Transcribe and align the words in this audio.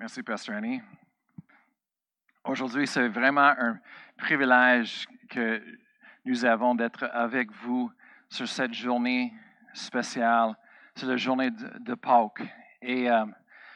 Merci, 0.00 0.22
Pastor 0.22 0.54
Annie. 0.54 0.80
Aujourd'hui, 2.44 2.86
c'est 2.86 3.08
vraiment 3.08 3.52
un 3.58 3.80
privilège 4.16 5.08
que 5.28 5.60
nous 6.24 6.44
avons 6.44 6.76
d'être 6.76 7.10
avec 7.12 7.50
vous 7.50 7.90
sur 8.28 8.46
cette 8.46 8.74
journée 8.74 9.32
spéciale. 9.74 10.54
C'est 10.94 11.06
la 11.06 11.16
journée 11.16 11.50
de, 11.50 11.94
Pâques. 11.96 12.46
Et 12.80 13.10
euh, 13.10 13.24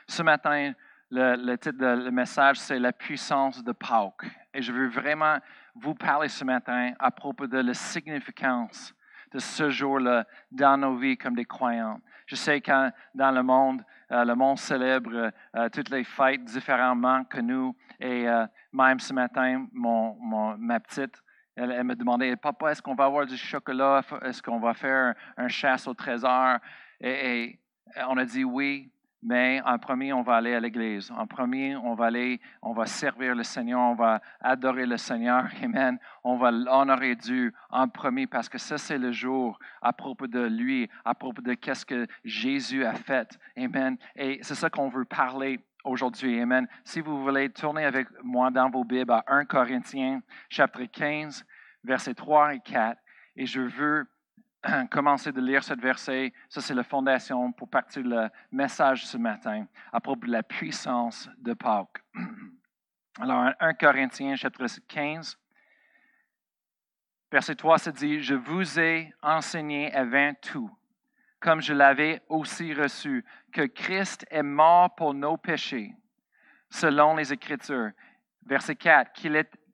ce 0.07 0.23
matin, 0.23 0.73
le, 1.11 1.57
titre 1.57 2.05
du 2.05 2.11
message, 2.13 2.61
c'est 2.61 2.79
La 2.79 2.93
puissance 2.93 3.65
de 3.65 3.73
Pâques. 3.73 4.31
Et 4.55 4.63
je 4.63 4.73
veux 4.73 4.87
vraiment 4.87 5.39
vous 5.75 5.97
parler 5.97 6.29
ce 6.29 6.45
matin 6.45 6.93
à 7.01 7.11
propos 7.11 7.49
de 7.49 7.59
la 7.59 7.75
significance 7.75 8.95
de 9.33 9.41
ce 9.41 9.71
jour-là 9.71 10.25
dans 10.53 10.77
nos 10.77 10.97
vies 10.97 11.17
comme 11.17 11.35
des 11.35 11.47
croyants. 11.47 12.01
Je 12.33 12.37
sais 12.37 12.63
que 12.63 12.91
dans 13.15 13.31
le 13.31 13.43
monde, 13.43 13.85
euh, 14.11 14.25
le 14.25 14.35
monde 14.35 14.59
célèbre 14.59 15.31
euh, 15.55 15.69
toutes 15.69 15.91
les 15.91 16.03
fêtes 16.03 16.43
différemment 16.45 17.25
que 17.25 17.39
nous. 17.41 17.77
Et 18.01 18.27
euh, 18.27 18.47
même 18.73 18.99
ce 19.01 19.13
matin, 19.13 19.67
mon, 19.71 20.57
ma 20.57 20.81
petite, 20.81 21.23
elle, 21.55 21.85
me 21.85 21.95
demandait, 21.95 22.35
Papa, 22.37 22.73
est-ce 22.73 22.81
qu'on 22.81 22.95
va 22.95 23.05
avoir 23.05 23.27
du 23.27 23.37
chocolat? 23.37 24.01
Est-ce 24.23 24.43
qu'on 24.43 24.61
va 24.61 24.73
faire 24.73 25.15
un, 25.37 25.49
chasse 25.49 25.87
au 25.87 25.93
trésor? 25.93 26.57
et 27.03 27.61
on 28.09 28.17
a 28.17 28.25
dit 28.25 28.45
oui. 28.45 28.91
Mais 29.23 29.61
en 29.65 29.79
premier, 29.79 30.13
on 30.13 30.23
va 30.23 30.37
aller 30.37 30.53
à 30.53 30.59
l'église. 30.59 31.13
En 31.13 31.29
premier, 31.29 31.77
on 31.77 31.95
va 31.95 32.07
aller, 32.07 32.41
on 32.61 32.73
va 32.73 32.87
servir 32.87 33.37
le 33.37 33.45
Seigneur, 33.45 33.79
on 33.79 33.95
va 33.95 34.21
adorer 34.41 34.85
le 34.85 34.97
Seigneur. 34.97 35.45
Amen. 35.63 35.99
On 36.25 36.37
va 36.37 36.51
l'honorer 36.51 37.15
Dieu 37.15 37.53
en 37.71 37.87
premier 37.87 38.27
parce 38.27 38.49
que 38.49 38.59
ça, 38.59 38.79
c'est 38.79 38.99
le 38.99 39.13
jour 39.13 39.61
à 39.81 39.93
propos 39.93 40.27
de 40.27 40.41
lui, 40.41 40.91
à 41.05 41.15
propos 41.15 41.41
de 41.41 41.55
qu'est-ce 41.55 41.87
que 41.87 42.09
Jésus 42.25 42.85
a 42.85 42.95
fait. 42.95 43.39
Amen. 43.57 43.97
Et 44.17 44.41
c'est 44.43 44.57
ça 44.57 44.69
qu'on 44.71 44.89
veut 44.89 45.05
parler 45.05 45.61
aujourd'hui. 45.85 46.41
Amen. 46.41 46.67
Si 46.83 47.01
vous 47.01 47.23
voulez 47.23 47.49
tourner 47.49 47.85
avec 47.85 48.09
moi 48.25 48.51
dans 48.51 48.71
vos 48.71 48.83
Bibles 48.83 49.13
à 49.13 49.25
1 49.29 49.45
Corinthiens, 49.45 50.21
chapitre 50.49 50.91
15, 50.91 51.47
versets 51.85 52.15
3 52.15 52.55
et 52.55 52.61
4, 52.61 52.99
et 53.37 53.47
je 53.47 53.61
veux 53.61 54.07
commencer 54.91 55.33
de 55.33 55.41
lire 55.41 55.65
ce 55.65 55.75
verset. 55.75 56.33
Ça, 56.49 56.61
c'est 56.61 56.75
la 56.75 56.85
fondation 56.85 57.53
pour 57.53 57.69
partir 57.69 58.03
le 58.03 58.29
message 58.51 59.07
ce 59.07 59.17
matin 59.17 59.67
à 59.93 60.01
propos 60.01 60.27
de 60.27 60.33
la 60.33 60.43
puissance 60.43 61.29
de 61.39 61.55
Pâques. 61.55 62.03
Alors, 63.21 63.53
1 63.61 63.75
Corinthiens, 63.75 64.37
chapitre 64.37 64.67
15, 64.89 65.39
verset 67.31 67.55
3, 67.55 67.79
se 67.79 67.91
dit 67.91 68.23
Je 68.23 68.35
vous 68.35 68.79
ai 68.79 69.13
enseigné 69.23 69.93
avant 69.93 70.33
tout, 70.41 70.71
comme 71.41 71.61
je 71.61 71.75
l'avais 71.75 72.23
aussi 72.29 72.73
reçu, 72.73 73.25
que 73.53 73.67
Christ 73.67 74.25
est 74.31 74.43
mort 74.43 74.95
pour 74.95 75.13
nos 75.13 75.37
péchés, 75.37 75.95
selon 76.71 77.17
les 77.17 77.33
Écritures. 77.33 77.91
Verset 78.47 78.77
4, 78.77 79.13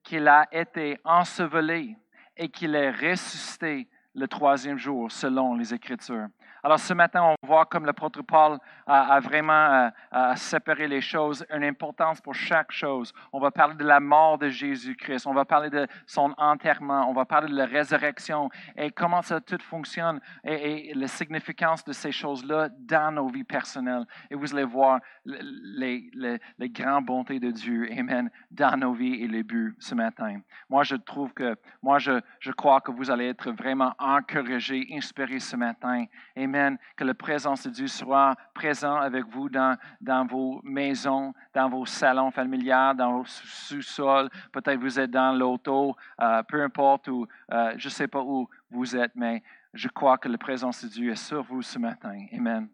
qu'il 0.03 0.27
a 0.27 0.47
été 0.51 0.99
enseveli 1.03 1.95
et 2.35 2.49
qu'il 2.49 2.75
est 2.75 2.91
ressuscité 2.91 3.87
le 4.15 4.27
troisième 4.27 4.77
jour, 4.77 5.11
selon 5.11 5.55
les 5.55 5.73
Écritures. 5.73 6.27
Alors 6.63 6.79
ce 6.79 6.93
matin, 6.93 7.35
on 7.38 7.38
voit 7.49 7.65
comme 7.65 7.85
l'apôtre 7.85 8.21
Paul 8.21 8.59
a, 8.85 9.19
vraiment 9.19 9.89
euh, 10.13 10.35
séparé 10.35 10.87
les 10.87 11.01
choses, 11.01 11.43
une 11.51 11.63
importance 11.63 12.21
pour 12.21 12.35
chaque 12.35 12.71
chose. 12.71 13.11
On 13.33 13.39
va 13.39 13.49
parler 13.49 13.75
de 13.75 13.83
la 13.83 13.99
mort 13.99 14.37
de 14.37 14.49
Jésus-Christ, 14.49 15.25
on 15.25 15.33
va 15.33 15.45
parler 15.45 15.71
de 15.71 15.87
son 16.05 16.33
enterrement, 16.37 17.09
on 17.09 17.13
va 17.13 17.25
parler 17.25 17.49
de 17.49 17.55
la 17.55 17.65
résurrection 17.65 18.49
et 18.75 18.91
comment 18.91 19.23
ça 19.23 19.41
tout 19.41 19.57
fonctionne 19.61 20.19
et, 20.43 20.93
la 20.93 21.07
significance 21.07 21.83
de 21.83 21.93
ces 21.93 22.11
choses-là 22.11 22.69
dans 22.77 23.11
nos 23.11 23.27
vies 23.27 23.43
personnelles. 23.43 24.05
Et 24.29 24.35
vous 24.35 24.53
allez 24.53 24.63
voir 24.63 24.99
les, 25.25 26.09
les, 26.13 26.39
les 26.57 26.69
grandes 26.69 27.05
bontés 27.05 27.39
de 27.39 27.51
Dieu, 27.51 27.89
Amen, 27.97 28.29
dans 28.51 28.77
nos 28.77 28.93
vies 28.93 29.23
et 29.23 29.27
les 29.27 29.43
buts 29.43 29.75
ce 29.79 29.95
matin. 29.95 30.39
Moi, 30.69 30.83
je 30.83 30.95
trouve 30.95 31.33
que, 31.33 31.55
moi, 31.81 31.97
je, 31.97 32.21
je 32.39 32.51
crois 32.51 32.81
que 32.81 32.91
vous 32.91 33.09
allez 33.09 33.27
être 33.27 33.51
vraiment 33.51 33.93
encouragés, 33.97 34.87
inspirés 34.91 35.39
ce 35.39 35.55
matin. 35.55 36.05
Amen. 36.37 36.77
Que 36.95 37.03
la 37.03 37.15
présence 37.39 37.63
de 37.63 37.69
Dieu 37.69 37.87
soit 37.87 38.35
présente 38.53 39.01
avec 39.01 39.25
vous 39.27 39.47
dans, 39.47 39.77
dans 40.01 40.25
vos 40.25 40.59
maisons, 40.61 41.33
dans 41.53 41.69
vos 41.69 41.85
salons 41.85 42.31
familiaux, 42.31 42.93
dans 42.93 43.19
vos 43.19 43.25
sous-sols. 43.25 44.29
Peut-être 44.51 44.77
vous 44.77 44.99
êtes 44.99 45.09
dans 45.09 45.31
l'auto, 45.31 45.95
euh, 46.19 46.43
peu 46.43 46.61
importe 46.61 47.07
où, 47.07 47.25
euh, 47.53 47.73
je 47.77 47.87
ne 47.87 47.91
sais 47.91 48.09
pas 48.09 48.19
où 48.19 48.49
vous 48.69 48.93
êtes, 48.93 49.13
mais 49.15 49.41
je 49.73 49.87
crois 49.87 50.17
que 50.17 50.27
la 50.27 50.37
présence 50.37 50.83
de 50.83 50.89
Dieu 50.89 51.13
est 51.13 51.15
sur 51.15 51.41
vous 51.43 51.61
ce 51.61 51.79
matin. 51.79 52.25
Amen. 52.33 52.67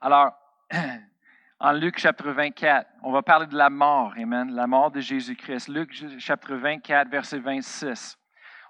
Alors, 0.00 0.32
en 1.60 1.72
Luc 1.74 2.00
chapitre 2.00 2.32
24, 2.32 2.90
on 3.04 3.12
va 3.12 3.22
parler 3.22 3.46
de 3.46 3.56
la 3.56 3.70
mort, 3.70 4.14
Amen, 4.18 4.52
la 4.52 4.66
mort 4.66 4.90
de 4.90 4.98
Jésus-Christ. 4.98 5.68
Luc 5.68 5.94
chapitre 6.18 6.56
24, 6.56 7.08
verset 7.08 7.38
26. 7.38 8.18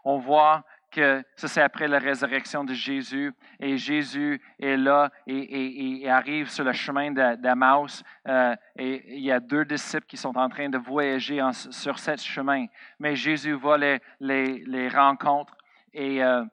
On 0.04 0.18
voit 0.18 0.62
que 0.94 1.24
ça 1.34 1.48
c'est 1.48 1.60
après 1.60 1.88
la 1.88 1.98
résurrection 1.98 2.62
de 2.62 2.72
Jésus 2.72 3.34
et 3.58 3.76
Jésus 3.76 4.40
est 4.60 4.76
là 4.76 5.10
et, 5.26 6.08
arrive 6.08 6.48
sur 6.48 6.64
le 6.64 6.72
chemin 6.72 7.10
d'Amaus 7.10 8.04
euh, 8.28 8.54
et 8.76 9.16
il 9.16 9.24
y 9.24 9.32
a 9.32 9.40
deux 9.40 9.64
disciples 9.64 10.06
qui 10.06 10.16
sont 10.16 10.36
en 10.38 10.48
train 10.48 10.68
de 10.68 10.78
voyager 10.78 11.40
sur 11.70 11.98
ce 11.98 12.16
chemin. 12.16 12.66
Mais 13.00 13.16
Jésus 13.16 13.54
va 13.54 13.76
les, 13.76 14.00
les, 14.20 14.88
rencontres 14.88 15.56
et, 15.92 16.22
euh, 16.22 16.44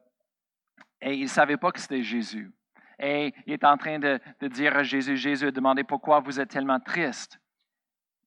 et 1.01 1.13
ils 1.13 1.23
ne 1.23 1.27
savaient 1.27 1.57
pas 1.57 1.71
que 1.71 1.79
c'était 1.79 2.01
Jésus. 2.01 2.51
Et 2.97 3.33
il 3.45 3.53
est 3.53 3.63
en 3.63 3.77
train 3.77 3.99
de, 3.99 4.19
de, 4.39 4.47
dire 4.47 4.75
à 4.75 4.83
Jésus, 4.83 5.17
Jésus 5.17 5.47
a 5.47 5.51
demandé 5.51 5.83
pourquoi 5.83 6.19
vous 6.19 6.39
êtes 6.39 6.49
tellement 6.49 6.79
triste. 6.79 7.39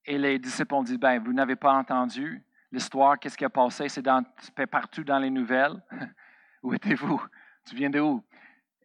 Et 0.05 0.19
les 0.19 0.39
disciples 0.39 0.75
ont 0.75 0.83
dit, 0.83 0.99
ben, 0.99 1.19
vous 1.19 1.33
n'avez 1.33 1.57
pas 1.57 1.73
entendu 1.73 2.45
l'histoire, 2.75 3.19
qu'est-ce 3.19 3.37
qui 3.37 3.45
a 3.45 3.51
passé, 3.51 3.89
c'est 3.89 4.67
partout 4.67 5.05
dans 5.05 5.19
les 5.19 5.31
nouvelles. 5.31 5.81
où 6.63 6.75
étiez-vous? 6.75 7.23
Tu 7.67 7.77
viens 7.77 7.91
de 7.91 8.01
où? 8.01 8.23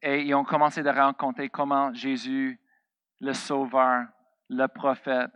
Et 0.01 0.21
ils 0.21 0.33
ont 0.35 0.45
commencé 0.45 0.81
de 0.83 0.89
raconter 0.89 1.49
comment 1.49 1.93
Jésus, 1.93 2.59
le 3.19 3.33
Sauveur, 3.33 4.05
le 4.47 4.67
prophète, 4.67 5.31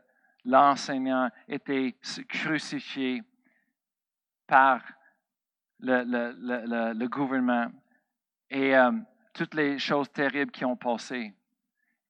l'enseignant, 0.45 1.29
était 1.47 1.95
crucifié 2.29 3.23
par 4.47 4.81
le, 5.79 7.07
gouvernement 7.07 7.71
et 8.49 8.77
euh, 8.77 8.91
toutes 9.33 9.55
les 9.55 9.79
choses 9.79 10.11
terribles 10.11 10.51
qui 10.51 10.63
ont 10.63 10.77
passé. 10.77 11.33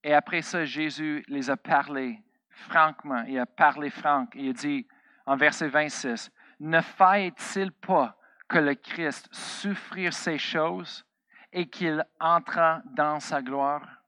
Et 0.04 0.14
après 0.14 0.42
ça, 0.42 0.66
Jésus 0.66 1.24
les 1.28 1.50
a 1.50 1.58
parlé 1.58 2.22
franchement. 2.50 3.24
Il 3.28 3.40
a 3.40 3.46
parlé 3.46 3.90
franc. 3.90 4.28
Il 4.36 4.50
a 4.50 4.54
dit, 4.54 4.86
en 5.25 5.36
verset 5.36 5.70
26, 5.70 6.31
ne 6.59 6.81
faille-t-il 6.81 7.72
pas 7.72 8.18
que 8.47 8.59
le 8.59 8.75
Christ 8.75 9.28
souffrir 9.31 10.14
ces 10.14 10.38
choses 10.38 11.06
et 11.52 11.68
qu'il 11.68 12.06
entre 12.19 12.81
dans 12.96 13.19
sa 13.19 13.41
gloire? 13.41 14.03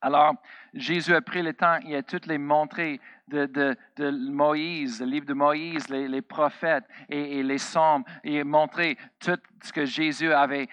Alors, 0.00 0.34
Jésus 0.74 1.14
a 1.14 1.20
pris 1.20 1.42
le 1.42 1.54
temps, 1.54 1.78
il 1.84 1.94
a 1.96 2.02
toutes 2.02 2.26
les 2.26 2.38
montré 2.38 3.00
de, 3.28 3.46
de, 3.46 4.10
Moïse, 4.30 5.00
le 5.00 5.06
livre 5.06 5.26
de 5.26 5.34
Moïse, 5.34 5.88
les, 5.88 6.22
prophètes 6.22 6.84
et, 7.08 7.42
les 7.42 7.56
psaumes. 7.56 8.04
Il 8.22 8.38
a 8.38 8.44
montré 8.44 8.96
tout 9.18 9.38
ce 9.62 9.72
que 9.72 9.84
Jésus 9.84 10.32
avait 10.32 10.68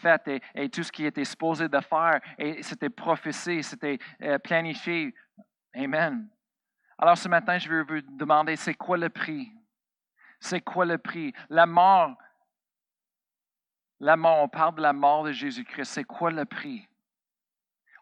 fait 0.00 0.42
et, 0.54 0.68
tout 0.68 0.82
ce 0.82 0.92
qui 0.92 1.04
était 1.04 1.24
supposé 1.24 1.68
de 1.68 1.80
faire. 1.80 2.20
Et 2.38 2.62
c'était 2.62 2.88
prophétisé, 2.88 3.62
c'était 3.62 3.98
euh, 4.22 4.38
planifié. 4.38 5.14
Amen. 5.74 6.28
Alors 6.98 7.18
ce 7.18 7.28
matin, 7.28 7.58
je 7.58 7.68
veux 7.68 7.82
vous 7.82 8.00
demander, 8.16 8.56
c'est 8.56 8.74
quoi 8.74 8.96
le 8.96 9.10
prix? 9.10 9.52
C'est 10.40 10.60
quoi 10.60 10.84
le 10.84 10.98
prix? 10.98 11.32
La 11.48 11.66
mort. 11.66 12.16
La 14.00 14.16
mort, 14.16 14.42
on 14.42 14.48
parle 14.48 14.74
de 14.76 14.82
la 14.82 14.92
mort 14.92 15.24
de 15.24 15.32
Jésus-Christ. 15.32 15.90
C'est 15.90 16.04
quoi 16.04 16.30
le 16.30 16.44
prix? 16.44 16.86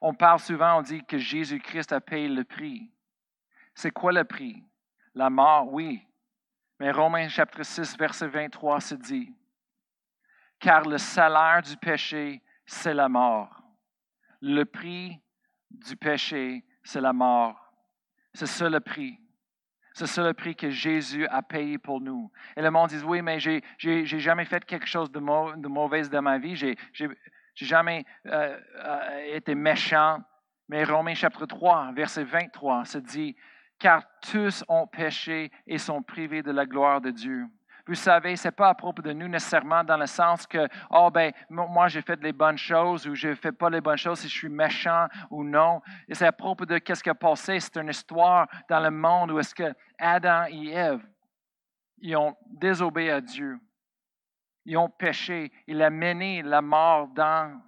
On 0.00 0.12
parle 0.12 0.40
souvent, 0.40 0.78
on 0.78 0.82
dit 0.82 1.04
que 1.04 1.18
Jésus-Christ 1.18 1.92
a 1.92 2.00
payé 2.00 2.28
le 2.28 2.44
prix. 2.44 2.90
C'est 3.74 3.90
quoi 3.90 4.12
le 4.12 4.24
prix? 4.24 4.62
La 5.14 5.30
mort, 5.30 5.72
oui. 5.72 6.06
Mais 6.80 6.90
Romains 6.90 7.28
chapitre 7.28 7.62
6, 7.62 7.96
verset 7.96 8.26
23 8.26 8.80
se 8.80 8.94
dit, 8.96 9.32
car 10.58 10.82
le 10.82 10.98
salaire 10.98 11.62
du 11.62 11.76
péché, 11.76 12.42
c'est 12.66 12.94
la 12.94 13.08
mort. 13.08 13.62
Le 14.40 14.64
prix 14.64 15.20
du 15.70 15.96
péché, 15.96 16.64
c'est 16.82 17.00
la 17.00 17.12
mort. 17.12 17.72
C'est 18.32 18.46
ça 18.46 18.68
le 18.68 18.80
prix. 18.80 19.18
C'est 19.94 20.08
ça 20.08 20.24
le 20.24 20.34
prix 20.34 20.56
que 20.56 20.70
Jésus 20.70 21.24
a 21.28 21.40
payé 21.40 21.78
pour 21.78 22.00
nous. 22.00 22.28
Et 22.56 22.62
le 22.62 22.70
monde 22.72 22.88
dit, 22.88 23.00
oui, 23.04 23.22
mais 23.22 23.38
j'ai 23.38 23.62
jamais 24.04 24.44
fait 24.44 24.64
quelque 24.64 24.86
chose 24.86 25.10
de, 25.12 25.20
mauvais 25.20 26.02
dans 26.08 26.20
ma 26.20 26.38
vie. 26.38 26.56
J'ai 26.56 26.76
jamais 27.54 28.04
euh, 28.26 28.58
euh, 28.84 29.34
été 29.36 29.54
méchant. 29.54 30.18
Mais 30.68 30.82
Romains 30.82 31.14
chapitre 31.14 31.46
3, 31.46 31.92
verset 31.92 32.24
23, 32.24 32.84
se 32.86 32.98
dit, 32.98 33.36
car 33.78 34.02
tous 34.20 34.64
ont 34.68 34.88
péché 34.88 35.52
et 35.66 35.78
sont 35.78 36.02
privés 36.02 36.42
de 36.42 36.50
la 36.50 36.66
gloire 36.66 37.00
de 37.00 37.10
Dieu. 37.10 37.46
Vous 37.86 37.94
savez, 37.94 38.36
ce 38.36 38.48
n'est 38.48 38.52
pas 38.52 38.70
à 38.70 38.74
propos 38.74 39.02
de 39.02 39.12
nous 39.12 39.28
nécessairement 39.28 39.84
dans 39.84 39.98
le 39.98 40.06
sens 40.06 40.46
que, 40.46 40.66
oh 40.90 41.10
ben, 41.10 41.32
moi 41.50 41.88
j'ai 41.88 42.00
fait 42.00 42.20
les 42.22 42.32
bonnes 42.32 42.56
choses 42.56 43.06
ou 43.06 43.14
je 43.14 43.34
fais 43.34 43.52
pas 43.52 43.68
les 43.68 43.82
bonnes 43.82 43.98
choses 43.98 44.20
si 44.20 44.28
je 44.28 44.32
suis 44.34 44.48
méchant 44.48 45.06
ou 45.30 45.44
non. 45.44 45.82
C'est 46.10 46.26
à 46.26 46.32
propos 46.32 46.64
de 46.64 46.78
qu'est-ce 46.78 47.02
qui 47.02 47.10
a 47.10 47.14
passé. 47.14 47.60
C'est 47.60 47.76
une 47.76 47.90
histoire 47.90 48.48
dans 48.70 48.80
le 48.80 48.90
monde 48.90 49.32
où 49.32 49.38
est-ce 49.38 49.54
que 49.54 49.74
Adam 49.98 50.46
et 50.48 50.70
Ève, 50.70 51.06
ils 51.98 52.16
ont 52.16 52.34
désobéi 52.46 53.10
à 53.10 53.20
Dieu. 53.20 53.58
Ils 54.64 54.78
ont 54.78 54.88
péché. 54.88 55.52
Il 55.66 55.82
a 55.82 55.90
mené 55.90 56.42
la 56.42 56.62
mort 56.62 57.08
dans 57.08 57.60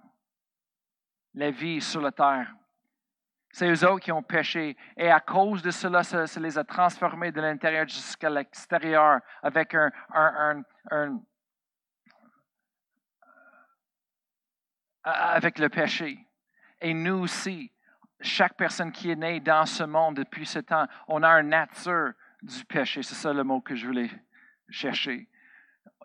la 1.35 1.51
vie 1.51 1.79
sur 1.79 2.01
la 2.01 2.11
terre. 2.11 2.55
C'est 3.57 3.71
eux 3.71 3.89
autres 3.89 4.01
qui 4.01 4.11
ont 4.11 4.21
péché. 4.21 4.77
Et 4.95 5.09
à 5.09 5.19
cause 5.19 5.63
de 5.63 5.71
cela, 5.71 6.03
ça, 6.03 6.25
les 6.39 6.59
a 6.59 6.63
transformés 6.63 7.31
de 7.31 7.41
l'intérieur 7.41 7.87
jusqu'à 7.87 8.29
l'extérieur 8.29 9.19
avec 9.41 9.73
un, 9.73 9.91
avec 15.03 15.57
le 15.57 15.69
péché. 15.69 16.19
Et 16.81 16.93
nous 16.93 17.15
aussi, 17.15 17.71
chaque 18.21 18.55
personne 18.55 18.91
qui 18.91 19.09
est 19.09 19.15
née 19.15 19.39
dans 19.39 19.65
ce 19.65 19.83
monde 19.83 20.17
depuis 20.17 20.45
ce 20.45 20.59
temps, 20.59 20.85
on 21.07 21.23
a 21.23 21.29
une 21.39 21.49
nature 21.49 22.11
du 22.43 22.63
péché. 22.65 23.01
C'est 23.01 23.15
ça 23.15 23.33
le 23.33 23.43
mot 23.43 23.59
que 23.59 23.75
je 23.75 23.87
voulais 23.87 24.11
chercher. 24.69 25.27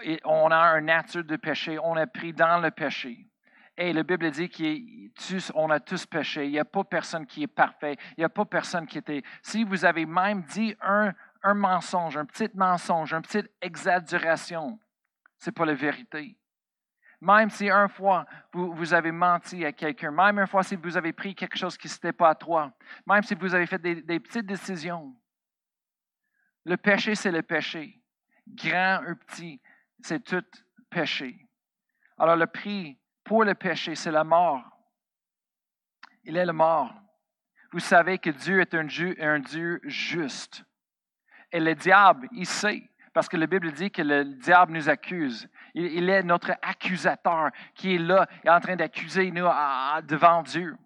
Et 0.00 0.18
on 0.24 0.50
a 0.50 0.78
une 0.78 0.86
nature 0.86 1.24
de 1.24 1.36
péché. 1.36 1.78
On 1.78 1.98
est 1.98 2.06
pris 2.06 2.32
dans 2.32 2.62
le 2.62 2.70
péché. 2.70 3.28
Et 3.76 3.92
la 3.92 4.02
Bible 4.02 4.30
dit 4.30 4.50
qu'on 4.50 5.70
a 5.70 5.80
tous 5.80 6.06
péché. 6.06 6.46
Il 6.46 6.52
n'y 6.52 6.58
a 6.58 6.64
pas 6.64 6.84
personne 6.84 7.26
qui 7.26 7.42
est 7.42 7.46
parfait. 7.48 7.96
Il 8.16 8.20
n'y 8.20 8.24
a 8.24 8.28
pas 8.28 8.44
personne 8.44 8.86
qui 8.86 8.98
était. 8.98 9.22
Si 9.42 9.64
vous 9.64 9.84
avez 9.84 10.04
même 10.04 10.42
dit 10.42 10.76
un, 10.80 11.12
un 11.42 11.54
mensonge, 11.54 12.16
un 12.16 12.26
petit 12.26 12.50
mensonge, 12.54 13.14
une 13.14 13.22
petite 13.22 13.50
exagération, 13.60 14.78
ce 15.38 15.48
n'est 15.48 15.54
pas 15.54 15.64
la 15.64 15.74
vérité. 15.74 16.36
Même 17.20 17.50
si 17.50 17.70
une 17.70 17.88
fois 17.88 18.26
vous, 18.52 18.74
vous 18.74 18.92
avez 18.92 19.12
menti 19.12 19.64
à 19.64 19.72
quelqu'un, 19.72 20.10
même 20.10 20.40
une 20.40 20.46
fois 20.46 20.64
si 20.64 20.76
vous 20.76 20.96
avez 20.96 21.12
pris 21.12 21.34
quelque 21.34 21.56
chose 21.56 21.78
qui 21.78 21.88
n'était 21.88 22.12
pas 22.12 22.30
à 22.30 22.34
toi, 22.34 22.72
même 23.06 23.22
si 23.22 23.34
vous 23.34 23.54
avez 23.54 23.66
fait 23.66 23.78
des, 23.78 24.02
des 24.02 24.20
petites 24.20 24.46
décisions, 24.46 25.16
le 26.64 26.76
péché, 26.76 27.14
c'est 27.14 27.30
le 27.30 27.42
péché. 27.42 28.00
Grand 28.46 29.02
ou 29.08 29.16
petit, 29.16 29.60
c'est 30.00 30.22
tout 30.22 30.44
péché. 30.90 31.48
Alors 32.18 32.36
le 32.36 32.46
prix 32.46 32.98
pour 33.24 33.44
le 33.44 33.54
péché, 33.54 33.94
c'est 33.94 34.10
la 34.10 34.24
mort. 34.24 34.62
Il 36.24 36.36
est 36.36 36.46
le 36.46 36.52
mort. 36.52 36.94
Vous 37.72 37.80
savez 37.80 38.18
que 38.18 38.30
Dieu 38.30 38.60
est 38.60 38.74
un 38.74 38.84
Dieu, 38.84 39.16
un 39.20 39.40
Dieu 39.40 39.80
juste. 39.84 40.64
Et 41.50 41.60
le 41.60 41.74
diable, 41.74 42.28
il 42.32 42.46
sait, 42.46 42.90
parce 43.12 43.28
que 43.28 43.36
la 43.36 43.46
Bible 43.46 43.72
dit 43.72 43.90
que 43.90 44.02
le 44.02 44.24
diable 44.24 44.72
nous 44.72 44.88
accuse. 44.88 45.48
Il, 45.74 46.08
est 46.08 46.22
notre 46.22 46.52
accusateur 46.62 47.50
qui 47.74 47.94
est 47.94 47.98
là, 47.98 48.26
et 48.44 48.50
en 48.50 48.60
train 48.60 48.76
d'accuser 48.76 49.30
nous 49.30 49.48
devant 50.06 50.42
Dieu. 50.42 50.76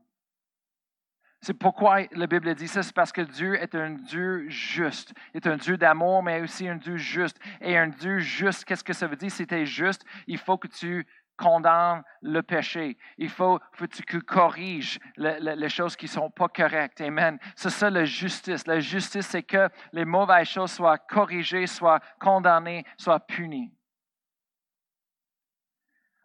C'est 1.41 1.55
pourquoi 1.55 2.03
la 2.13 2.27
Bible 2.27 2.55
dit 2.55 2.67
ça, 2.67 2.83
c'est 2.83 2.95
parce 2.95 3.13
que 3.13 3.21
Dieu 3.21 3.55
est 3.55 3.75
un 3.75 3.91
Dieu 3.91 4.49
juste. 4.49 5.13
Il 5.33 5.37
est 5.37 5.47
un 5.47 5.57
Dieu 5.57 5.77
d'amour, 5.77 6.23
mais 6.23 6.41
aussi 6.41 6.69
un 6.69 6.77
Dieu 6.77 6.97
juste. 6.97 7.39
Et 7.61 7.77
un 7.77 7.89
Dieu 7.89 8.19
juste, 8.19 8.65
qu'est-ce 8.65 8.83
que 8.83 8.93
ça 8.93 9.07
veut 9.07 9.17
dire? 9.17 9.31
Si 9.31 9.47
tu 9.47 9.55
es 9.55 9.67
juste, 9.67 10.05
il 10.27 10.39
faut 10.39 10.57
que 10.57 10.67
tu 10.67 11.07
condamne 11.37 12.03
le 12.23 12.43
péché. 12.43 12.97
Il 13.19 13.29
faut, 13.29 13.59
que 13.79 13.85
tu 13.87 14.21
corriges 14.23 14.99
les 15.17 15.69
choses 15.69 15.97
qui 15.97 16.07
ne 16.07 16.11
sont 16.11 16.31
pas 16.31 16.49
correctes. 16.49 17.01
Amen. 17.01 17.39
C'est 17.55 17.71
ça 17.71 17.91
la 17.91 18.05
justice. 18.05 18.67
La 18.67 18.81
justice, 18.81 19.27
c'est 19.27 19.43
que 19.43 19.69
les 19.93 20.05
mauvaises 20.05 20.49
choses 20.49 20.73
soient 20.73 20.99
corrigées, 20.99 21.67
soient 21.67 22.01
condamnées, 22.19 22.85
soient 22.97 23.21
punies. 23.21 23.73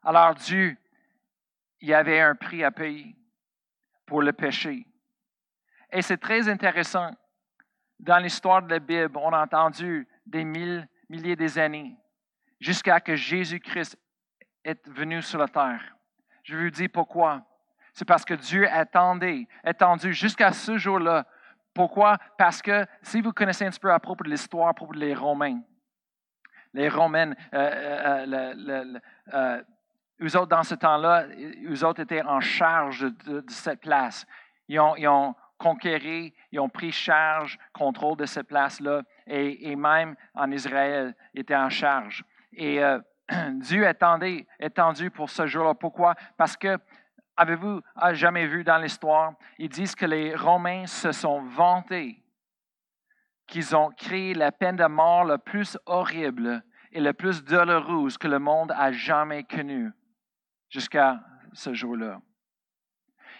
Alors 0.03 0.33
Dieu, 0.35 0.77
il 1.79 1.89
y 1.89 1.93
avait 1.93 2.21
un 2.21 2.35
prix 2.35 2.63
à 2.63 2.71
payer 2.71 3.15
pour 4.05 4.21
le 4.21 4.33
péché. 4.33 4.87
Et 5.91 6.01
c'est 6.01 6.17
très 6.17 6.47
intéressant. 6.47 7.11
Dans 7.99 8.17
l'histoire 8.17 8.63
de 8.63 8.69
la 8.69 8.79
Bible, 8.79 9.17
on 9.17 9.31
a 9.31 9.43
entendu 9.43 10.07
des 10.25 10.43
mille, 10.43 10.87
milliers 11.07 11.35
d'années 11.35 11.95
jusqu'à 12.59 12.99
que 12.99 13.15
Jésus-Christ 13.15 13.97
est 14.63 14.87
venu 14.89 15.21
sur 15.21 15.39
la 15.39 15.47
terre. 15.47 15.95
Je 16.43 16.55
vous 16.55 16.69
dis 16.69 16.87
pourquoi. 16.87 17.43
C'est 17.93 18.05
parce 18.05 18.23
que 18.23 18.33
Dieu 18.33 18.67
attendait, 18.69 19.47
attendu 19.63 20.13
jusqu'à 20.13 20.51
ce 20.53 20.77
jour-là. 20.77 21.25
Pourquoi? 21.73 22.17
Parce 22.37 22.61
que 22.61 22.85
si 23.01 23.21
vous 23.21 23.31
connaissez 23.31 23.65
un 23.65 23.69
petit 23.69 23.79
peu 23.79 23.91
à 23.91 23.99
propos 23.99 24.23
de 24.23 24.29
l'histoire, 24.29 24.69
à 24.69 24.73
propos 24.73 24.93
des 24.93 25.13
Romains, 25.13 25.61
les 26.73 26.89
Romains, 26.89 27.33
euh, 27.53 28.25
euh, 28.27 28.99
euh, 29.33 29.63
eux 30.21 30.37
autres, 30.37 30.47
dans 30.47 30.63
ce 30.63 30.75
temps-là, 30.75 31.25
eux 31.67 31.83
autres 31.85 32.01
étaient 32.01 32.21
en 32.21 32.39
charge 32.39 33.01
de, 33.25 33.43
cette 33.49 33.81
place. 33.81 34.25
Ils 34.67 34.79
ont, 34.79 34.95
ils 34.95 35.09
ils 36.51 36.59
ont 36.59 36.69
pris 36.69 36.91
charge, 36.91 37.59
contrôle 37.73 38.17
de 38.17 38.25
cette 38.25 38.47
place-là, 38.47 39.03
et, 39.27 39.71
et, 39.71 39.75
même 39.75 40.15
en 40.33 40.49
Israël, 40.51 41.15
ils 41.33 41.41
étaient 41.41 41.55
en 41.55 41.69
charge. 41.69 42.23
Et 42.53 42.81
Dieu 43.59 43.83
est 43.83 44.03
étendu 44.59 45.11
pour 45.11 45.29
ce 45.29 45.45
jour-là. 45.47 45.73
Pourquoi? 45.73 46.15
Parce 46.37 46.57
que, 46.57 46.77
avez-vous 47.37 47.81
jamais 48.13 48.47
vu 48.47 48.63
dans 48.63 48.77
l'histoire, 48.77 49.33
ils 49.57 49.69
disent 49.69 49.95
que 49.95 50.05
les 50.05 50.35
Romains 50.35 50.85
se 50.85 51.11
sont 51.11 51.41
vantés 51.41 52.23
qu'ils 53.47 53.75
ont 53.75 53.91
créé 53.91 54.33
la 54.33 54.51
peine 54.51 54.77
de 54.77 54.85
mort 54.85 55.25
la 55.25 55.37
plus 55.37 55.77
horrible 55.85 56.63
et 56.93 57.01
la 57.01 57.13
plus 57.13 57.43
douloureuse 57.43 58.17
que 58.17 58.27
le 58.27 58.39
monde 58.39 58.71
a 58.71 58.91
jamais 58.91 59.43
connue 59.43 59.91
jusqu'à 60.69 61.21
ce 61.53 61.73
jour-là. 61.73 62.21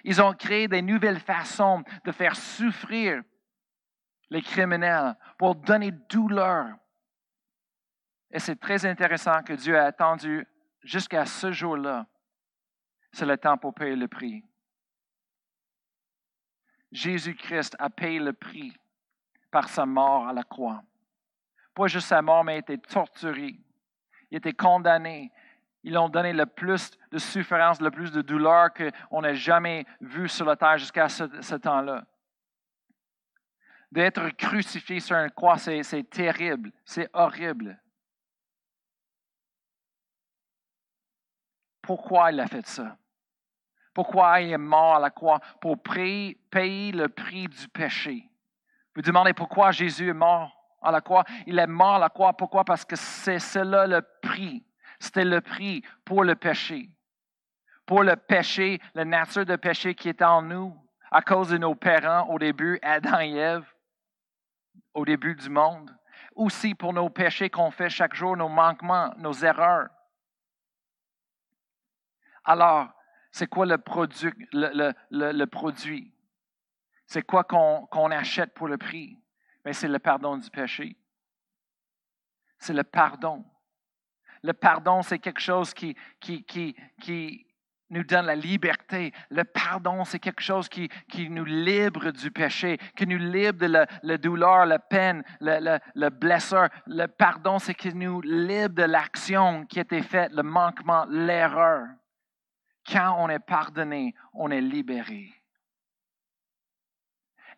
Ils 0.04 0.22
ont 0.22 0.34
créé 0.34 0.68
des 0.68 0.82
nouvelles 0.82 1.20
façons 1.20 1.84
de 2.04 2.12
faire 2.12 2.36
souffrir 2.36 3.22
les 4.30 4.42
criminels 4.42 5.16
pour 5.38 5.56
donner 5.56 5.92
douleur 6.10 6.76
et 8.32 8.40
c'est 8.40 8.60
très 8.60 8.86
intéressant 8.86 9.44
que 9.44 9.54
Dieu 9.54 9.78
a 9.78 9.86
attendu 9.86 10.48
jusqu'à 10.84 11.26
ce 11.26 11.52
jour-là. 11.52 12.06
C'est 13.12 13.26
le 13.26 13.38
temps 13.38 13.58
pour 13.58 13.74
payer 13.74 13.96
le 13.96 14.08
prix. 14.08 14.44
Jésus-Christ 16.92 17.76
a 17.78 17.90
payé 17.90 18.20
le 18.20 18.34
prix 18.34 18.74
par 19.50 19.68
sa 19.68 19.86
mort 19.86 20.28
à 20.28 20.34
la 20.34 20.44
croix. 20.44 20.82
Pas 21.74 21.88
juste 21.88 22.08
sa 22.08 22.22
mort, 22.22 22.44
mais 22.44 22.54
il 22.54 22.56
a 22.56 22.60
été 22.60 22.78
torturé. 22.78 23.60
Il 24.30 24.36
a 24.36 24.38
été 24.38 24.54
condamné. 24.54 25.32
Ils 25.84 25.98
ont 25.98 26.10
donné 26.10 26.32
le 26.32 26.46
plus 26.46 26.92
de 27.12 27.18
souffrance, 27.18 27.82
le 27.82 27.92
plus 27.92 28.12
de 28.12 28.22
douleur 28.22 28.70
qu'on 28.74 29.22
n'a 29.22 29.34
jamais 29.34 29.86
vu 30.00 30.30
sur 30.30 30.46
la 30.46 30.56
terre 30.56 30.78
jusqu'à 30.78 31.10
ce, 31.10 31.24
ce 31.42 31.56
temps-là. 31.56 32.06
D'être 33.92 34.30
crucifié 34.30 35.02
sur 35.02 35.18
une 35.18 35.32
croix, 35.32 35.58
c'est 35.58 36.10
terrible, 36.10 36.72
c'est 36.86 37.10
horrible. 37.14 37.78
Pourquoi 41.82 42.32
il 42.32 42.40
a 42.40 42.48
fait 42.48 42.66
ça? 42.66 42.98
Pourquoi 43.94 44.40
il 44.42 44.52
est 44.52 44.58
mort 44.58 44.96
à 44.96 45.00
la 45.00 45.10
croix? 45.10 45.40
Pour 45.60 45.82
payer 45.82 46.38
le 46.92 47.08
prix 47.08 47.48
du 47.48 47.68
péché. 47.68 48.24
Vous 48.96 49.02
demandez 49.02 49.34
pourquoi 49.34 49.72
Jésus 49.72 50.10
est 50.10 50.14
mort 50.14 50.56
à 50.82 50.92
la 50.92 51.02
croix? 51.02 51.26
Il 51.46 51.60
est 51.60 51.68
mort 51.68 51.96
à 51.96 52.00
la 52.00 52.10
croix. 52.10 52.34
Pourquoi? 52.34 52.64
Parce 52.64 52.86
que 52.86 52.96
c'est 52.96 53.40
cela 53.40 53.88
le 53.88 54.02
prix. 54.22 54.66
C'était 55.00 55.26
le 55.26 55.42
prix 55.42 55.84
pour 56.06 56.24
le 56.24 56.36
péché. 56.36 56.90
Pour 57.86 58.04
le 58.04 58.16
péché, 58.16 58.80
la 58.94 59.04
nature 59.04 59.46
de 59.46 59.56
péché 59.58 59.96
qui 59.96 60.08
est 60.08 60.22
en 60.22 60.42
nous, 60.42 60.74
à 61.12 61.22
cause 61.22 61.50
de 61.50 61.58
nos 61.58 61.76
parents 61.76 62.30
au 62.30 62.40
début, 62.40 62.80
Adam 62.82 63.20
et 63.20 63.36
Ève, 63.36 63.66
au 64.94 65.04
début 65.04 65.36
du 65.36 65.50
monde. 65.50 65.94
Aussi 66.36 66.76
pour 66.76 66.94
nos 66.94 67.10
péchés 67.10 67.50
qu'on 67.50 67.72
fait 67.72 67.90
chaque 67.90 68.14
jour, 68.14 68.38
nos 68.38 68.48
manquements, 68.48 69.14
nos 69.18 69.34
erreurs. 69.34 69.90
Alors, 72.44 72.90
c'est 73.32 73.48
quoi 73.48 73.66
le 73.66 73.78
produit? 73.78 74.34
Le, 74.52 75.46
produit? 75.46 76.14
C'est 77.06 77.24
quoi 77.24 77.44
qu'on 77.44 78.12
achète 78.12 78.54
pour 78.54 78.68
le 78.68 78.78
prix? 78.78 79.18
Mais 79.66 79.74
c'est 79.74 79.88
le 79.88 80.00
pardon 80.00 80.38
du 80.38 80.50
péché. 80.50 80.98
C'est 82.60 82.74
le 82.74 82.84
pardon. 82.84 83.46
Le 84.44 84.54
pardon, 84.54 85.02
c'est 85.02 85.20
quelque 85.20 85.40
chose 85.40 85.74
qui, 85.74 85.96
qui, 86.20 86.44
qui, 86.44 86.76
qui, 87.00 87.46
nous 87.92 88.04
donne 88.04 88.26
la 88.26 88.36
liberté. 88.36 89.14
Le 89.30 89.44
pardon, 89.44 90.06
c'est 90.06 90.20
quelque 90.20 90.42
chose 90.42 90.70
qui, 90.70 90.90
qui, 91.10 91.30
nous 91.30 91.46
libre 91.46 92.12
du 92.12 92.32
péché, 92.32 92.78
qui 92.96 93.06
nous 93.06 93.18
libre 93.18 93.60
de 93.60 93.66
la, 93.68 94.18
douleur, 94.18 94.66
la 94.66 94.80
peine, 94.80 95.24
le, 95.42 95.78
le, 95.94 96.10
blessure. 96.10 96.70
Le 96.88 97.08
pardon, 97.08 97.60
c'est 97.60 97.76
qui 97.76 97.94
nous 97.94 98.22
libre 98.22 98.76
de 98.76 98.84
l'action 98.84 99.66
qui 99.66 99.80
a 99.80 99.82
été 99.82 100.02
faite, 100.02 100.32
le 100.32 100.44
manquement, 100.44 101.06
l'erreur. 101.10 101.86
Quand 102.88 103.16
on 103.20 103.30
est 103.30 103.40
pardonné, 103.40 104.16
on 104.34 104.50
est 104.52 104.62
libéré. 104.62 105.34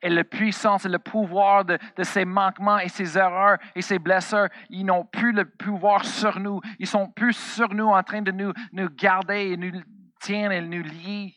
et 0.04 0.10
la 0.10 0.26
puissance 0.26 0.86
et 0.86 0.90
le 0.90 1.00
pouvoir 1.00 1.64
de, 1.64 1.80
ces 2.04 2.26
manquements 2.26 2.78
et 2.78 2.90
ces 2.90 3.18
erreurs 3.18 3.58
et 3.74 3.82
ces 3.82 4.00
blessures, 4.00 4.50
ils 4.70 4.86
n'ont 4.86 5.06
plus 5.06 5.32
le 5.32 5.46
pouvoir 5.46 6.04
sur 6.06 6.40
nous. 6.40 6.60
Ils 6.78 6.88
sont 6.88 7.10
plus 7.10 7.34
sur 7.34 7.74
nous 7.74 7.88
en 7.88 8.04
train 8.04 8.22
de 8.22 8.32
nous, 8.32 8.54
garder 8.90 9.52
et 9.52 9.58
nous 9.58 9.82
tenir 10.20 10.52
et 10.52 10.62
nous 10.62 10.84
lier. 10.84 11.34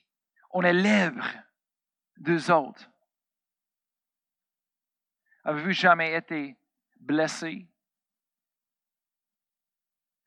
On 0.51 0.63
est 0.63 0.73
libre 0.73 1.25
d'eux 2.17 2.51
autres. 2.51 2.91
Avez-vous 5.45 5.71
jamais 5.71 6.15
été 6.15 6.57
blessé? 6.99 7.69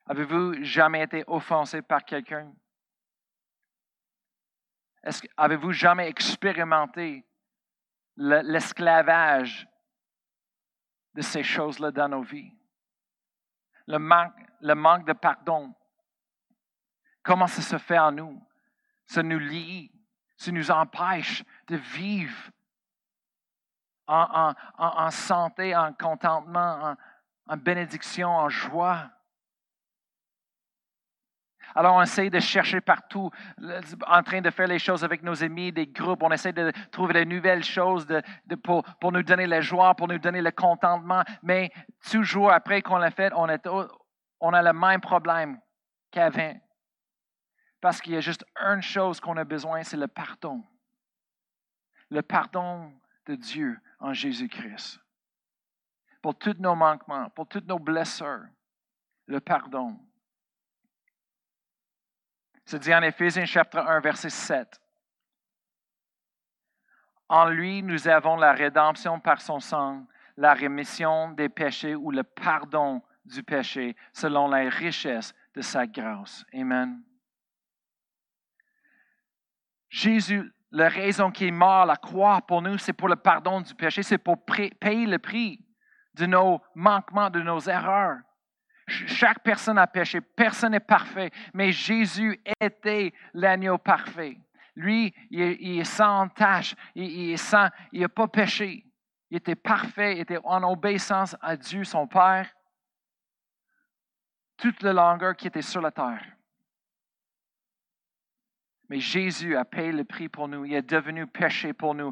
Avez-vous 0.05 0.63
jamais 0.63 1.03
été 1.03 1.25
offensé 1.27 1.81
par 1.81 2.05
quelqu'un? 2.05 2.53
Avez-vous 5.37 5.71
jamais 5.71 6.07
expérimenté 6.07 7.25
l'esclavage 8.15 9.67
de 11.13 11.21
ces 11.21 11.43
choses-là 11.43 11.91
dans 11.91 12.09
nos 12.09 12.21
vies? 12.21 12.51
Le 13.87 13.97
manque, 13.97 15.05
de 15.05 15.13
pardon. 15.13 15.73
Comment 17.23 17.47
ça 17.47 17.61
se 17.61 17.77
fait 17.77 17.99
en 17.99 18.11
nous? 18.11 18.41
Ça 19.05 19.23
nous 19.23 19.39
lie, 19.39 19.91
ça 20.37 20.51
nous 20.51 20.69
empêche 20.69 21.43
de 21.67 21.75
vivre 21.75 22.51
en 24.07 25.11
santé, 25.11 25.75
en 25.75 25.93
contentement, 25.93 26.95
en 27.47 27.57
bénédiction, 27.57 28.29
en 28.29 28.49
joie. 28.49 29.09
Alors, 31.75 31.95
on 31.95 32.01
essaie 32.01 32.29
de 32.29 32.39
chercher 32.39 32.81
partout, 32.81 33.29
en 34.07 34.23
train 34.23 34.41
de 34.41 34.49
faire 34.49 34.67
les 34.67 34.79
choses 34.79 35.03
avec 35.03 35.23
nos 35.23 35.43
amis, 35.43 35.71
des 35.71 35.87
groupes. 35.87 36.23
On 36.23 36.31
essaie 36.31 36.53
de 36.53 36.71
trouver 36.91 37.13
de 37.13 37.23
nouvelles 37.23 37.63
choses 37.63 38.07
pour, 38.63 39.11
nous 39.11 39.23
donner 39.23 39.45
la 39.45 39.61
joie, 39.61 39.95
pour 39.95 40.07
nous 40.07 40.19
donner 40.19 40.41
le 40.41 40.51
contentement. 40.51 41.23
Mais 41.43 41.71
toujours 42.09 42.51
après 42.51 42.81
qu'on 42.81 42.97
l'a 42.97 43.11
fait, 43.11 43.31
on, 43.35 43.47
on 44.39 44.53
a 44.53 44.61
le 44.61 44.73
même 44.73 45.01
problème 45.01 45.59
qu'avant. 46.11 46.59
Parce 47.81 48.01
qu'il 48.01 48.13
y 48.13 48.17
a 48.17 48.21
juste 48.21 48.45
une 48.59 48.81
chose 48.81 49.19
qu'on 49.19 49.37
a 49.37 49.43
besoin, 49.43 49.83
c'est 49.83 49.97
le 49.97 50.07
pardon. 50.07 50.63
Le 52.09 52.21
pardon 52.21 52.91
de 53.27 53.35
Dieu 53.35 53.79
en 53.99 54.13
Jésus-Christ. 54.13 54.99
Pour 56.21 56.37
tous 56.37 56.57
nos 56.59 56.75
manquements, 56.75 57.29
pour 57.29 57.47
toutes 57.47 57.67
nos 57.67 57.79
blessures, 57.79 58.45
le 59.27 59.39
pardon. 59.39 59.97
C'est 62.69 62.77
dit 62.77 62.93
en 62.93 63.01
Éphésiens 63.01 63.47
chapitre 63.47 63.79
1, 63.79 63.99
verset 63.99 64.29
7. 64.29 64.79
En 67.27 67.49
lui, 67.49 67.81
nous 67.81 68.07
avons 68.07 68.35
la 68.35 68.53
rédemption 68.53 69.19
par 69.19 69.41
son 69.41 69.59
sang, 69.59 70.05
la 70.37 70.53
rémission 70.53 71.31
des 71.31 71.49
péchés 71.49 71.95
ou 71.95 72.11
le 72.11 72.21
pardon 72.21 73.01
du 73.25 73.41
péché 73.41 73.95
selon 74.13 74.47
la 74.47 74.69
richesse 74.69 75.33
de 75.55 75.61
sa 75.61 75.87
grâce. 75.87 76.45
Amen. 76.53 77.01
Jésus, 79.89 80.53
la 80.69 80.89
raison 80.89 81.31
qu'il 81.31 81.47
est 81.47 81.51
mort 81.51 81.87
la 81.87 81.95
croix 81.95 82.39
pour 82.43 82.61
nous, 82.61 82.77
c'est 82.77 82.93
pour 82.93 83.07
le 83.07 83.15
pardon 83.15 83.61
du 83.61 83.73
péché, 83.73 84.03
c'est 84.03 84.19
pour 84.19 84.45
payer 84.45 85.07
le 85.07 85.17
prix 85.17 85.59
de 86.13 86.27
nos 86.27 86.61
manquements, 86.75 87.31
de 87.31 87.41
nos 87.41 87.61
erreurs. 87.61 88.19
Chaque 88.89 89.43
personne 89.43 89.77
a 89.77 89.87
péché, 89.87 90.21
personne 90.21 90.71
n'est 90.71 90.79
parfait, 90.79 91.31
mais 91.53 91.71
Jésus 91.71 92.41
était 92.59 93.13
l'agneau 93.33 93.77
parfait. 93.77 94.37
Lui, 94.75 95.13
il 95.29 95.79
est, 95.79 95.83
sans 95.83 96.29
tâche, 96.29 96.75
il, 96.95 97.35
il 97.91 98.01
n'a 98.01 98.09
pas 98.09 98.27
péché. 98.27 98.85
Il 99.29 99.37
était 99.37 99.55
parfait, 99.55 100.15
il 100.15 100.19
était 100.21 100.39
en 100.43 100.63
obéissance 100.63 101.35
à 101.41 101.55
Dieu, 101.55 101.83
son 101.83 102.07
Père, 102.07 102.49
toute 104.57 104.81
la 104.81 104.93
longueur 104.93 105.35
qui 105.35 105.47
était 105.47 105.61
sur 105.61 105.81
la 105.81 105.91
terre. 105.91 106.25
Mais 108.89 108.99
Jésus 108.99 109.55
a 109.55 109.65
payé 109.65 109.91
le 109.91 110.03
prix 110.03 110.29
pour 110.29 110.47
nous. 110.47 110.65
Il 110.65 110.73
est 110.73 110.81
devenu 110.81 111.27
péché 111.27 111.73
pour 111.73 111.93
nous. 111.93 112.11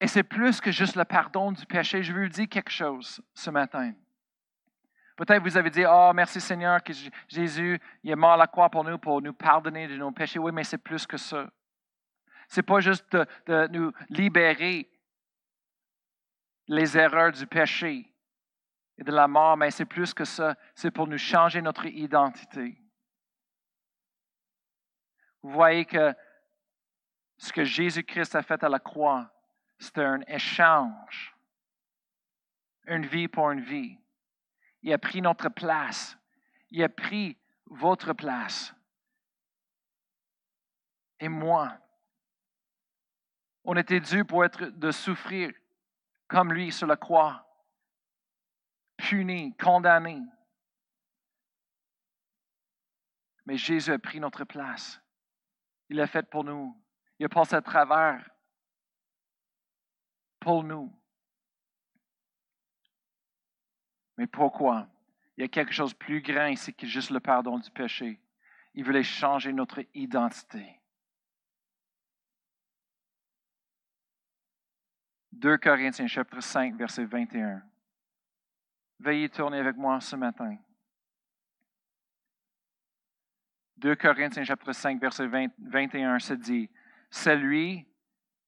Et 0.00 0.08
c'est 0.08 0.24
plus 0.24 0.60
que 0.60 0.72
juste 0.72 0.96
le 0.96 1.04
pardon 1.04 1.52
du 1.52 1.64
péché. 1.66 2.02
Je 2.02 2.12
veux 2.12 2.24
vous 2.24 2.28
dire 2.28 2.48
quelque 2.48 2.70
chose 2.70 3.20
ce 3.32 3.50
matin. 3.50 3.92
Peut-être 5.18 5.42
vous 5.42 5.56
avez 5.56 5.70
dit, 5.70 5.82
oh 5.84 6.12
merci 6.14 6.40
Seigneur 6.40 6.80
que 6.80 6.92
Jésus 7.26 7.80
il 8.04 8.10
est 8.12 8.14
mort 8.14 8.34
à 8.34 8.36
la 8.36 8.46
croix 8.46 8.70
pour 8.70 8.84
nous, 8.84 8.98
pour 8.98 9.20
nous 9.20 9.32
pardonner 9.32 9.88
de 9.88 9.96
nos 9.96 10.12
péchés. 10.12 10.38
Oui, 10.38 10.52
mais 10.52 10.62
c'est 10.62 10.78
plus 10.78 11.08
que 11.08 11.16
ça. 11.16 11.50
C'est 12.46 12.62
pas 12.62 12.78
juste 12.78 13.04
de, 13.12 13.66
nous 13.66 13.92
libérer 14.10 14.88
les 16.68 16.96
erreurs 16.96 17.32
du 17.32 17.48
péché 17.48 18.14
et 18.96 19.02
de 19.02 19.10
la 19.10 19.26
mort, 19.26 19.56
mais 19.56 19.72
c'est 19.72 19.86
plus 19.86 20.14
que 20.14 20.24
ça. 20.24 20.54
C'est 20.76 20.92
pour 20.92 21.08
nous 21.08 21.18
changer 21.18 21.60
notre 21.62 21.86
identité. 21.86 22.80
Vous 25.42 25.50
voyez 25.50 25.84
que 25.84 26.14
ce 27.38 27.52
que 27.52 27.64
Jésus-Christ 27.64 28.36
a 28.36 28.42
fait 28.42 28.62
à 28.62 28.68
la 28.68 28.78
croix, 28.78 29.28
c'était 29.80 30.04
un 30.04 30.20
échange. 30.28 31.34
Une 32.86 33.04
vie 33.04 33.26
pour 33.26 33.50
une 33.50 33.62
vie. 33.62 33.98
Il 34.82 34.92
a 34.92 34.98
pris 34.98 35.20
notre 35.20 35.48
place. 35.48 36.16
Il 36.70 36.82
a 36.82 36.88
pris 36.88 37.36
votre 37.66 38.12
place. 38.12 38.74
Et 41.20 41.28
moi. 41.28 41.78
On 43.64 43.76
était 43.76 44.00
dû 44.00 44.24
pour 44.24 44.44
être 44.44 44.64
de 44.66 44.90
souffrir 44.90 45.52
comme 46.26 46.52
lui 46.52 46.70
sur 46.72 46.86
la 46.86 46.96
croix, 46.96 47.46
puni, 48.96 49.56
condamné. 49.56 50.22
Mais 53.46 53.56
Jésus 53.56 53.92
a 53.92 53.98
pris 53.98 54.20
notre 54.20 54.44
place. 54.44 55.00
Il 55.88 55.96
l'a 55.96 56.06
fait 56.06 56.28
pour 56.28 56.44
nous. 56.44 56.78
Il 57.18 57.26
a 57.26 57.28
passé 57.28 57.56
à 57.56 57.62
travers 57.62 58.28
pour 60.38 60.62
nous. 60.62 60.97
Mais 64.18 64.26
pourquoi? 64.26 64.88
Il 65.36 65.42
y 65.42 65.44
a 65.44 65.48
quelque 65.48 65.72
chose 65.72 65.92
de 65.92 65.98
plus 65.98 66.20
grand 66.20 66.48
ici 66.48 66.74
que 66.74 66.86
juste 66.86 67.10
le 67.10 67.20
pardon 67.20 67.58
du 67.58 67.70
péché. 67.70 68.20
Il 68.74 68.84
voulait 68.84 69.04
changer 69.04 69.52
notre 69.52 69.84
identité. 69.94 70.78
2 75.32 75.56
Corinthiens 75.58 76.08
chapitre 76.08 76.40
5, 76.40 76.74
verset 76.74 77.04
21. 77.04 77.62
Veuillez 78.98 79.28
tourner 79.28 79.60
avec 79.60 79.76
moi 79.76 80.00
ce 80.00 80.16
matin. 80.16 80.58
2 83.76 83.94
Corinthiens 83.94 84.42
chapitre 84.42 84.72
5, 84.72 85.00
verset 85.00 85.28
21 85.28 86.18
se 86.18 86.34
dit, 86.34 86.68
Celui 87.08 87.86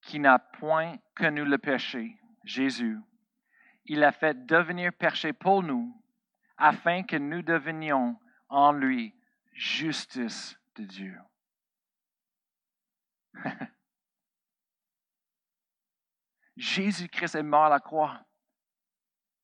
qui 0.01 0.19
n'a 0.19 0.41
point 0.41 0.97
connu 1.15 1.45
le 1.45 1.59
péché, 1.59 2.19
Jésus, 2.43 2.99
il 3.93 4.05
a 4.05 4.13
fait 4.13 4.47
devenir 4.47 4.93
péché 4.93 5.33
pour 5.33 5.65
nous, 5.65 6.01
afin 6.57 7.03
que 7.03 7.17
nous 7.17 7.43
devenions 7.43 8.17
en 8.49 8.71
lui 8.71 9.13
justice 9.53 10.57
de 10.77 10.85
Dieu. 10.85 11.19
Jésus-Christ 16.57 17.35
est 17.35 17.43
mort 17.43 17.65
à 17.65 17.69
la 17.69 17.81
croix. 17.81 18.25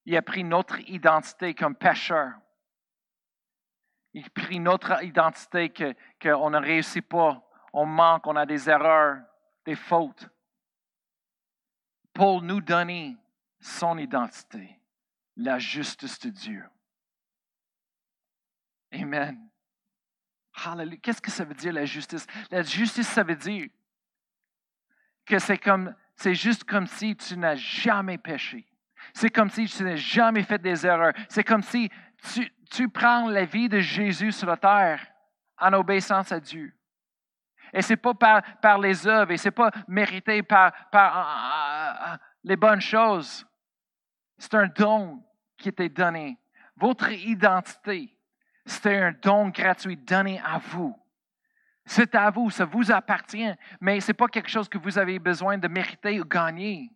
Il 0.05 0.17
a 0.17 0.23
pris 0.23 0.45
notre 0.45 0.79
identité 0.89 1.53
comme 1.53 1.75
pécheur. 1.75 2.35
Il 4.13 4.25
a 4.25 4.31
pris 4.31 4.61
notre 4.61 5.03
identité 5.03 5.73
qu'on 6.23 6.51
ne 6.51 6.59
réussit 6.59 7.09
pas, 7.09 7.45
on 7.73 7.85
manque, 7.85 8.29
on 8.29 8.37
a 8.37 8.47
des 8.47 8.71
erreurs, 8.71 9.25
des 9.65 9.75
fautes. 9.75 10.29
Pour 12.15 12.43
nous 12.43 12.61
donner 12.61 13.17
son 13.67 13.99
identité, 13.99 14.81
la 15.37 15.59
justice 15.59 16.19
de 16.21 16.31
Dieu. 16.31 16.65
Amen. 18.93 19.49
Hallelujah. 20.65 20.99
Qu'est-ce 21.03 21.21
que 21.21 21.31
ça 21.31 21.45
veut 21.45 21.55
dire 21.55 21.73
la 21.73 21.85
justice? 21.85 22.27
La 22.51 22.63
justice, 22.63 23.09
ça 23.09 23.23
veut 23.23 23.37
dire 23.37 23.69
que 25.27 25.39
c'est 25.39 25.59
comme, 25.59 25.95
c'est 26.15 26.35
juste 26.35 26.65
comme 26.65 26.87
si 26.87 27.17
tu 27.17 27.37
n'as 27.37 27.57
jamais 27.57 28.19
péché. 28.19 28.67
C'est 29.13 29.31
comme 29.31 29.51
si 29.51 29.67
tu 29.67 29.83
n'as 29.83 29.97
jamais 29.97 30.43
fait 30.43 30.61
des 30.61 30.87
erreurs. 30.87 31.13
C'est 31.29 31.45
comme 31.45 31.63
si 31.63 31.91
tu, 32.71 32.89
prends 32.89 33.29
la 33.29 33.45
vie 33.45 33.69
de 33.69 33.81
Jésus 33.81 34.33
sur 34.33 34.47
la 34.47 34.57
terre 34.57 35.05
en 35.59 35.73
obéissance 35.75 36.33
à 36.33 36.41
Dieu. 36.41 36.73
Et 37.73 37.83
ce 37.83 37.93
n'est 37.93 37.97
pas 37.97 38.15
par, 38.15 38.79
les 38.79 39.07
œuvres, 39.07 39.33
et 39.33 39.37
ce 39.37 39.49
n'est 39.49 39.53
pas 39.53 39.71
mérité 39.89 40.43
par, 40.43 40.73
les 42.45 42.57
bonnes 42.57 42.81
choses. 42.81 43.45
C'est 44.39 44.55
un 44.55 44.67
don 44.67 45.23
qui 45.57 45.69
était 45.69 45.89
donné. 45.89 46.39
Votre 46.77 47.11
identité, 47.11 48.15
c'était 48.65 48.97
un 48.97 49.13
don 49.13 49.49
gratuit 49.49 49.97
donné 49.97 50.41
à 50.41 50.59
vous. 50.59 50.99
C'est 51.85 52.15
à 52.15 52.31
vous, 52.31 52.51
ça 52.51 52.65
vous 52.65 52.91
appartient, 52.91 53.53
mais 53.81 54.01
ce 54.01 54.09
n'est 54.09 54.15
pas 54.15 54.27
quelque 54.27 54.51
chose 54.51 54.69
que 54.69 54.77
vous 54.77 54.99
avez 54.99 55.19
besoin 55.19 55.57
de 55.57 55.69
mériter 55.69 56.21
ou 56.21 56.25
gagner. 56.25 56.91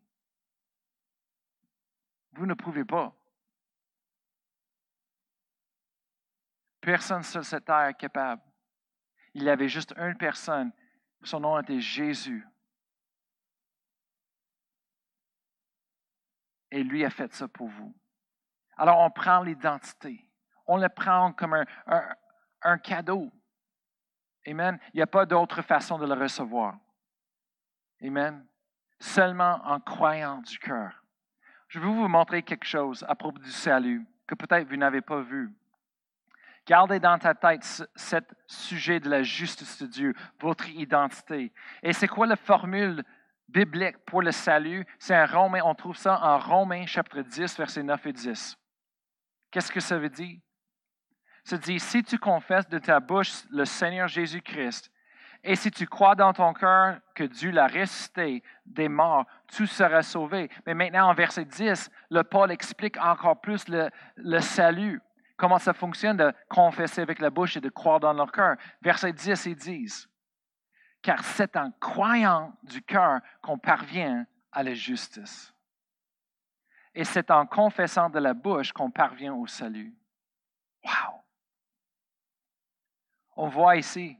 Vous 2.33 2.45
ne 2.45 2.55
pouvez 2.55 2.85
pas. 2.85 3.15
Personne 6.81 7.23
sur 7.23 7.45
cette 7.45 7.67
terre 7.67 7.87
est 7.87 7.95
capable. 7.95 8.43
Il 9.35 9.45
y 9.45 9.51
avait 9.51 9.69
juste 9.69 9.95
une 9.97 10.17
personne. 10.17 10.73
Son 11.23 11.41
nom 11.41 11.61
était 11.61 11.81
Jésus. 11.81 12.47
Et 16.71 16.83
lui 16.83 17.05
a 17.05 17.11
fait 17.11 17.33
ça 17.33 17.49
pour 17.49 17.69
vous. 17.69 17.95
Alors 18.77 18.99
on 19.01 19.11
prend 19.11 19.43
l'identité. 19.43 20.27
On 20.67 20.77
le 20.77 20.89
prend 20.89 21.33
comme 21.33 21.55
un, 21.55 21.67
un 22.63 22.79
cadeau. 22.79 23.31
Amen. 24.47 24.79
Il 24.95 24.99
n'y 24.99 25.03
a 25.03 25.07
pas 25.07 25.27
d'autre 25.27 25.63
façon 25.63 25.99
de 25.99 26.07
le 26.07 26.15
recevoir. 26.15 26.79
Amen. 28.03 28.47
Seulement 28.99 29.61
en 29.65 29.81
croyant 29.81 30.39
du 30.39 30.59
cœur. 30.59 31.05
Je 31.69 31.79
veux 31.79 31.89
vous 31.89 32.09
montrer 32.09 32.43
quelque 32.43 32.67
chose 32.67 33.05
à 33.09 33.15
propos 33.15 33.39
du 33.39 33.51
salut 33.51 34.07
que 34.27 34.35
peut-être 34.35 34.69
vous 34.69 34.77
n'avez 34.77 35.01
pas 35.01 35.21
vu. 35.21 35.55
Gardez 36.67 37.01
dans 37.01 37.19
ta 37.19 37.35
tête 37.35 37.65
ce 37.65 38.17
sujet 38.47 39.01
de 39.01 39.09
la 39.09 39.23
justice 39.23 39.83
de 39.83 39.87
Dieu, 39.87 40.15
votre 40.41 40.69
identité. 40.69 41.53
Et 41.83 41.93
c'est 41.93 42.09
quoi 42.09 42.27
la 42.27 42.37
formule 42.37 43.05
biblique 43.53 43.99
pour 44.07 44.23
le 44.23 44.33
salut? 44.33 44.87
C'est 44.99 45.25
Romain, 45.25 45.61
on 45.65 45.75
trouve 45.75 45.97
ça 45.97 46.19
en 46.23 46.39
Romains 46.39 46.87
chapitre 46.87 47.21
10, 47.21 47.59
versets 47.59 47.83
9 47.83 48.07
et 48.07 48.13
10. 48.13 48.57
Qu'est-ce 49.51 49.73
que 49.73 49.81
ça 49.81 49.99
veut 49.99 50.09
dire? 50.09 50.39
Ça 51.45 51.57
dit, 51.57 51.81
si 51.81 52.03
tu 52.03 52.19
confesses 52.19 52.69
de 52.69 52.79
ta 52.79 53.01
bouche 53.01 53.45
le 53.51 53.65
Seigneur 53.65 54.09
Jésus-Christ, 54.09 54.91
et 55.43 55.57
si 55.57 55.71
tu 55.71 55.87
crois 55.87 56.15
dans 56.15 56.35
ton 56.35 56.53
cœur 56.53 56.99
que 57.15 57.25
Dieu 57.25 57.51
l'a 57.51 57.67
ressuscité 57.67 58.43
des 58.67 58.89
morts, 58.89 59.25
tu 59.49 59.67
seras 59.67 60.03
sauvé. 60.03 60.51
Mais 60.67 60.75
maintenant, 60.75 61.09
en 61.09 61.15
verset 61.15 61.47
10, 61.47 61.91
le 62.11 62.23
Paul 62.23 62.51
explique 62.51 62.99
encore 62.99 63.41
plus 63.41 63.67
le, 63.69 63.89
le 64.17 64.41
salut 64.41 65.01
comment 65.41 65.59
ça 65.59 65.73
fonctionne 65.73 66.19
de 66.19 66.33
confesser 66.49 67.01
avec 67.01 67.19
la 67.19 67.31
bouche 67.31 67.57
et 67.57 67.61
de 67.61 67.71
croire 67.71 67.99
dans 67.99 68.13
leur 68.13 68.31
cœur? 68.31 68.57
Verset 68.83 69.13
10 69.13 69.47
et 69.47 69.55
10. 69.55 70.09
Car 71.03 71.25
c'est 71.25 71.57
en 71.57 71.71
croyant 71.73 72.53
du 72.63 72.83
cœur 72.83 73.21
qu'on 73.43 73.59
parvient 73.59 74.27
à 74.53 74.63
la 74.63 74.75
justice. 74.75 75.55
Et 76.95 77.05
c'est 77.05 77.31
en 77.31 77.47
confessant 77.47 78.11
de 78.11 78.19
la 78.19 78.35
bouche 78.35 78.73
qu'on 78.73 78.91
parvient 78.91 79.35
au 79.35 79.47
salut. 79.47 79.95
Wow! 80.85 81.23
On 83.37 83.49
voit 83.49 83.77
ici, 83.77 84.19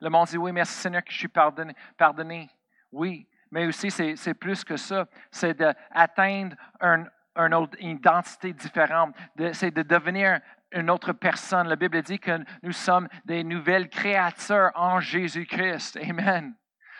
le 0.00 0.10
monde 0.10 0.26
dit 0.28 0.36
oui, 0.36 0.52
merci 0.52 0.74
Seigneur 0.74 1.02
que 1.02 1.12
je 1.12 1.18
suis 1.18 1.28
pardonné. 1.28 1.74
pardonné. 1.96 2.50
Oui, 2.92 3.26
mais 3.50 3.66
aussi 3.66 3.90
c'est 3.90 4.34
plus 4.34 4.64
que 4.64 4.76
ça. 4.76 5.06
C'est 5.30 5.54
d'atteindre 5.54 6.56
un, 6.80 7.06
une 7.36 7.54
autre 7.54 7.76
identité 7.80 8.52
différente. 8.52 9.14
C'est 9.52 9.70
de 9.70 9.82
devenir 9.82 10.40
une 10.76 10.90
autre 10.90 11.12
personne. 11.12 11.68
La 11.68 11.76
Bible 11.76 12.02
dit 12.02 12.18
que 12.18 12.38
nous 12.62 12.72
sommes 12.72 13.08
des 13.24 13.42
nouvelles 13.42 13.88
créatures 13.88 14.70
en 14.74 15.00
Jésus-Christ. 15.00 15.98
Amen. 16.02 16.54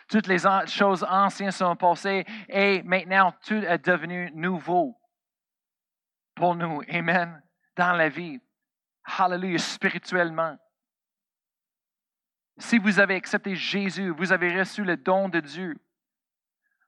Toutes 0.09 0.27
les 0.27 0.39
choses 0.67 1.05
anciennes 1.09 1.51
sont 1.51 1.77
passées 1.77 2.25
et 2.49 2.83
maintenant 2.83 3.33
tout 3.45 3.55
est 3.55 3.87
devenu 3.87 4.31
nouveau 4.35 4.99
pour 6.35 6.55
nous. 6.55 6.81
Amen. 6.89 7.43
Dans 7.77 7.93
la 7.93 8.09
vie. 8.09 8.41
Hallelujah, 9.19 9.59
spirituellement. 9.59 10.57
Si 12.59 12.79
vous 12.79 12.99
avez 12.99 13.17
accepté 13.17 13.55
Jésus, 13.55 14.11
vous 14.11 14.33
avez 14.33 14.59
reçu 14.59 14.83
le 14.83 14.97
don 14.97 15.29
de 15.29 15.41
Dieu 15.41 15.77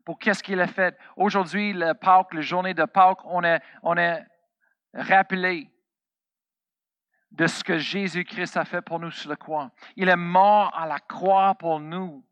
pour 0.05 0.19
qu'est-ce 0.19 0.43
qu'il 0.43 0.61
a 0.61 0.67
fait? 0.67 0.97
Aujourd'hui, 1.17 1.75
le 1.75 1.93
Pâques, 1.93 2.33
la 2.33 2.41
journée 2.41 2.73
de 2.73 2.85
Pâques, 2.87 3.23
on 3.27 3.45
est, 3.45 3.61
on 3.83 3.95
est 3.99 4.25
rappelé 4.95 5.71
de 7.31 7.47
ce 7.47 7.63
que 7.63 7.79
Jésus-Christ 7.79 8.57
a 8.57 8.65
fait 8.65 8.83
pour 8.83 8.99
nous 8.99 9.11
sur 9.11 9.31
la 9.31 9.37
croix. 9.37 9.71
Il 9.97 10.09
est 10.09 10.17
mort 10.17 10.77
à 10.77 10.87
la 10.87 10.99
croix 10.99 11.55
pour 11.55 11.81
nous. 11.81 12.25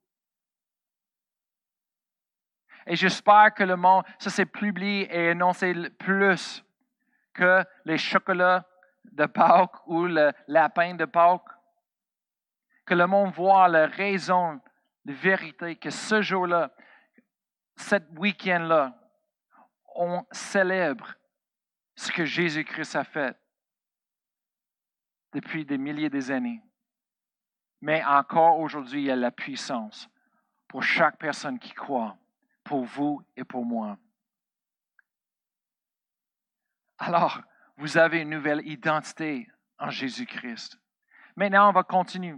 Et 2.86 2.96
j'espère 2.96 3.52
que 3.54 3.64
le 3.64 3.76
monde, 3.76 4.04
ça 4.18 4.30
s'est 4.30 4.46
publié 4.46 5.02
et 5.12 5.30
énoncé 5.30 5.74
plus 5.98 6.64
que 7.34 7.64
les 7.84 7.98
chocolats 7.98 8.64
de 9.04 9.26
Pâques 9.26 9.86
ou 9.86 10.04
le 10.04 10.32
lapin 10.46 10.94
de 10.94 11.04
Pâques. 11.04 11.42
Que 12.84 12.94
le 12.94 13.06
monde 13.06 13.32
voit 13.32 13.68
la 13.68 13.86
raison, 13.86 14.60
la 15.04 15.12
vérité, 15.12 15.76
que 15.76 15.90
ce 15.90 16.22
jour-là, 16.22 16.70
cet 17.74 18.04
week-end-là, 18.16 18.96
on 19.96 20.24
célèbre 20.30 21.14
ce 21.96 22.12
que 22.12 22.24
Jésus-Christ 22.24 22.94
a 22.96 23.04
fait 23.04 23.36
depuis 25.36 25.66
des 25.66 25.76
milliers 25.76 26.08
d'années. 26.08 26.62
Mais 27.82 28.02
encore 28.04 28.58
aujourd'hui, 28.58 29.02
il 29.02 29.04
y 29.04 29.10
a 29.10 29.16
la 29.16 29.30
puissance 29.30 30.08
pour 30.66 30.82
chaque 30.82 31.18
personne 31.18 31.58
qui 31.58 31.74
croit, 31.74 32.16
pour 32.64 32.84
vous 32.84 33.22
et 33.36 33.44
pour 33.44 33.66
moi. 33.66 33.98
Alors, 36.98 37.42
vous 37.76 37.98
avez 37.98 38.22
une 38.22 38.30
nouvelle 38.30 38.66
identité 38.66 39.46
en 39.78 39.90
Jésus-Christ. 39.90 40.80
Maintenant, 41.36 41.68
on 41.68 41.72
va 41.72 41.82
continuer. 41.82 42.34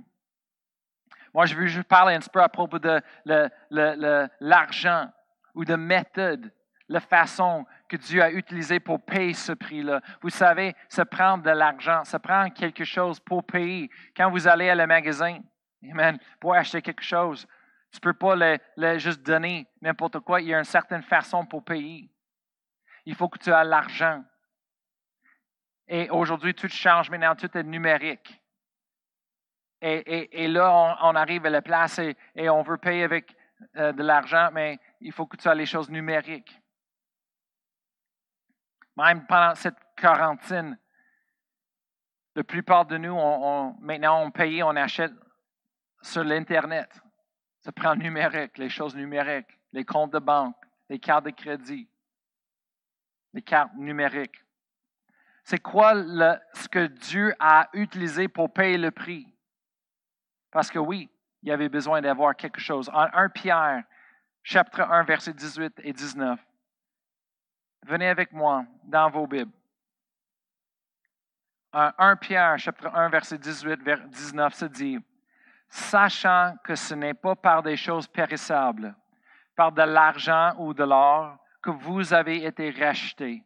Moi, 1.32 1.46
je 1.46 1.54
veux 1.54 1.68
juste 1.68 1.86
parler 1.86 2.16
un 2.16 2.18
petit 2.18 2.30
peu 2.30 2.42
à 2.42 2.48
propos 2.48 2.80
de 2.80 3.00
l'argent 4.40 5.08
ou 5.54 5.64
de 5.64 5.76
méthode, 5.76 6.52
la 6.88 6.98
façon 6.98 7.64
que 7.88 7.96
Dieu 7.96 8.22
a 8.22 8.30
utilisée 8.30 8.80
pour 8.80 9.04
payer 9.04 9.34
ce 9.34 9.52
prix-là. 9.52 10.00
Vous 10.20 10.30
savez, 10.30 10.74
ça 10.88 11.04
prend 11.04 11.38
de 11.38 11.50
l'argent, 11.50 12.04
ça 12.04 12.18
prend 12.18 12.50
quelque 12.50 12.84
chose 12.84 13.18
pour 13.18 13.44
payer. 13.44 13.90
Quand 14.16 14.30
vous 14.30 14.46
allez 14.46 14.68
à 14.68 14.74
le 14.74 14.86
magasin, 14.86 15.40
pour 16.40 16.54
acheter 16.54 16.82
quelque 16.82 17.02
chose, 17.02 17.46
tu 17.90 17.98
ne 17.98 18.00
peux 18.00 18.12
pas 18.12 18.58
le, 18.76 18.98
juste 18.98 19.22
donner 19.22 19.66
n'importe 19.80 20.20
quoi. 20.20 20.40
Il 20.40 20.48
y 20.48 20.54
a 20.54 20.58
une 20.58 20.64
certaine 20.64 21.02
façon 21.02 21.46
pour 21.46 21.64
payer. 21.64 22.10
Il 23.06 23.14
faut 23.14 23.28
que 23.28 23.38
tu 23.38 23.50
aies 23.50 23.64
l'argent. 23.64 24.22
Et 25.86 26.10
aujourd'hui, 26.10 26.54
tout 26.54 26.68
change 26.68 27.08
maintenant, 27.10 27.34
tout 27.34 27.56
est 27.56 27.62
numérique. 27.62 28.42
Et, 29.80 30.48
là, 30.48 30.96
on, 31.02 31.14
arrive 31.14 31.46
à 31.46 31.50
la 31.50 31.62
place 31.62 32.00
et, 32.00 32.16
et 32.34 32.50
on 32.50 32.62
veut 32.62 32.78
payer 32.78 33.04
avec 33.04 33.34
euh, 33.76 33.92
de 33.92 34.02
l'argent, 34.02 34.50
mais 34.52 34.78
il 35.00 35.12
faut 35.12 35.26
que 35.26 35.36
tu 35.36 35.48
aies 35.48 35.54
les 35.54 35.66
choses 35.66 35.88
numériques. 35.88 36.60
Même 38.98 39.26
pendant 39.26 39.54
cette 39.54 39.78
quarantaine, 39.96 40.76
la 42.34 42.42
plupart 42.42 42.84
de 42.84 42.98
nous, 42.98 43.14
maintenant, 43.80 44.24
on 44.24 44.30
paye, 44.32 44.60
on 44.64 44.74
achète 44.74 45.12
sur 46.02 46.24
l'Internet. 46.24 47.00
Ça 47.60 47.70
prend 47.70 47.94
numérique, 47.94 48.58
les 48.58 48.68
choses 48.68 48.96
numériques, 48.96 49.56
les 49.72 49.84
comptes 49.84 50.12
de 50.12 50.18
banque, 50.18 50.56
les 50.88 50.98
cartes 50.98 51.26
de 51.26 51.30
crédit, 51.30 51.88
les 53.34 53.42
cartes 53.42 53.72
numériques. 53.76 54.44
C'est 55.44 55.62
quoi 55.62 55.94
ce 55.94 56.68
que 56.68 56.86
Dieu 56.86 57.32
a 57.38 57.68
utilisé 57.74 58.26
pour 58.26 58.52
payer 58.52 58.78
le 58.78 58.90
prix? 58.90 59.32
Parce 60.50 60.70
que 60.70 60.78
oui, 60.80 61.08
il 61.42 61.50
y 61.50 61.52
avait 61.52 61.68
besoin 61.68 62.00
d'avoir 62.00 62.34
quelque 62.34 62.60
chose. 62.60 62.90
En 62.92 63.06
1 63.12 63.28
Pierre, 63.28 63.84
chapitre 64.42 64.80
1, 64.80 65.04
versets 65.04 65.34
18 65.34 65.82
et 65.84 65.92
19. 65.92 66.44
Venez 67.88 68.08
avec 68.08 68.34
moi 68.34 68.66
dans 68.84 69.08
vos 69.08 69.26
Bibles. 69.26 69.50
En 71.72 71.90
1 71.96 72.16
Pierre, 72.16 72.58
chapitre 72.58 72.94
1, 72.94 73.08
verset 73.08 73.38
18, 73.38 73.80
19, 74.08 74.52
se 74.52 74.64
dit, 74.66 74.98
Sachant 75.70 76.54
que 76.62 76.74
ce 76.74 76.94
n'est 76.94 77.14
pas 77.14 77.34
par 77.34 77.62
des 77.62 77.78
choses 77.78 78.06
périssables, 78.06 78.94
par 79.56 79.72
de 79.72 79.80
l'argent 79.80 80.52
ou 80.58 80.74
de 80.74 80.84
l'or, 80.84 81.38
que 81.62 81.70
vous 81.70 82.12
avez 82.12 82.44
été 82.44 82.68
rachetés, 82.68 83.42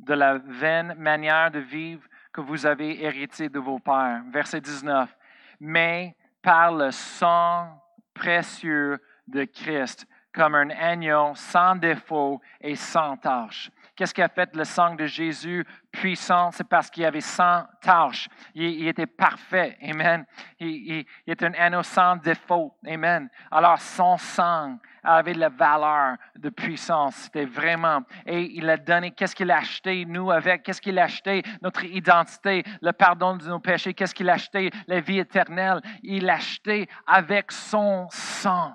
de 0.00 0.14
la 0.14 0.38
vaine 0.38 0.94
manière 0.94 1.52
de 1.52 1.60
vivre 1.60 2.02
que 2.32 2.40
vous 2.40 2.66
avez 2.66 3.04
hérité 3.04 3.48
de 3.48 3.60
vos 3.60 3.78
pères. 3.78 4.24
Verset 4.32 4.62
19. 4.62 5.16
Mais 5.60 6.16
par 6.42 6.72
le 6.72 6.90
sang 6.90 7.80
précieux 8.14 9.00
de 9.28 9.44
Christ, 9.44 10.08
comme 10.32 10.54
un 10.54 10.70
agneau 10.70 11.32
sans 11.34 11.76
défaut 11.76 12.40
et 12.60 12.76
sans 12.76 13.16
tâche. 13.16 13.70
Qu'est-ce 13.96 14.14
qui 14.14 14.22
a 14.22 14.28
fait 14.28 14.56
le 14.56 14.64
sang 14.64 14.94
de 14.94 15.04
Jésus 15.04 15.66
puissant? 15.92 16.50
C'est 16.52 16.66
parce 16.66 16.88
qu'il 16.88 17.04
avait 17.04 17.20
sans 17.20 17.64
tâche. 17.82 18.28
Il, 18.54 18.88
était 18.88 19.06
parfait. 19.06 19.76
Amen. 19.82 20.24
Il, 20.58 21.04
il, 21.26 21.32
était 21.32 21.44
un 21.44 21.52
agneau 21.52 21.82
sans 21.82 22.16
défaut. 22.16 22.74
Amen. 22.86 23.28
Alors, 23.50 23.78
son 23.78 24.16
sang 24.16 24.78
avait 25.02 25.34
la 25.34 25.50
valeur 25.50 26.16
de 26.36 26.48
puissance. 26.48 27.14
C'était 27.16 27.44
vraiment. 27.44 28.00
Et 28.24 28.42
il 28.54 28.70
a 28.70 28.76
donné, 28.76 29.10
qu'est-ce 29.10 29.36
qu'il 29.36 29.50
a 29.50 29.58
acheté, 29.58 30.04
nous, 30.06 30.30
avec? 30.30 30.62
Qu'est-ce 30.62 30.80
qu'il 30.80 30.98
a 30.98 31.04
acheté? 31.04 31.42
Notre 31.60 31.84
identité, 31.84 32.64
le 32.80 32.92
pardon 32.92 33.36
de 33.36 33.46
nos 33.48 33.60
péchés. 33.60 33.92
Qu'est-ce 33.92 34.14
qu'il 34.14 34.30
a 34.30 34.34
acheté? 34.34 34.70
La 34.86 35.00
vie 35.00 35.18
éternelle. 35.18 35.80
Il 36.02 36.24
l'a 36.24 36.36
acheté 36.36 36.88
avec 37.06 37.52
son 37.52 38.08
sang. 38.10 38.72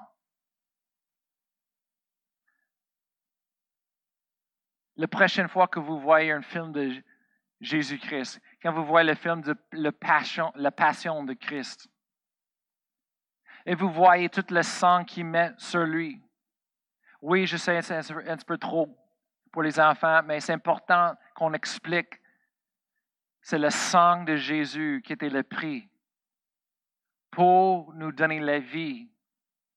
La 4.97 5.08
prochaine 5.08 5.47
fois 5.47 5.67
que 5.67 5.79
vous 5.79 5.99
voyez 5.99 6.31
un 6.31 6.41
film 6.41 6.71
de 6.71 7.03
Jésus-Christ, 7.60 8.41
quand 8.62 8.71
vous 8.71 8.86
voyez 8.86 9.10
le 9.10 9.15
film 9.15 9.41
de 9.41 9.55
la 9.73 9.91
passion, 9.91 10.51
de 10.55 11.34
Christ, 11.34 11.89
et 13.65 13.75
vous 13.75 13.89
voyez 13.89 14.29
tout 14.29 14.45
le 14.49 14.62
sang 14.62 15.03
qu'il 15.03 15.25
met 15.25 15.51
sur 15.58 15.84
lui. 15.86 16.21
Oui, 17.21 17.47
je 17.47 17.58
sais, 17.58 17.81
c'est 17.81 17.95
un 17.95 18.38
petit 18.38 18.45
peu 18.45 18.58
trop 18.58 18.95
pour 19.51 19.63
les 19.63 19.79
enfants, 19.79 20.21
mais 20.23 20.39
c'est 20.39 20.53
important 20.53 21.15
qu'on 21.34 21.53
explique. 21.53 22.21
C'est 23.41 23.58
le 23.58 23.69
sang 23.69 24.23
de 24.23 24.36
Jésus 24.36 25.01
qui 25.03 25.13
était 25.13 25.29
le 25.29 25.43
prix 25.43 25.89
pour 27.31 27.93
nous 27.93 28.12
donner 28.12 28.39
la 28.39 28.60
vie 28.60 29.10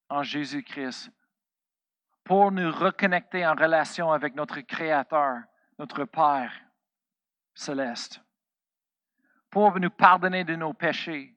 en 0.09 0.23
Jésus-Christ, 0.23 1.11
pour 2.29 2.51
nous 2.51 2.71
reconnecter 2.71 3.43
en 3.43 3.55
relation 3.55 4.11
avec 4.11 4.35
notre 4.35 4.59
Créateur, 4.59 5.39
notre 5.79 6.05
Père 6.05 6.53
céleste, 7.55 8.21
pour 9.49 9.79
nous 9.79 9.89
pardonner 9.89 10.43
de 10.43 10.55
nos 10.55 10.73
péchés, 10.73 11.35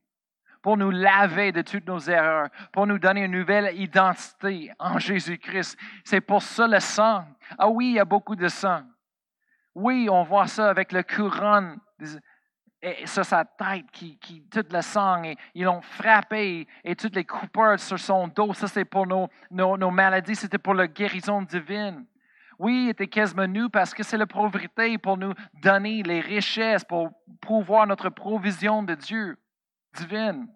pour 0.61 0.77
nous 0.77 0.91
laver 0.91 1.51
de 1.51 1.63
toutes 1.63 1.87
nos 1.87 1.99
erreurs, 1.99 2.51
pour 2.75 2.87
nous 2.87 2.99
donner 2.99 3.25
une 3.25 3.33
nouvelle 3.33 3.75
identité 3.81 4.71
en 4.79 4.99
Jésus-Christ. 4.99 5.79
C'est 6.05 6.21
pour 6.21 6.43
ça 6.43 6.69
le 6.69 6.79
sang. 6.79 7.25
Ah 7.57 7.71
oui, 7.71 7.87
il 7.87 7.95
y 7.95 7.99
a 7.99 8.05
beaucoup 8.05 8.37
de 8.37 8.49
sang. 8.49 8.83
Oui, 9.75 10.11
on 10.11 10.25
voit 10.25 10.47
ça 10.47 10.69
avec 10.69 10.93
le 10.93 11.03
couronne 11.03 11.81
et 12.83 13.07
sur 13.07 13.25
sa 13.25 13.45
tête, 13.45 13.89
qui, 13.93 14.19
qui 14.19 14.43
tout 14.43 14.67
le 14.69 14.83
sang, 14.83 15.23
et 15.23 15.37
ils 15.55 15.65
l'ont 15.65 15.81
frappé, 15.81 16.67
et, 16.83 16.97
toutes 16.97 17.15
les 17.15 17.25
coupeurs 17.25 17.79
sur 17.79 17.99
son 17.99 18.27
dos, 18.27 18.53
ça 18.55 18.67
c'est 18.67 18.85
pour 18.85 19.07
nos, 19.07 19.29
nos, 19.51 19.91
maladies, 19.91 20.35
c'était 20.35 20.59
pour 20.59 20.75
la 20.75 20.89
guérison 20.89 21.43
divine. 21.43 22.05
Oui, 22.59 22.85
il 22.87 22.89
était 22.91 23.07
quasiment 23.07 23.47
nu 23.47 23.71
parce 23.71 23.95
que 23.95 24.03
c'est 24.03 24.17
la 24.17 24.27
pauvreté 24.27 24.99
pour 24.99 25.17
nous 25.17 25.33
donner 25.63 26.03
les 26.03 26.21
richesses, 26.21 26.85
pour 26.85 27.11
pouvoir 27.41 27.87
notre 27.87 28.09
provision 28.11 28.83
de 28.83 28.95
Dieu 28.95 29.39
divine. 29.95 30.49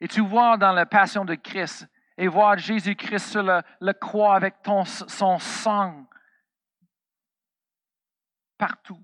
Et 0.00 0.08
tu 0.08 0.20
vois 0.20 0.56
dans 0.56 0.72
la 0.72 0.86
passion 0.86 1.24
de 1.24 1.34
Christ, 1.34 1.88
et 2.16 2.28
voir 2.28 2.56
Jésus-Christ 2.58 3.30
sur 3.30 3.42
le, 3.42 3.60
le, 3.80 3.92
croix 3.92 4.36
avec 4.36 4.54
son 4.64 5.38
sang 5.38 6.06
partout. 8.56 9.00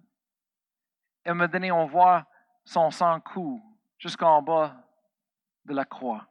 À 1.25 1.31
un 1.31 1.35
moment 1.35 1.49
donné, 1.49 1.71
on 1.71 1.87
voit 1.87 2.27
son 2.65 2.91
sang 2.91 3.21
couler 3.21 3.61
jusqu'en 3.99 4.43
bas 4.43 4.75
de 5.65 5.75
la 5.75 5.85
croix. 5.85 6.27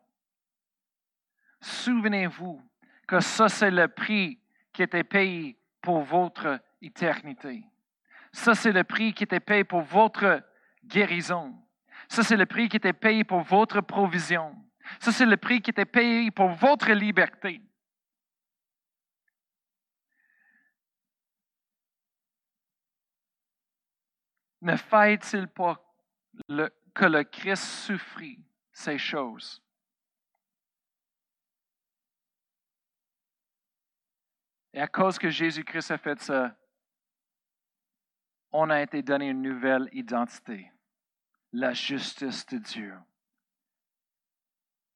Souvenez-vous 1.62 2.62
que 3.08 3.20
ça, 3.20 3.50
c'est 3.50 3.72
le 3.72 3.88
prix 3.88 4.40
qui 4.74 4.84
était 4.84 5.04
payé 5.04 5.58
pour 5.82 6.02
votre 6.02 6.60
éternité. 6.82 7.64
Ça, 8.32 8.56
c'est 8.56 8.72
le 8.72 8.84
prix 8.84 9.14
qui 9.14 9.24
était 9.24 9.40
payé 9.40 9.64
pour 9.64 9.82
votre 9.82 10.44
guérison. 10.86 11.56
Ça, 12.08 12.24
c'est 12.24 12.38
le 12.38 12.46
prix 12.46 12.70
qui 12.70 12.78
était 12.78 12.94
payé 12.94 13.24
pour 13.24 13.42
votre 13.42 13.82
provision. 13.82 14.56
Ça, 15.00 15.12
c'est 15.12 15.26
le 15.26 15.38
prix 15.38 15.62
qui 15.62 15.70
était 15.70 15.86
payé 15.86 16.32
pour 16.32 16.50
votre 16.50 16.92
liberté. 16.92 17.62
Ne 24.62 24.76
fait-il 24.76 25.48
pas 25.48 25.82
que 26.94 27.06
le 27.06 27.24
Christ 27.24 27.64
souffrit 27.64 28.40
ces 28.72 28.98
choses? 28.98 29.62
Et 34.74 34.82
à 34.82 34.88
cause 34.88 35.18
que 35.18 35.30
Jésus-Christ 35.30 35.92
a 35.92 35.98
fait 35.98 36.20
ça, 36.22 36.56
on 38.52 38.70
a 38.70 38.82
été 38.82 39.02
donné 39.02 39.30
une 39.30 39.42
nouvelle 39.42 39.90
identité, 39.92 40.72
la 41.52 41.74
justice 41.74 42.46
de 42.48 42.58
Dieu. 42.58 42.98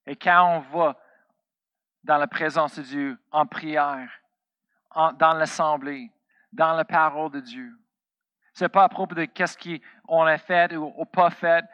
Et 0.06 0.15
quand 0.15 0.58
on 0.58 0.60
va 0.60 0.99
dans 2.04 2.17
la 2.17 2.28
présence 2.28 2.78
de 2.78 2.84
Dieu, 2.84 3.17
en 3.32 3.45
prière, 3.45 4.12
dans 4.93 5.34
l'assemblée, 5.34 6.12
dans 6.52 6.73
la 6.73 6.86
parole 6.86 7.32
de 7.32 7.39
Dieu, 7.39 7.78
ce 8.54 8.66
n'est 8.66 8.70
pas 8.70 8.84
à 8.84 8.89
propos 8.89 9.16
de 9.16 9.26
qu'est-ce 9.26 9.58
qu'on 10.08 10.24
a 10.24 10.38
fait 10.38 10.76
ou, 10.76 11.06
pas 11.06 11.32
fait. 11.32 11.66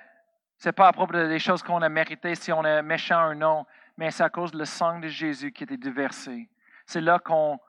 Ce 0.57 0.69
n'est 0.69 0.73
pas 0.73 0.87
à 0.87 0.93
propos 0.93 1.13
des 1.13 1.39
choses 1.39 1.61
qu'on 1.61 1.81
a 1.81 1.89
méritées, 1.89 2.35
si 2.35 2.51
on 2.51 2.63
est 2.63 2.81
méchant 2.81 3.31
ou 3.31 3.33
non, 3.33 3.65
mais 3.97 4.11
c'est 4.11 4.23
à 4.23 4.29
cause 4.29 4.51
du 4.51 4.65
sang 4.65 4.99
de 4.99 5.07
Jésus 5.07 5.51
qui 5.51 5.63
était 5.63 5.77
déversé. 5.77 6.49
C'est 6.85 7.01
là 7.01 7.19
qu'on 7.19 7.59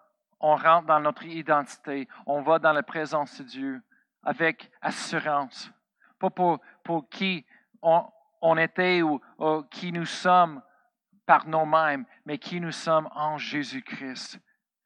rentre 0.41 0.87
dans 0.87 1.01
notre 1.01 1.25
identité. 1.25 2.09
On 2.27 2.41
va 2.41 2.59
dans 2.59 2.73
la 2.73 2.83
présence 2.83 3.41
de 3.41 3.45
Dieu 3.45 3.83
avec 4.23 4.71
assurance. 4.81 5.71
Pas 6.19 6.31
pour, 6.31 6.61
pour 6.85 7.09
qui 7.09 7.45
on, 7.83 8.57
était 8.59 9.03
ou 9.03 9.21
qui 9.71 9.93
nous 9.93 10.07
sommes 10.07 10.63
par 11.27 11.47
nous-mêmes, 11.47 12.05
mais 12.25 12.39
qui 12.39 12.61
nous 12.61 12.73
sommes 12.73 13.09
en 13.15 13.39
Jésus-Christ, 13.39 14.41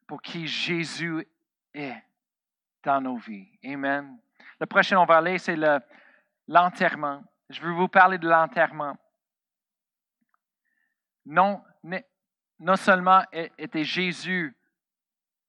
pour 0.06 0.20
qui 0.20 0.46
Jésus 0.46 1.26
est 1.72 2.02
dans 2.84 3.00
nos 3.00 3.16
vies. 3.16 3.48
Amen. 3.64 4.18
Le 4.60 4.66
prochain, 4.66 4.98
on 4.98 5.04
va 5.04 5.16
aller, 5.16 5.38
c'est 5.38 5.56
l'enterrement. 6.46 7.22
Je 7.50 7.60
veux 7.60 7.72
vous 7.72 7.88
parler 7.88 8.18
de 8.18 8.28
l'enterrement. 8.28 8.96
Non, 11.26 11.62
non 12.58 12.76
seulement 12.76 13.22
était 13.32 13.84
Jésus 13.84 14.56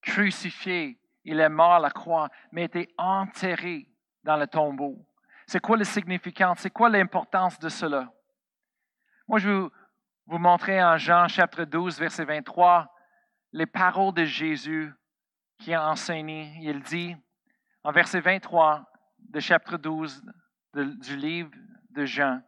crucifié, 0.02 1.00
il 1.24 1.40
est 1.40 1.50
mort 1.50 1.74
à 1.74 1.80
la 1.80 1.90
croix, 1.90 2.30
mais 2.52 2.64
était 2.64 2.94
enterré 2.98 3.88
dans 4.24 4.38
le 4.38 4.48
tombeau. 4.48 5.06
C'est 5.48 5.60
quoi 5.60 5.78
le 5.78 5.84
significant? 5.84 6.54
C'est 6.56 6.70
quoi 6.70 6.90
l'importance 6.90 7.60
de 7.60 7.70
cela? 7.70 8.12
Moi, 9.28 9.40
je 9.40 9.50
vais 9.50 9.70
vous 10.28 10.38
montrer 10.38 10.84
en 10.84 10.98
Jean 10.98 11.28
chapitre 11.28 11.66
12, 11.66 12.00
verset 12.00 12.26
23, 12.26 12.92
les 13.52 13.66
paroles 13.66 14.14
de 14.14 14.26
Jésus 14.26 14.94
qui 15.58 15.74
a 15.74 15.88
enseigné. 15.88 16.54
Il 16.62 16.82
dit, 16.82 17.16
en 17.86 17.92
verset 17.92 18.20
23 18.20 18.84
de 19.30 19.40
chapitre 19.40 19.78
12 19.78 20.24
du 20.74 21.16
livre 21.16 21.52
de 21.92 22.04
Jean, 22.04 22.42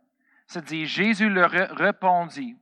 ça 0.47 0.61
dit, 0.61 0.87
Jésus 0.87 1.29
leur 1.29 1.51
répondit, 1.51 2.57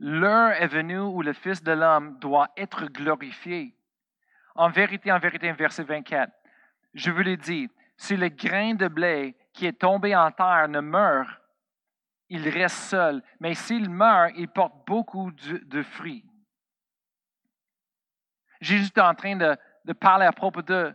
l'heure 0.00 0.50
est 0.60 0.66
venue 0.66 0.98
où 0.98 1.22
le 1.22 1.32
Fils 1.32 1.62
de 1.62 1.70
l'homme 1.70 2.18
doit 2.18 2.48
être 2.56 2.86
glorifié. 2.86 3.72
En 4.56 4.68
vérité, 4.68 5.12
en 5.12 5.20
vérité, 5.20 5.52
verset 5.52 5.84
24, 5.84 6.32
je 6.92 7.12
vous 7.12 7.22
le 7.22 7.36
dis, 7.36 7.70
si 7.96 8.16
le 8.16 8.30
grain 8.30 8.74
de 8.74 8.88
blé 8.88 9.36
qui 9.52 9.66
est 9.66 9.78
tombé 9.78 10.16
en 10.16 10.32
terre 10.32 10.66
ne 10.68 10.80
meurt, 10.80 11.30
il 12.30 12.48
reste 12.48 12.78
seul. 12.78 13.22
Mais 13.38 13.54
s'il 13.54 13.88
meurt, 13.88 14.32
il 14.36 14.48
porte 14.48 14.74
beaucoup 14.88 15.30
de, 15.30 15.82
fruits. 15.82 16.24
Jésus 18.60 18.86
est 18.86 19.00
en 19.00 19.14
train 19.14 19.36
de 19.36 19.92
parler 19.92 20.26
à 20.26 20.32
propos 20.32 20.62
de 20.62 20.92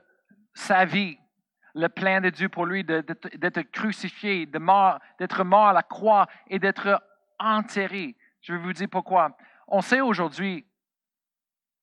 sa 0.53 0.85
vie, 0.85 1.17
le 1.73 1.89
plan 1.89 2.21
de 2.21 2.29
Dieu 2.29 2.49
pour 2.49 2.65
lui 2.65 2.83
d'être 2.83 3.61
crucifié, 3.71 4.45
d'être 4.45 5.43
mort 5.43 5.67
à 5.67 5.73
la 5.73 5.83
croix 5.83 6.27
et 6.47 6.59
d'être 6.59 7.01
enterré. 7.39 8.15
Je 8.41 8.53
vais 8.53 8.59
vous 8.59 8.73
dire 8.73 8.87
pourquoi. 8.91 9.35
On 9.67 9.81
sait 9.81 10.01
aujourd'hui, 10.01 10.65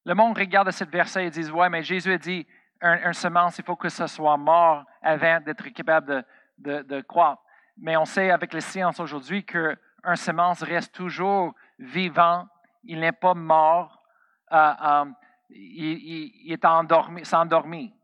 le 0.04 0.14
monde 0.14 0.36
regarde 0.36 0.70
cette 0.70 0.90
verset 0.90 1.26
et 1.26 1.30
dit, 1.30 1.50
ouais, 1.50 1.68
mais 1.68 1.82
Jésus 1.82 2.12
a 2.12 2.18
dit, 2.18 2.46
un, 2.80 3.12
semence, 3.12 3.58
il 3.58 3.64
faut 3.64 3.76
que 3.76 3.88
ce 3.88 4.06
soit 4.06 4.36
mort 4.36 4.84
avant 5.02 5.40
d'être 5.40 5.68
capable 5.68 6.24
de, 6.58 7.00
croire. 7.02 7.38
Mais 7.76 7.96
on 7.96 8.04
sait 8.04 8.30
avec 8.30 8.52
les 8.52 8.60
sciences 8.60 9.00
aujourd'hui 9.00 9.44
qu'un 9.44 10.16
semence 10.16 10.62
reste 10.62 10.94
toujours 10.94 11.54
vivant, 11.78 12.46
il 12.84 13.00
n'est 13.00 13.12
pas 13.12 13.34
mort, 13.34 14.02
euh, 14.52 14.72
euh, 14.82 15.04
il, 15.50 16.52
est 16.52 16.64
endormi. 16.64 17.94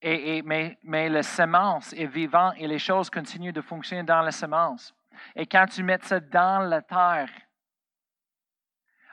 Et, 0.00 0.42
mais, 0.42 0.78
mais 0.84 1.08
la 1.08 1.24
semence 1.24 1.92
est 1.92 2.06
vivante 2.06 2.54
et 2.58 2.68
les 2.68 2.78
choses 2.78 3.10
continuent 3.10 3.52
de 3.52 3.60
fonctionner 3.60 4.04
dans 4.04 4.22
la 4.22 4.30
semence. 4.30 4.94
Et 5.34 5.46
quand 5.46 5.66
tu 5.66 5.82
mets 5.82 5.98
ça 6.02 6.20
dans 6.20 6.60
la 6.68 6.82
terre, 6.82 7.30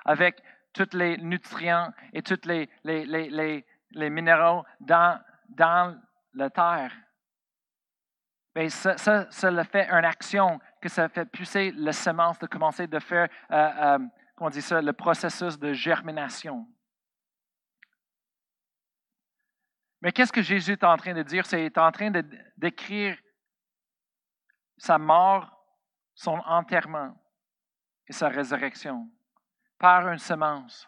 avec 0.05 0.41
tous 0.71 0.93
les 0.93 1.17
nutriments 1.17 1.91
et 2.13 2.21
tous 2.21 2.45
les, 2.45 2.69
les, 2.83 3.05
les, 3.05 3.65
les 3.91 4.09
minéraux 4.11 4.63
dans, 4.79 5.19
dans 5.49 5.99
la 6.35 6.49
terre, 6.51 6.91
bien, 8.53 8.69
ça, 8.69 8.97
ça, 8.97 9.31
ça 9.31 9.63
fait 9.63 9.89
une 9.89 10.05
action 10.05 10.59
que 10.79 10.89
ça 10.89 11.09
fait 11.09 11.25
pousser 11.25 11.71
la 11.75 11.93
semence 11.93 12.37
de 12.37 12.45
commencer 12.45 12.85
de 12.85 12.99
faire, 12.99 13.27
euh, 13.49 13.97
euh, 14.39 14.61
ça, 14.61 14.81
le 14.81 14.93
processus 14.93 15.57
de 15.57 15.73
germination. 15.73 16.67
Mais 20.05 20.11
qu'est-ce 20.11 20.31
que 20.31 20.43
Jésus 20.43 20.73
est 20.73 20.83
en 20.83 20.97
train 20.97 21.15
de 21.15 21.23
dire? 21.23 21.47
C'est 21.47 21.63
est 21.63 21.79
en 21.79 21.91
train 21.91 22.11
décrire 22.55 23.17
sa 24.77 24.99
mort, 24.99 25.51
son 26.13 26.37
enterrement 26.45 27.19
et 28.07 28.13
sa 28.13 28.29
résurrection 28.29 29.09
par 29.79 30.07
une 30.07 30.19
semence. 30.19 30.87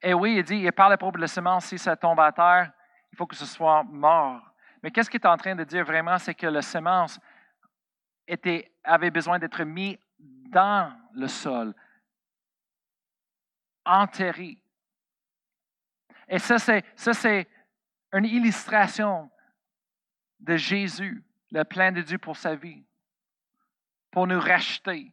Et 0.00 0.14
oui, 0.14 0.36
il 0.38 0.42
dit, 0.44 0.60
il 0.60 0.72
parle 0.72 0.94
à 0.94 0.96
propos 0.96 1.18
de 1.18 1.20
la 1.20 1.28
semence, 1.28 1.66
si 1.66 1.78
ça 1.78 1.94
tombe 1.94 2.18
à 2.20 2.32
terre, 2.32 2.72
faut 3.18 3.26
que 3.26 3.36
ce 3.36 3.44
soit 3.44 3.82
mort. 3.82 4.40
Mais 4.82 4.90
qu'est-ce 4.90 5.10
qu'il 5.10 5.20
est 5.20 5.26
en 5.26 5.36
train 5.36 5.54
de 5.54 5.64
dire 5.64 5.84
vraiment, 5.84 6.16
c'est 6.16 6.34
que 6.34 6.46
la 6.46 6.62
semence 6.62 7.20
était, 8.26 8.72
avait 8.82 9.10
besoin 9.10 9.38
d'être 9.38 9.62
mise 9.62 9.98
dans 10.18 10.98
le 11.12 11.28
sol, 11.28 11.74
enterrée. 13.84 14.56
Et 16.28 16.38
ça, 16.38 16.58
c'est, 16.58 16.82
ça, 16.96 17.12
c'est 17.12 17.46
une 18.12 18.24
illustration 18.24 19.30
de 20.40 20.56
Jésus, 20.56 21.24
le 21.50 21.64
plein 21.64 21.92
de 21.92 22.02
Dieu 22.02 22.18
pour 22.18 22.36
sa 22.36 22.54
vie, 22.54 22.84
pour 24.10 24.26
nous 24.26 24.40
racheter. 24.40 25.12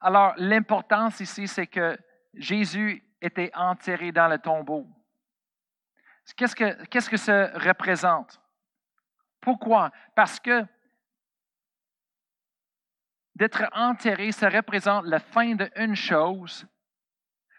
Alors, 0.00 0.34
l'importance 0.36 1.20
ici, 1.20 1.46
c'est 1.46 1.66
que 1.66 1.98
Jésus 2.34 3.04
était 3.20 3.50
enterré 3.54 4.12
dans 4.12 4.28
le 4.28 4.38
tombeau. 4.38 4.86
Qu'est-ce 6.36 6.56
que, 6.56 6.84
qu'est-ce 6.86 7.10
que 7.10 7.16
ça 7.16 7.50
représente? 7.58 8.40
Pourquoi? 9.40 9.90
Parce 10.14 10.38
que 10.38 10.64
d'être 13.34 13.64
enterré, 13.72 14.32
ça 14.32 14.48
représente 14.48 15.06
la 15.06 15.18
fin 15.18 15.54
d'une 15.54 15.94
chose, 15.94 16.66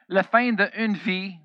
la 0.08 0.24
fin 0.24 0.52
d'une 0.54 0.94
vie, 0.94 1.38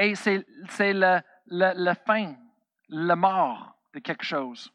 et 0.00 0.14
c'est, 0.14 0.92
la, 0.94 1.94
fin, 1.94 2.34
la 2.88 3.16
mort 3.16 3.74
de 3.92 4.00
quelque 4.00 4.24
chose. 4.24 4.72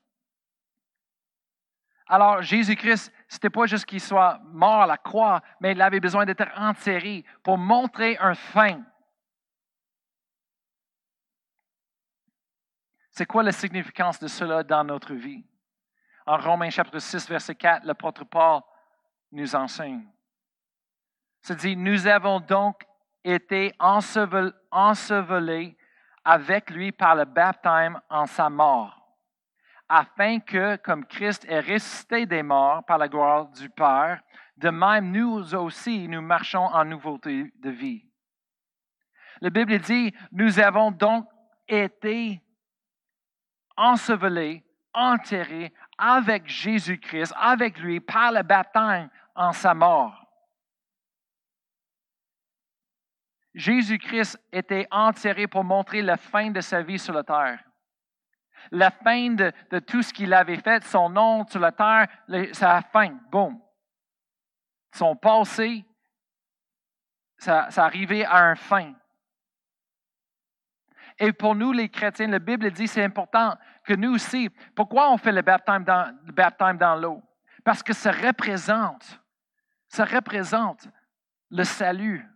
Alors, 2.08 2.44
Jésus-Christ, 2.44 3.12
ce 3.28 3.36
n'était 3.36 3.50
pas 3.50 3.66
juste 3.66 3.86
qu'il 3.86 4.00
soit 4.00 4.40
mort 4.44 4.84
à 4.84 4.86
la 4.88 4.98
croix, 4.98 5.42
mais 5.60 5.72
il 5.72 5.82
avait 5.82 6.00
besoin 6.00 6.26
d'être 6.26 6.48
enterré 6.56 7.26
pour 7.42 7.58
montrer 7.58 8.16
un 8.20 8.36
fin. 8.36 8.84
C'est 13.10 13.26
quoi 13.26 13.42
la 13.42 13.52
significance 13.52 14.20
de 14.20 14.28
cela 14.28 14.62
dans 14.62 14.84
notre 14.84 15.16
vie? 15.16 15.44
En 16.28 16.38
Romains 16.38 16.70
chapitre 16.70 17.00
6, 17.00 17.28
verset 17.28 17.56
4, 17.56 17.84
l'apôtre 17.86 18.26
Paul 18.26 18.62
nous 19.32 19.56
enseigne. 19.56 20.08
C'est 21.42 21.56
dit, 21.56 21.76
nous 21.76 22.06
avons 22.06 22.40
donc 22.40 22.86
été 23.26 23.74
ensevelés 23.80 25.76
avec 26.24 26.70
lui 26.70 26.92
par 26.92 27.16
le 27.16 27.26
baptême 27.26 28.00
en 28.10 28.26
sa 28.26 28.50
mort, 28.50 28.96
afin 29.90 30.40
que, 30.40 30.76
comme 30.78 31.06
Christ 31.06 31.46
est 31.50 31.60
ressuscité 31.60 32.26
des 32.26 32.44
morts 32.44 32.86
par 32.86 32.98
la 32.98 33.08
gloire 33.08 33.48
du 33.50 33.70
Père, 33.70 34.22
de 34.58 34.70
même 34.70 35.12
nous 35.12 35.54
aussi 35.56 36.08
nous 36.08 36.22
marchons 36.22 36.66
en 36.66 36.86
nouveauté 36.86 37.52
de 37.58 37.70
vie. 37.70 38.06
La 39.42 39.50
Bible 39.50 39.80
dit, 39.80 40.14
nous 40.32 40.60
avons 40.60 40.92
donc 40.92 41.28
été 41.68 42.42
enseveli, 43.76 44.64
enterré 44.94 45.74
avec 45.98 46.48
Jésus-Christ, 46.48 47.34
avec 47.38 47.78
lui, 47.80 48.00
par 48.00 48.32
le 48.32 48.44
baptême 48.44 49.10
en 49.36 49.52
sa 49.52 49.74
mort. 49.74 50.25
Jésus-Christ 53.56 54.38
était 54.52 54.86
enterré 54.92 55.48
pour 55.48 55.64
montrer 55.64 56.02
la 56.02 56.18
fin 56.18 56.52
de 56.52 56.60
sa 56.60 56.82
vie 56.82 57.00
sur 57.00 57.14
la 57.14 57.24
terre. 57.24 57.64
La 58.70 58.92
fin 58.92 59.30
de, 59.30 59.80
tout 59.80 60.02
ce 60.02 60.12
qu'il 60.12 60.34
avait 60.34 60.58
fait, 60.58 60.84
son 60.84 61.10
nom 61.10 61.48
sur 61.48 61.62
la 61.62 61.72
terre, 61.72 62.08
sa 62.52 62.82
fin, 62.82 63.18
boum. 63.32 63.58
Son 64.94 65.16
passé, 65.16 65.86
ça, 67.38 67.70
arrivait 67.78 68.26
à 68.26 68.44
un 68.44 68.56
fin. 68.56 68.94
Et 71.18 71.32
pour 71.32 71.56
nous, 71.56 71.72
les 71.72 71.88
chrétiens, 71.88 72.28
la 72.28 72.40
Bible 72.40 72.72
dit 72.72 72.90
c'est 72.90 73.04
important 73.04 73.56
que 73.86 73.94
nous 73.94 74.16
aussi, 74.16 74.50
pourquoi 74.76 75.12
on 75.12 75.18
fait 75.18 75.32
le 75.32 75.42
baptême 75.42 75.86
dans 75.86 76.96
l'eau? 76.96 77.24
Parce 77.64 77.82
que 77.82 77.94
ça 77.94 78.12
représente, 78.12 79.22
ça 79.88 80.04
représente 80.04 80.90
le 81.52 81.64
salut. 81.64 82.35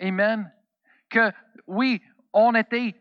Amen. 0.00 0.52
Que 1.08 1.32
oui, 1.66 2.02
on 2.32 2.54
était 2.54 2.94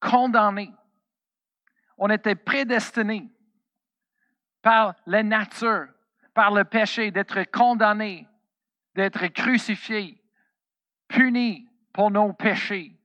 condamnés. 0.00 0.72
On 1.96 2.08
était 2.10 2.36
prédestinés 2.36 3.28
par 4.62 4.94
la 5.06 5.22
nature, 5.22 5.88
par 6.34 6.52
le 6.52 6.64
péché, 6.64 7.10
d'être 7.10 7.42
condamnés, 7.50 8.28
d'être 8.94 9.26
crucifiés, 9.28 10.22
punis, 11.08 11.68
pour 11.92 12.10
nos 12.10 12.32
péchés, 12.32 12.96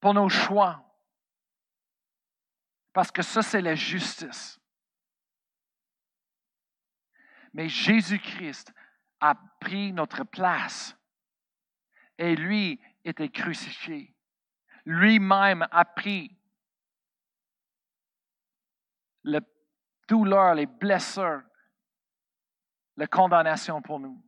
pour 0.00 0.14
nos 0.14 0.28
choix. 0.28 0.82
Parce 2.92 3.12
que 3.12 3.22
ça, 3.22 3.42
c'est 3.42 3.60
la 3.60 3.74
justice. 3.74 4.58
Mais 7.56 7.70
Jésus-Christ 7.70 8.70
a 9.18 9.34
pris 9.62 9.90
notre 9.90 10.24
place 10.24 10.94
et 12.18 12.36
lui 12.36 12.78
était 13.02 13.30
crucifié. 13.30 14.14
Lui-même 14.84 15.66
a 15.70 15.86
pris 15.86 16.36
la 19.24 19.40
douleur, 20.06 20.54
les 20.54 20.66
blessures, 20.66 21.40
la 22.98 23.06
condamnation 23.06 23.80
pour 23.80 24.00
nous. 24.00 24.22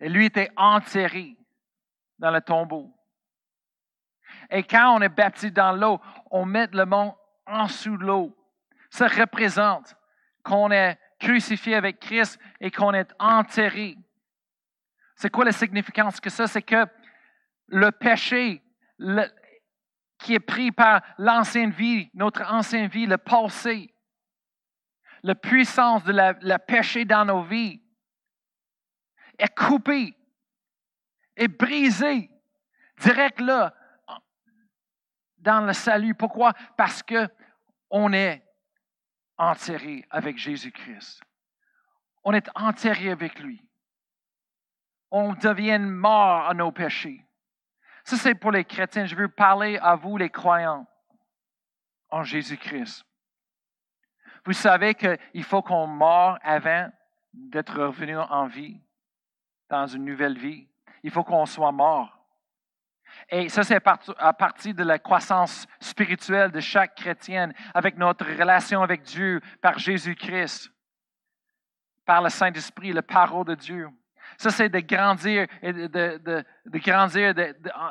Et 0.00 0.08
lui 0.08 0.24
était 0.24 0.50
enterré 0.56 1.36
dans 2.18 2.30
le 2.30 2.40
tombeau. 2.40 2.98
Et 4.48 4.62
quand 4.62 4.96
on 4.96 5.02
est 5.02 5.10
baptisé 5.10 5.50
dans 5.50 5.72
l'eau, 5.72 6.00
on 6.30 6.46
met 6.46 6.68
le 6.68 6.86
monde 6.86 7.12
en 7.44 7.66
dessous 7.66 7.98
de 7.98 8.06
l'eau. 8.06 8.34
Ça 8.88 9.06
représente 9.06 9.94
qu'on 10.42 10.70
est 10.70 10.98
crucifié 11.18 11.74
avec 11.74 12.00
Christ 12.00 12.38
et 12.60 12.70
qu'on 12.70 12.94
est 12.94 13.12
enterré. 13.18 13.96
C'est 15.16 15.30
quoi 15.30 15.44
la 15.44 15.52
significance 15.52 16.20
que 16.20 16.30
ça? 16.30 16.46
C'est 16.46 16.62
que 16.62 16.86
le 17.66 17.90
péché 17.90 18.62
qui 20.18 20.34
est 20.34 20.40
pris 20.40 20.72
par 20.72 21.02
l'ancienne 21.18 21.70
vie, 21.70 22.10
notre 22.14 22.42
ancienne 22.42 22.88
vie, 22.88 23.06
le 23.06 23.18
passé, 23.18 23.94
la 25.22 25.34
puissance 25.34 26.04
de 26.04 26.12
la, 26.12 26.58
péché 26.58 27.04
dans 27.04 27.24
nos 27.24 27.42
vies, 27.42 27.82
est 29.38 29.54
coupé, 29.54 30.16
est 31.36 31.48
brisé, 31.48 32.30
direct 33.00 33.40
là, 33.40 33.74
dans 35.38 35.60
le 35.60 35.72
salut. 35.72 36.14
Pourquoi? 36.14 36.52
Parce 36.76 37.02
que 37.02 37.28
on 37.90 38.12
est 38.12 38.42
enterré 39.38 40.04
avec 40.10 40.36
Jésus-Christ. 40.36 41.22
On 42.24 42.32
est 42.32 42.48
enterré 42.54 43.10
avec 43.10 43.38
lui. 43.38 43.64
On 45.10 45.32
devient 45.32 45.78
mort 45.78 46.48
à 46.48 46.54
nos 46.54 46.72
péchés. 46.72 47.24
Ça, 48.04 48.16
c'est 48.16 48.34
pour 48.34 48.50
les 48.50 48.64
chrétiens. 48.64 49.06
Je 49.06 49.14
veux 49.14 49.28
parler 49.28 49.78
à 49.78 49.94
vous, 49.94 50.16
les 50.16 50.30
croyants, 50.30 50.86
en 52.10 52.22
Jésus-Christ. 52.22 53.04
Vous 54.44 54.52
savez 54.52 54.94
qu'il 54.94 55.44
faut 55.44 55.62
qu'on 55.62 55.86
meure 55.86 56.38
avant 56.42 56.90
d'être 57.32 57.82
revenu 57.82 58.16
en 58.16 58.46
vie 58.46 58.80
dans 59.68 59.86
une 59.86 60.04
nouvelle 60.04 60.38
vie. 60.38 60.66
Il 61.02 61.10
faut 61.10 61.24
qu'on 61.24 61.46
soit 61.46 61.72
mort. 61.72 62.17
Et 63.30 63.48
ça, 63.48 63.62
c'est 63.62 63.82
à 64.18 64.32
partir 64.32 64.74
de 64.74 64.84
la 64.84 64.98
croissance 64.98 65.66
spirituelle 65.80 66.50
de 66.50 66.60
chaque 66.60 66.94
chrétienne, 66.94 67.52
avec 67.74 67.96
notre 67.96 68.24
relation 68.24 68.82
avec 68.82 69.02
Dieu 69.02 69.40
par 69.60 69.78
Jésus-Christ, 69.78 70.70
par 72.04 72.22
le 72.22 72.30
Saint-Esprit, 72.30 72.92
le 72.92 73.02
parole 73.02 73.46
de 73.46 73.54
Dieu. 73.54 73.88
Ça, 74.36 74.50
c'est 74.50 74.68
de 74.68 74.80
grandir, 74.80 75.46
de, 75.62 76.44
grandir 76.78 77.34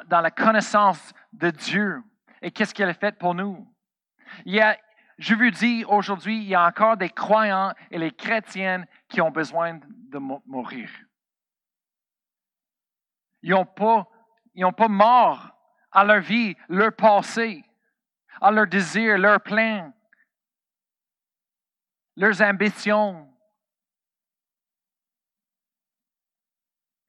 dans 0.08 0.22
la 0.22 0.32
connaissance 0.32 1.14
de 1.34 1.50
Dieu 1.50 2.02
et 2.42 2.52
qu'est-ce 2.52 2.74
qu'il 2.74 2.86
a 2.86 2.94
fait 2.94 3.18
pour 3.18 3.34
nous? 3.34 3.68
Il 4.46 4.54
y 4.54 4.62
a, 4.62 4.78
je 5.18 5.34
vous 5.34 5.50
dis 5.50 5.84
aujourd'hui, 5.86 6.38
il 6.38 6.48
y 6.48 6.56
a 6.56 6.66
encore 6.66 6.98
des 6.98 7.10
croyants 7.10 7.74
et 7.92 7.98
les 7.98 8.12
chrétiennes 8.12 8.86
qui 9.10 9.22
ont 9.22 9.32
besoin 9.32 9.80
de 9.90 10.20
mourir. 10.20 10.90
Ils 13.42 13.52
n'ont 13.52 13.66
pas, 13.66 14.08
ils 14.58 14.74
pas 14.74 14.88
mort 14.88 15.52
à 15.92 16.04
leur 16.04 16.20
vie, 16.20 16.56
leur 16.68 16.94
passé, 16.94 17.64
à 18.42 18.52
leur 18.52 18.68
désir, 18.68 19.18
leur 19.18 19.40
plan, 19.40 19.94
leurs 22.16 22.42
ambitions. 22.42 23.28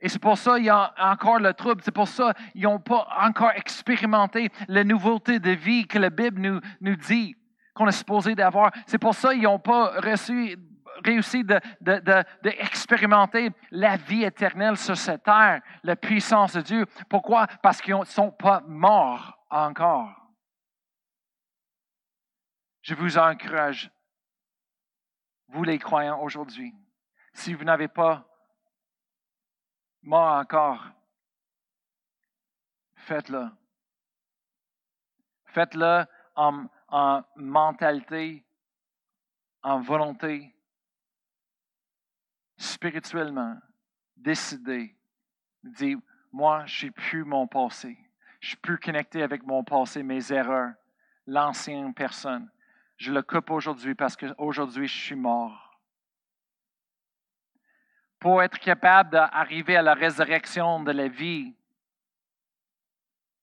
Et 0.00 0.08
c'est 0.08 0.20
pour 0.20 0.38
ça 0.38 0.56
qu'il 0.56 0.66
y 0.66 0.70
a 0.70 0.94
encore 0.98 1.40
le 1.40 1.52
trouble. 1.54 1.82
C'est 1.82 1.90
pour 1.90 2.06
ça 2.06 2.34
qu'ils 2.52 2.62
n'ont 2.62 2.78
pas 2.78 3.08
encore 3.18 3.50
expérimenté 3.52 4.50
la 4.68 4.84
nouveauté 4.84 5.40
de 5.40 5.50
vie 5.50 5.88
que 5.88 5.98
la 5.98 6.10
Bible 6.10 6.40
nous, 6.40 6.60
nous 6.80 6.96
dit 6.96 7.34
qu'on 7.74 7.88
est 7.88 7.92
supposé 7.92 8.34
d'avoir. 8.34 8.70
C'est 8.86 8.98
pour 8.98 9.14
ça 9.14 9.32
qu'ils 9.32 9.42
n'ont 9.42 9.58
pas 9.58 10.00
reçu 10.00 10.56
réussi 11.04 11.44
d'expérimenter 11.80 13.50
de, 13.50 13.54
la 13.70 13.96
vie 13.96 14.24
éternelle 14.24 14.76
sur 14.76 14.96
cette 14.96 15.24
terre, 15.24 15.60
la 15.82 15.96
puissance 15.96 16.54
de 16.54 16.60
Dieu. 16.60 16.86
Pourquoi? 17.08 17.46
Parce 17.62 17.80
qu'ils 17.80 17.96
ne 17.96 18.04
sont 18.04 18.30
pas 18.30 18.60
morts 18.66 19.38
encore. 19.50 20.14
Je 22.82 22.94
vous 22.94 23.18
encourage, 23.18 23.90
vous 25.48 25.64
les 25.64 25.78
croyants 25.78 26.20
aujourd'hui, 26.22 26.74
si 27.32 27.54
vous 27.54 27.64
n'avez 27.64 27.88
pas 27.88 28.26
mort 30.02 30.38
encore, 30.38 30.84
faites-le. 32.94 33.46
Faites-le 35.46 36.04
en 36.36 37.22
mentalité, 37.36 38.44
en 39.62 39.80
volonté, 39.80 40.54
spirituellement. 42.58 43.56
Décidez. 44.16 44.94
Dites, 45.62 45.98
moi, 46.32 46.66
je 46.66 46.86
ne 46.86 46.92
plus 46.92 47.24
mon 47.24 47.46
passé. 47.46 47.96
Je 48.40 48.48
suis 48.48 48.56
plus 48.56 48.78
connecté 48.78 49.22
avec 49.22 49.44
mon 49.44 49.64
passé, 49.64 50.02
mes 50.02 50.32
erreurs, 50.32 50.74
l'ancienne 51.26 51.94
personne. 51.94 52.50
Je 52.96 53.12
le 53.12 53.22
coupe 53.22 53.50
aujourd'hui 53.50 53.94
parce 53.94 54.16
qu'aujourd'hui, 54.16 54.86
je 54.86 54.96
suis 54.96 55.14
mort. 55.14 55.80
Pour 58.18 58.42
être 58.42 58.58
capable 58.58 59.10
d'arriver 59.10 59.76
à 59.76 59.82
la 59.82 59.94
résurrection 59.94 60.82
de 60.82 60.90
la 60.90 61.08
vie 61.08 61.54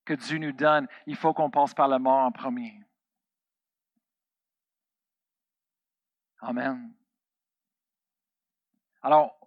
que 0.04 0.14
Dieu 0.14 0.38
nous 0.38 0.52
donne, 0.52 0.88
il 1.08 1.16
faut 1.16 1.34
qu'on 1.34 1.50
passe 1.50 1.74
par 1.74 1.88
la 1.88 1.98
mort 1.98 2.26
en 2.26 2.32
premier. 2.32 2.82
Amen. 6.42 6.94
Alors, 9.06 9.38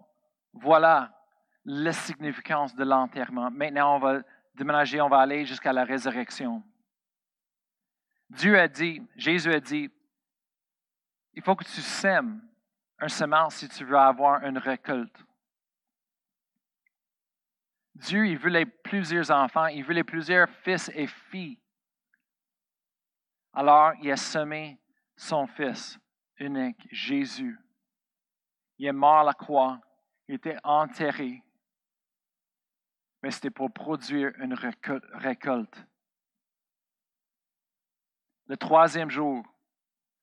voilà 0.53 1.12
la 1.64 1.92
significance 1.92 2.77
de 2.77 2.85
l'enterrement. 2.85 3.51
Maintenant, 3.51 3.97
on 3.97 3.99
va 3.99 4.21
déménager, 4.55 5.01
on 5.01 5.09
va 5.09 5.18
aller 5.18 5.44
jusqu'à 5.44 5.73
la 5.73 5.83
résurrection. 5.83 6.62
Dieu 8.31 8.57
a 8.57 8.68
dit, 8.68 9.03
Jésus 9.16 9.53
a 9.53 9.59
dit, 9.59 9.90
il 11.33 11.42
faut 11.42 11.57
que 11.57 11.64
tu 11.64 11.81
sèmes 11.81 12.40
un 13.01 13.09
semence 13.09 13.57
si 13.57 13.68
tu 13.68 13.85
veux 13.85 13.99
avoir 13.99 14.44
une 14.44 14.59
récolte. 14.59 15.25
Dieu, 17.97 18.29
il 18.29 18.38
veut 18.38 18.51
les 18.51 18.64
plusieurs 18.64 19.29
enfants, 19.33 19.66
il 19.66 19.83
veut 19.83 19.94
les 19.94 20.05
plusieurs 20.05 20.49
fils 20.62 20.88
et 20.94 21.09
filles. 21.09 21.59
Alors, 23.53 23.92
il 24.01 24.12
a 24.12 24.16
semé 24.16 24.79
son 25.16 25.49
fils 25.49 25.99
unique, 26.38 26.87
Jésus. 26.92 27.59
Il 28.79 28.87
est 28.87 28.93
mort 28.93 29.19
à 29.19 29.25
la 29.25 29.35
croix, 29.35 29.81
il 30.29 30.37
était 30.37 30.57
enterré, 30.62 31.43
mais 33.23 33.31
c'était 33.31 33.51
pour 33.51 33.73
produire 33.73 34.33
une 34.38 34.55
récolte. 34.55 35.85
Le 38.47 38.57
troisième 38.57 39.11
jour, 39.11 39.45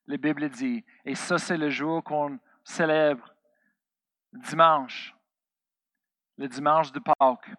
la 0.07 0.17
Bible 0.17 0.49
dit, 0.49 0.83
et 1.03 1.15
ça 1.15 1.37
c'est 1.37 1.57
le 1.57 1.69
jour 1.69 2.03
qu'on 2.03 2.39
célèbre 2.63 3.33
dimanche, 4.31 5.13
le 6.37 6.47
dimanche 6.47 6.91
de 6.91 6.99
Pâques, 6.99 7.51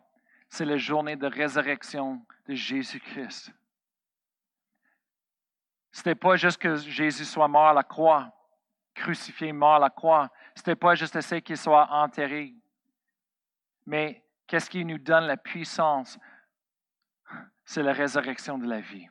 c'est 0.48 0.64
la 0.64 0.76
journée 0.76 1.16
de 1.16 1.26
résurrection 1.26 2.24
de 2.46 2.54
Jésus-Christ. 2.54 3.52
Ce 5.92 6.00
n'était 6.00 6.14
pas 6.14 6.36
juste 6.36 6.58
que 6.58 6.76
Jésus 6.76 7.24
soit 7.24 7.48
mort 7.48 7.68
à 7.68 7.72
la 7.72 7.82
croix, 7.82 8.30
crucifié, 8.94 9.52
mort 9.52 9.76
à 9.76 9.78
la 9.78 9.90
croix. 9.90 10.30
N'était 10.56 10.76
pas 10.76 10.94
juste 10.94 11.16
essayer 11.16 11.42
qu'il 11.42 11.56
soit 11.56 11.88
enterré. 11.90 12.54
Mais 13.84 14.24
qu'est-ce 14.46 14.70
qui 14.70 14.84
nous 14.84 14.98
donne 14.98 15.24
la 15.24 15.36
puissance? 15.36 16.18
C'est 17.64 17.82
la 17.82 17.92
résurrection 17.92 18.58
de 18.58 18.66
la 18.66 18.80
vie. 18.80 19.08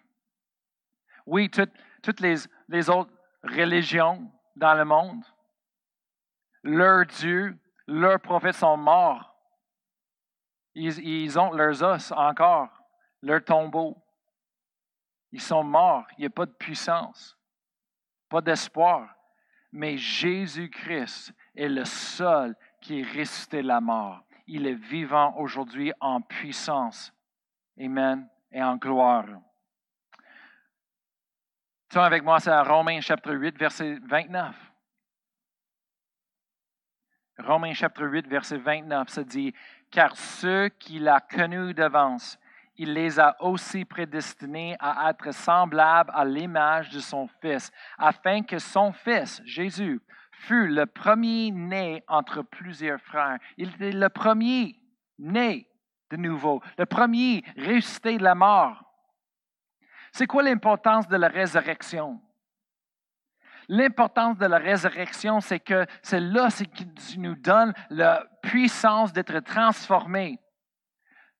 Oui, 1.25 1.49
toutes, 1.49 2.19
les, 2.19 2.35
les 2.67 2.89
autres 2.89 3.11
religions 3.43 4.31
dans 4.55 4.73
le 4.73 4.85
monde, 4.85 5.23
leurs 6.63 7.05
dieux, 7.05 7.57
leurs 7.87 8.19
prophètes 8.19 8.55
sont 8.55 8.77
morts. 8.77 9.35
Ils, 10.73 10.99
ils 10.99 11.39
ont 11.39 11.51
leurs 11.51 11.83
os 11.83 12.11
encore, 12.11 12.69
leurs 13.21 13.43
tombeaux. 13.43 14.01
Ils 15.31 15.41
sont 15.41 15.63
morts. 15.63 16.05
Il 16.17 16.21
n'y 16.21 16.27
a 16.27 16.29
pas 16.29 16.45
de 16.45 16.53
puissance, 16.53 17.37
pas 18.29 18.41
d'espoir. 18.41 19.14
Mais 19.75 19.97
Jésus-Christ 19.97 21.33
est 21.53 21.67
le 21.67 21.83
seul 21.83 22.55
qui 22.79 23.01
est 23.01 23.03
ressuscité 23.03 23.61
la 23.61 23.81
mort. 23.81 24.23
Il 24.47 24.67
est 24.67 24.73
vivant 24.73 25.35
aujourd'hui 25.37 25.91
en 25.99 26.21
puissance. 26.21 27.13
Amen. 27.77 28.25
Et 28.53 28.63
en 28.63 28.77
gloire. 28.77 29.25
Tourne 31.89 32.05
avec 32.05 32.23
moi, 32.23 32.39
c'est 32.39 32.51
à 32.51 32.63
Romains 32.63 33.01
chapitre 33.01 33.33
8, 33.33 33.57
verset 33.57 33.99
29. 34.07 34.55
Romains 37.39 37.73
chapitre 37.73 38.05
8, 38.05 38.27
verset 38.27 38.57
29, 38.57 39.09
ça 39.09 39.25
dit, 39.25 39.53
Car 39.91 40.15
ceux 40.15 40.69
qu'il 40.69 41.05
a 41.09 41.19
connus 41.19 41.73
d'avance, 41.73 42.39
il 42.77 42.93
les 42.93 43.19
a 43.19 43.35
aussi 43.41 43.85
prédestinés 43.85 44.75
à 44.79 45.09
être 45.09 45.33
semblables 45.33 46.11
à 46.13 46.25
l'image 46.25 46.89
de 46.89 46.99
son 46.99 47.27
Fils, 47.41 47.71
afin 47.97 48.43
que 48.43 48.59
son 48.59 48.91
Fils, 48.91 49.41
Jésus, 49.45 50.01
fût 50.31 50.67
le 50.67 50.85
premier-né 50.85 52.03
entre 52.07 52.41
plusieurs 52.41 52.99
frères. 53.01 53.39
Il 53.57 53.69
était 53.69 53.91
le 53.91 54.09
premier 54.09 54.75
né 55.17 55.67
de 56.11 56.17
nouveau, 56.17 56.61
le 56.77 56.85
premier 56.85 57.43
ressuscité 57.57 58.17
de 58.17 58.23
la 58.23 58.35
mort. 58.35 58.83
C'est 60.11 60.27
quoi 60.27 60.43
l'importance 60.43 61.07
de 61.07 61.15
la 61.15 61.27
résurrection? 61.27 62.21
L'importance 63.67 64.37
de 64.37 64.45
la 64.45 64.57
résurrection, 64.57 65.39
c'est 65.39 65.59
que 65.59 65.87
c'est 66.03 66.19
là 66.19 66.49
qui 66.49 67.17
nous 67.17 67.35
donne 67.35 67.73
la 67.89 68.25
puissance 68.43 69.11
d'être 69.11 69.39
transformé 69.39 70.39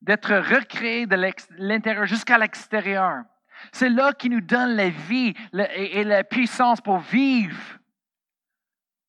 d'être 0.06 0.36
recréé 0.36 1.08
de 1.08 1.16
l'intérieur 1.58 2.06
jusqu'à 2.06 2.38
l'extérieur. 2.38 3.24
C'est 3.72 3.90
là 3.90 4.14
qui 4.14 4.30
nous 4.30 4.42
donne 4.42 4.76
la 4.76 4.90
vie 4.90 5.34
et 5.52 6.04
la 6.04 6.24
puissance 6.24 6.80
pour 6.80 7.00
vivre, 7.00 7.80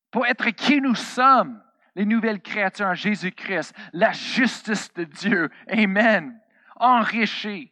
pour 0.09 0.25
être 0.25 0.49
qui 0.49 0.81
nous 0.81 0.95
sommes, 0.95 1.61
les 1.93 2.05
nouvelles 2.05 2.41
créatures 2.41 2.87
en 2.87 2.95
Jésus-Christ, 2.95 3.75
la 3.93 4.11
justice 4.11 4.91
de 4.95 5.03
Dieu. 5.03 5.51
Amen. 5.67 6.41
Enrichi 6.77 7.71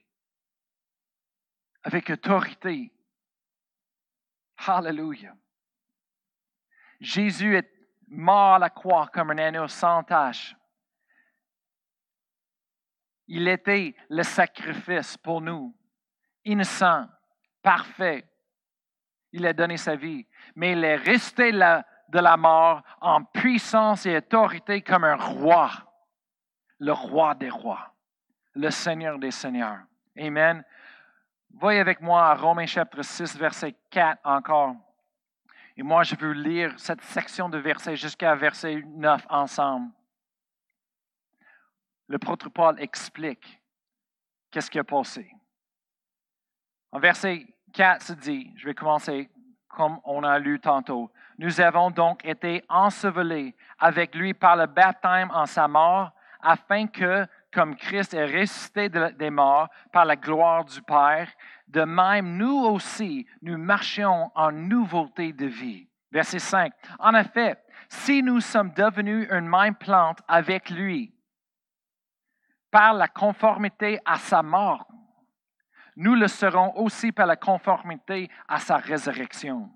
avec 1.83 2.11
autorité. 2.11 2.91
Hallelujah. 4.67 5.35
Jésus 6.99 7.55
est 7.55 7.71
mort 8.07 8.55
à 8.55 8.59
la 8.59 8.69
croix 8.69 9.09
comme 9.11 9.31
un 9.31 9.37
agneau 9.39 9.67
sans 9.67 10.03
tache. 10.03 10.55
Il 13.27 13.47
était 13.47 13.95
le 14.09 14.23
sacrifice 14.23 15.17
pour 15.17 15.41
nous, 15.41 15.75
innocent, 16.43 17.07
parfait. 17.63 18.29
Il 19.31 19.45
a 19.45 19.53
donné 19.53 19.77
sa 19.77 19.95
vie, 19.95 20.25
mais 20.55 20.73
il 20.73 20.83
est 20.83 20.95
resté 20.95 21.51
de 21.51 22.19
la 22.19 22.37
mort 22.37 22.83
en 23.01 23.23
puissance 23.23 24.05
et 24.05 24.17
autorité 24.17 24.81
comme 24.81 25.03
un 25.03 25.15
roi, 25.15 25.71
le 26.79 26.91
roi 26.91 27.33
des 27.35 27.49
rois, 27.49 27.93
le 28.53 28.69
Seigneur 28.69 29.17
des 29.17 29.31
seigneurs. 29.31 29.79
Amen. 30.17 30.63
Voyez 31.49 31.79
avec 31.79 32.01
moi 32.01 32.27
à 32.27 32.35
Romains 32.35 32.65
chapitre 32.65 33.03
6, 33.03 33.37
verset 33.37 33.75
4 33.89 34.19
encore. 34.23 34.75
Et 35.77 35.83
moi, 35.83 36.03
je 36.03 36.15
veux 36.15 36.31
lire 36.31 36.73
cette 36.77 37.01
section 37.01 37.49
de 37.49 37.57
versets 37.57 37.95
jusqu'à 37.95 38.35
verset 38.35 38.81
9 38.85 39.25
ensemble 39.29 39.91
le 42.07 42.17
prêtre 42.17 42.49
Paul 42.49 42.79
explique 42.79 43.61
qu'est-ce 44.51 44.69
qui 44.69 44.79
a 44.79 44.83
passé. 44.83 45.29
En 46.91 46.99
verset 46.99 47.45
4, 47.73 48.01
se 48.01 48.13
dit, 48.13 48.51
je 48.55 48.65
vais 48.65 48.73
commencer 48.73 49.29
comme 49.67 49.99
on 50.05 50.23
a 50.23 50.39
lu 50.39 50.59
tantôt. 50.59 51.11
Nous 51.37 51.59
avons 51.59 51.91
donc 51.91 52.23
été 52.23 52.63
ensevelés 52.69 53.55
avec 53.77 54.15
lui 54.15 54.33
par 54.33 54.55
le 54.55 54.67
baptême 54.67 55.29
en 55.31 55.45
sa 55.45 55.67
mort, 55.67 56.11
afin 56.41 56.87
que, 56.87 57.27
comme 57.51 57.75
Christ 57.75 58.13
est 58.13 58.25
ressuscité 58.25 58.89
des 58.89 59.29
morts 59.29 59.67
par 59.91 60.05
la 60.05 60.15
gloire 60.15 60.63
du 60.63 60.81
Père, 60.81 61.27
de 61.67 61.81
même 61.81 62.37
nous 62.37 62.59
aussi, 62.59 63.25
nous 63.41 63.57
marchions 63.57 64.31
en 64.35 64.51
nouveauté 64.51 65.33
de 65.33 65.47
vie. 65.47 65.89
Verset 66.11 66.39
5. 66.39 66.71
En 66.99 67.15
effet, 67.15 67.57
si 67.89 68.21
nous 68.23 68.39
sommes 68.39 68.71
devenus 68.71 69.27
une 69.31 69.49
même 69.49 69.75
plante 69.75 70.19
avec 70.27 70.69
lui, 70.69 71.14
par 72.75 72.93
la 72.93 73.07
conformité 73.07 73.99
à 74.03 74.17
sa 74.17 74.43
mort, 74.43 74.85
nous 75.95 76.13
le 76.13 76.27
serons 76.27 76.75
aussi 76.75 77.13
par 77.13 77.25
la 77.25 77.37
conformité 77.37 78.29
à 78.49 78.59
sa 78.59 78.75
résurrection. 78.75 79.71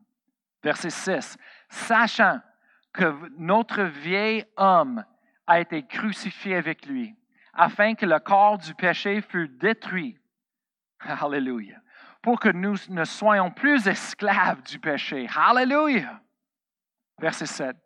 Verset 0.62 0.90
6. 0.90 1.38
Sachant 1.70 2.42
que 2.92 3.16
notre 3.38 3.84
vieil 3.84 4.44
homme 4.58 5.06
a 5.48 5.62
été 5.62 5.88
crucifié 5.88 6.58
avec 6.58 6.86
lui, 6.88 7.16
afin 7.54 7.96
que 7.96 8.06
le 8.06 8.20
corps 8.20 8.58
du 8.58 8.76
péché 8.76 9.22
fût 9.22 9.48
détruit. 9.48 10.20
Alléluia. 11.00 11.78
Pour 12.22 12.38
que 12.38 12.50
nous 12.50 12.76
ne 12.90 13.06
soyons 13.06 13.50
plus 13.50 13.88
esclaves 13.88 14.62
du 14.64 14.78
péché. 14.78 15.26
Alléluia. 15.38 16.20
Verset 17.18 17.46
7. 17.46 17.78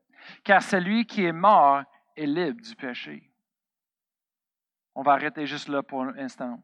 Car 0.44 0.64
celui 0.64 1.06
qui 1.06 1.24
est 1.24 1.32
mort 1.32 1.84
est 2.18 2.26
libre 2.26 2.64
du 2.64 2.76
péché. 2.76 3.30
On 4.96 5.02
va 5.02 5.14
arrêter 5.14 5.46
juste 5.46 5.68
là 5.70 5.82
pour 5.84 6.04
un 6.04 6.18
instant. 6.18 6.62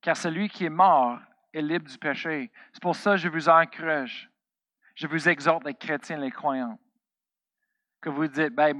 Car 0.00 0.16
celui 0.16 0.48
qui 0.48 0.66
est 0.66 0.70
mort 0.70 1.18
est 1.52 1.62
libre 1.62 1.88
du 1.88 1.98
péché. 1.98 2.50
C'est 2.72 2.82
pour 2.82 2.96
ça 2.96 3.12
que 3.12 3.18
je 3.18 3.28
vous 3.28 3.48
encourage. 3.48 4.30
Je 4.94 5.06
vous 5.06 5.28
exhorte, 5.28 5.64
les 5.64 5.74
chrétiens, 5.74 6.18
les 6.18 6.30
croyants, 6.30 6.78
que 8.00 8.10
vous 8.10 8.26
dites, 8.26 8.54
ben, 8.54 8.76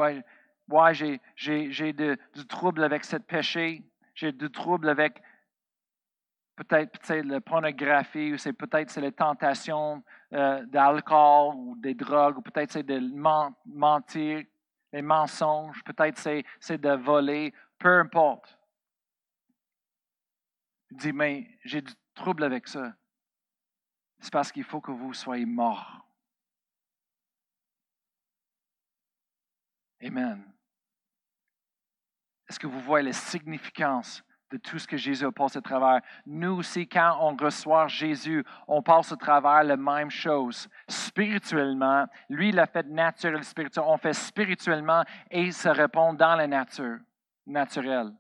moi, 0.68 0.92
j'ai, 0.92 1.20
du 1.36 2.46
trouble 2.46 2.84
avec 2.84 3.04
ce 3.04 3.16
péché, 3.16 3.84
j'ai 4.14 4.32
du 4.32 4.50
trouble 4.50 4.88
avec 4.88 5.22
peut-être 6.56 6.98
peut 7.00 7.22
la 7.22 7.40
pornographie, 7.40 8.32
ou 8.32 8.36
c'est 8.36 8.52
peut-être 8.52 8.90
c'est 8.90 9.00
les 9.00 9.12
tentations 9.12 10.02
euh, 10.32 10.64
d'alcool 10.66 11.54
ou 11.56 11.76
des 11.78 11.94
drogues, 11.94 12.38
ou 12.38 12.42
peut-être 12.42 12.72
c'est 12.72 12.82
de 12.82 13.00
mentir, 13.66 14.44
les 14.92 15.02
mensonges, 15.02 15.82
peut-être 15.84 16.18
c'est 16.18 16.78
de 16.78 16.90
voler, 16.90 17.54
peu 17.82 17.98
importe. 17.98 18.56
Il 20.92 20.98
dit, 20.98 21.12
mais 21.12 21.58
j'ai 21.64 21.82
du 21.82 21.92
trouble 22.14 22.44
avec 22.44 22.68
ça. 22.68 22.94
C'est 24.20 24.32
parce 24.32 24.52
qu'il 24.52 24.62
faut 24.62 24.80
que 24.80 24.92
vous 24.92 25.12
soyez 25.12 25.44
morts. 25.44 26.06
Amen. 30.00 30.44
Est-ce 32.48 32.60
que 32.60 32.68
vous 32.68 32.80
voyez 32.80 33.06
la 33.06 33.12
significance 33.12 34.22
de 34.50 34.58
tout 34.58 34.78
ce 34.78 34.86
que 34.86 34.96
Jésus 34.96 35.24
a 35.24 35.32
passé 35.32 35.58
à 35.58 35.62
travers? 35.62 36.02
Nous 36.24 36.58
aussi, 36.58 36.88
quand 36.88 37.18
on 37.20 37.34
reçoit 37.34 37.88
Jésus, 37.88 38.44
on 38.68 38.82
passe 38.82 39.10
à 39.10 39.16
travers 39.16 39.64
la 39.64 39.76
même 39.76 40.10
chose. 40.10 40.68
Spirituellement, 40.86 42.06
lui, 42.28 42.50
il 42.50 42.58
a 42.60 42.66
fait 42.66 42.86
naturel, 42.86 43.42
spirituel. 43.42 43.84
On 43.88 43.96
fait 43.96 44.12
spirituellement 44.12 45.02
et 45.30 45.42
il 45.42 45.54
se 45.54 45.68
répond 45.68 46.12
dans 46.12 46.36
la 46.36 46.46
nature, 46.46 47.00
naturelle. 47.46 48.12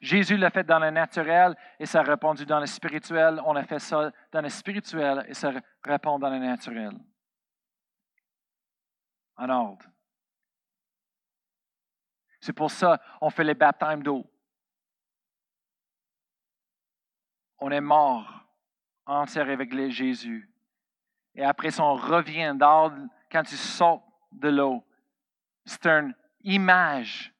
Jésus 0.00 0.36
l'a 0.38 0.50
fait 0.50 0.64
dans 0.64 0.78
le 0.78 0.90
naturel 0.90 1.54
et 1.78 1.84
ça 1.84 2.00
a 2.00 2.02
répondu 2.02 2.46
dans 2.46 2.58
le 2.58 2.66
spirituel. 2.66 3.40
On 3.44 3.54
a 3.54 3.64
fait 3.64 3.78
ça 3.78 4.10
dans 4.32 4.40
le 4.40 4.48
spirituel 4.48 5.24
et 5.28 5.34
ça 5.34 5.52
répond 5.84 6.18
dans 6.18 6.30
le 6.30 6.38
naturel. 6.38 6.92
En 9.36 9.48
ordre. 9.50 9.86
C'est 12.40 12.54
pour 12.54 12.70
ça 12.70 12.98
qu'on 13.20 13.28
fait 13.28 13.44
les 13.44 13.54
baptêmes 13.54 14.02
d'eau. 14.02 14.24
On 17.58 17.70
est 17.70 17.82
mort, 17.82 18.46
enterré 19.04 19.52
avec 19.52 19.70
Jésus. 19.90 20.50
Et 21.34 21.44
après 21.44 21.70
ça, 21.70 21.84
on 21.84 21.94
revient 21.94 22.54
dans, 22.56 23.08
quand 23.30 23.42
tu 23.42 23.56
sors 23.56 24.02
de 24.32 24.48
l'eau. 24.48 24.82
C'est 25.66 25.86
une 25.86 26.14
image 26.42 27.34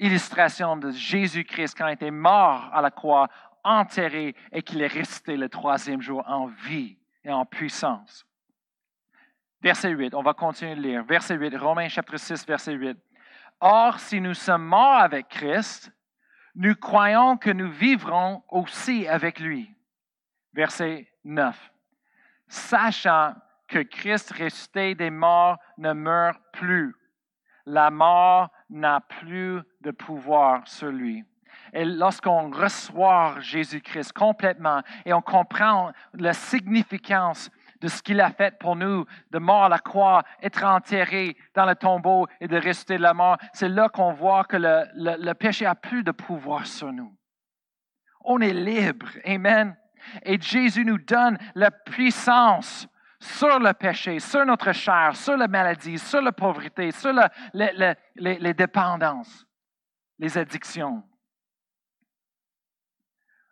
illustration 0.00 0.76
de 0.76 0.90
Jésus-Christ 0.90 1.76
quand 1.76 1.86
il 1.86 1.92
était 1.92 2.10
mort 2.10 2.70
à 2.72 2.80
la 2.80 2.90
croix, 2.90 3.28
enterré 3.62 4.34
et 4.50 4.62
qu'il 4.62 4.82
est 4.82 4.86
resté 4.86 5.36
le 5.36 5.48
troisième 5.48 6.00
jour 6.00 6.24
en 6.26 6.46
vie 6.46 6.96
et 7.24 7.30
en 7.30 7.44
puissance. 7.44 8.26
Verset 9.62 9.90
8, 9.90 10.14
on 10.14 10.22
va 10.22 10.32
continuer 10.32 10.74
de 10.74 10.80
lire. 10.80 11.04
Verset 11.04 11.34
8, 11.36 11.56
Romains 11.56 11.88
chapitre 11.88 12.16
6, 12.16 12.46
verset 12.46 12.72
8. 12.72 12.96
Or, 13.60 14.00
si 14.00 14.20
nous 14.20 14.32
sommes 14.32 14.64
morts 14.64 15.00
avec 15.00 15.28
Christ, 15.28 15.92
nous 16.54 16.74
croyons 16.74 17.36
que 17.36 17.50
nous 17.50 17.70
vivrons 17.70 18.42
aussi 18.48 19.06
avec 19.06 19.38
lui. 19.38 19.70
Verset 20.54 21.12
9. 21.24 21.72
Sachant 22.48 23.34
que 23.68 23.80
Christ 23.80 24.32
resté 24.32 24.94
des 24.94 25.10
morts 25.10 25.58
ne 25.76 25.92
meurt 25.92 26.40
plus. 26.52 26.96
La 27.66 27.90
mort 27.90 28.50
n'a 28.70 29.00
plus 29.00 29.60
de 29.80 29.90
pouvoir 29.90 30.66
sur 30.66 30.88
lui. 30.88 31.24
Et 31.72 31.84
lorsqu'on 31.84 32.50
reçoit 32.50 33.36
Jésus-Christ 33.40 34.12
complètement 34.12 34.82
et 35.04 35.12
on 35.12 35.22
comprend 35.22 35.92
la 36.14 36.32
significance 36.32 37.50
de 37.80 37.88
ce 37.88 38.02
qu'il 38.02 38.20
a 38.20 38.30
fait 38.30 38.58
pour 38.58 38.76
nous, 38.76 39.06
de 39.30 39.38
mort 39.38 39.64
à 39.64 39.68
la 39.68 39.78
croix, 39.78 40.22
être 40.42 40.64
enterré 40.64 41.36
dans 41.54 41.64
le 41.64 41.74
tombeau 41.74 42.26
et 42.40 42.48
de 42.48 42.56
rester 42.56 42.98
de 42.98 43.02
la 43.02 43.14
mort, 43.14 43.38
c'est 43.54 43.68
là 43.68 43.88
qu'on 43.88 44.12
voit 44.12 44.44
que 44.44 44.56
le, 44.56 44.84
le, 44.94 45.32
péché 45.32 45.64
a 45.64 45.74
plus 45.74 46.02
de 46.02 46.10
pouvoir 46.10 46.66
sur 46.66 46.92
nous. 46.92 47.14
On 48.22 48.40
est 48.40 48.52
libre. 48.52 49.06
Amen. 49.24 49.76
Et 50.24 50.40
Jésus 50.40 50.84
nous 50.84 50.98
donne 50.98 51.38
la 51.54 51.70
puissance 51.70 52.86
sur 53.20 53.58
le 53.58 53.72
péché, 53.74 54.18
sur 54.18 54.46
notre 54.46 54.72
chair, 54.72 55.14
sur 55.14 55.36
la 55.36 55.46
maladie, 55.46 55.98
sur 55.98 56.22
la 56.22 56.32
pauvreté, 56.32 56.90
sur 56.90 57.12
les, 57.52 58.54
dépendances, 58.54 59.46
les 60.18 60.38
addictions. 60.38 61.02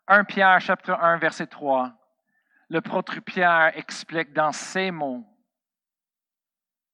1 0.06 0.24
Pierre 0.24 0.58
chapitre 0.60 0.92
1 0.98 1.18
verset 1.18 1.46
3. 1.46 1.92
Le 2.70 2.80
prêtre 2.80 3.20
Pierre 3.20 3.72
explique 3.76 4.32
dans 4.32 4.52
ces 4.52 4.90
mots 4.90 5.24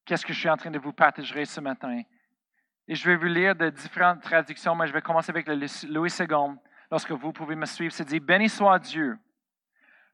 qu'est-ce 0.05 0.27
que 0.27 0.33
je 0.33 0.41
suis 0.41 0.51
en 0.51 0.57
train 0.57 0.71
de 0.71 0.79
vous 0.79 0.93
partager 0.93 1.45
ce 1.45 1.61
matin? 1.61 2.03
Et 2.89 2.95
je 2.95 3.09
vais 3.09 3.17
vous 3.17 3.27
lire 3.27 3.55
de 3.55 3.71
différentes 3.71 4.21
traductions, 4.21 4.75
mais 4.75 4.89
je 4.89 4.93
vais 4.93 5.01
commencer 5.01 5.31
avec 5.31 5.47
le 5.47 5.55
Louis 5.89 6.13
II. 6.19 6.57
Lorsque 6.91 7.13
vous 7.13 7.33
pouvez 7.33 7.55
me 7.55 7.67
suivre, 7.67 7.95
c'est 7.95 8.05
dit 8.05 8.21
Béni 8.21 8.49
soit 8.49 8.79
Dieu 8.81 9.19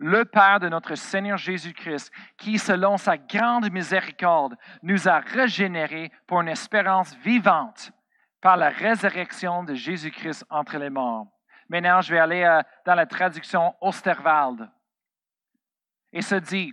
le 0.00 0.24
Père 0.24 0.60
de 0.60 0.68
notre 0.70 0.94
Seigneur 0.94 1.36
Jésus-Christ, 1.36 2.10
qui, 2.38 2.58
selon 2.58 2.96
sa 2.96 3.18
grande 3.18 3.70
miséricorde, 3.70 4.56
nous 4.82 5.06
a 5.06 5.20
régénérés 5.20 6.10
pour 6.26 6.40
une 6.40 6.48
espérance 6.48 7.14
vivante 7.16 7.92
par 8.40 8.56
la 8.56 8.70
résurrection 8.70 9.62
de 9.62 9.74
Jésus-Christ 9.74 10.46
entre 10.48 10.78
les 10.78 10.88
morts. 10.88 11.26
Maintenant, 11.68 12.00
je 12.00 12.12
vais 12.12 12.18
aller 12.18 12.42
euh, 12.42 12.62
dans 12.86 12.94
la 12.94 13.04
traduction 13.04 13.74
Osterwald. 13.82 14.70
Et 16.14 16.22
se 16.22 16.36
dit, 16.36 16.72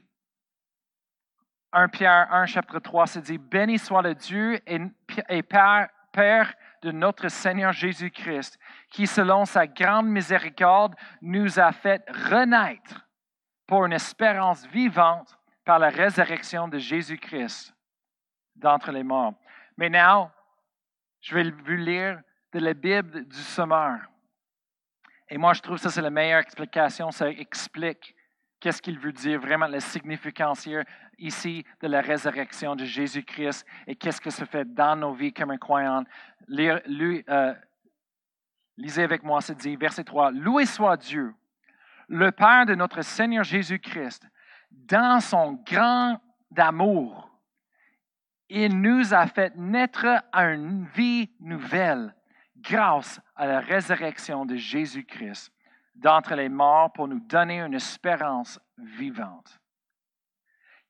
1 1.73 1.89
Pierre 1.89 2.31
1, 2.31 2.45
chapitre 2.45 2.79
3, 2.79 3.07
se 3.07 3.19
dit, 3.19 3.37
Béni 3.37 3.77
soit 3.77 4.01
le 4.01 4.15
Dieu 4.15 4.57
et 4.65 5.43
Père, 5.43 5.89
Père 6.13 6.53
de 6.81 6.91
notre 6.91 7.27
Seigneur 7.27 7.73
Jésus-Christ, 7.73 8.57
qui, 8.89 9.05
selon 9.05 9.43
sa 9.43 9.67
grande 9.67 10.07
miséricorde, 10.07 10.95
nous 11.21 11.59
a 11.59 11.73
fait 11.73 12.09
renaître 12.09 13.06
pour 13.67 13.85
une 13.85 13.93
espérance 13.93 14.65
vivante 14.67 15.37
par 15.65 15.77
la 15.77 15.89
résurrection 15.89 16.67
de 16.69 16.77
Jésus-Christ 16.77 17.75
d'entre 18.55 18.91
les 18.91 19.03
morts. 19.03 19.33
Maintenant, 19.75 20.31
je 21.21 21.35
vais 21.35 21.51
vous 21.51 21.71
lire 21.73 22.21
de 22.53 22.59
la 22.59 22.73
Bible 22.73 23.27
du 23.27 23.37
Sommeur. 23.37 23.99
Et 25.29 25.37
moi, 25.37 25.53
je 25.53 25.61
trouve 25.61 25.77
ça, 25.77 25.89
c'est 25.89 26.01
la 26.01 26.09
meilleure 26.09 26.39
explication. 26.39 27.11
Ça 27.11 27.29
explique 27.29 28.15
qu'est-ce 28.61 28.81
qu'il 28.81 28.97
veut 28.97 29.11
dire, 29.11 29.39
vraiment 29.39 29.67
la 29.67 29.81
significance 29.81 30.67
ici 31.17 31.65
de 31.81 31.87
la 31.87 31.99
résurrection 31.99 32.75
de 32.75 32.85
Jésus-Christ 32.85 33.65
et 33.85 33.95
qu'est-ce 33.95 34.21
que 34.21 34.29
ça 34.29 34.45
fait 34.45 34.65
dans 34.73 34.95
nos 34.95 35.13
vies 35.13 35.33
comme 35.33 35.51
un 35.51 35.57
croyant. 35.57 36.03
Euh, 36.49 37.53
lisez 38.77 39.03
avec 39.03 39.23
moi, 39.23 39.41
c'est 39.41 39.57
dit, 39.57 39.75
verset 39.75 40.05
3. 40.05 40.31
Loué 40.31 40.65
soit 40.65 40.95
Dieu 40.95 41.35
le 42.07 42.31
Père 42.31 42.65
de 42.65 42.75
notre 42.75 43.01
Seigneur 43.01 43.43
Jésus-Christ, 43.43 44.25
dans 44.71 45.19
son 45.19 45.53
grand 45.65 46.19
amour, 46.55 47.29
il 48.49 48.79
nous 48.79 49.13
a 49.13 49.27
fait 49.27 49.53
naître 49.55 50.23
à 50.31 50.45
une 50.45 50.85
vie 50.95 51.29
nouvelle 51.39 52.15
grâce 52.57 53.19
à 53.35 53.45
la 53.45 53.59
résurrection 53.59 54.45
de 54.45 54.55
Jésus-Christ 54.55 55.51
d'entre 55.95 56.35
les 56.35 56.49
morts 56.49 56.93
pour 56.93 57.07
nous 57.07 57.19
donner 57.19 57.59
une 57.59 57.73
espérance 57.73 58.59
vivante. 58.77 59.59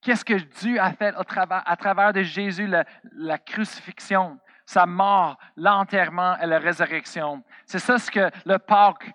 Qu'est-ce 0.01 0.25
que 0.25 0.33
Dieu 0.33 0.79
a 0.79 0.91
fait 0.93 1.13
à 1.17 1.75
travers, 1.75 2.13
de 2.13 2.21
Jésus, 2.21 2.67
la, 2.67 2.85
la 3.13 3.37
crucifixion, 3.37 4.37
sa 4.65 4.85
mort, 4.85 5.37
l'enterrement 5.55 6.37
et 6.37 6.45
la 6.45 6.59
résurrection? 6.59 7.43
C'est 7.65 7.79
ça 7.79 7.97
ce 7.97 8.11
que 8.11 8.29
le 8.45 8.59
Pâques 8.59 9.11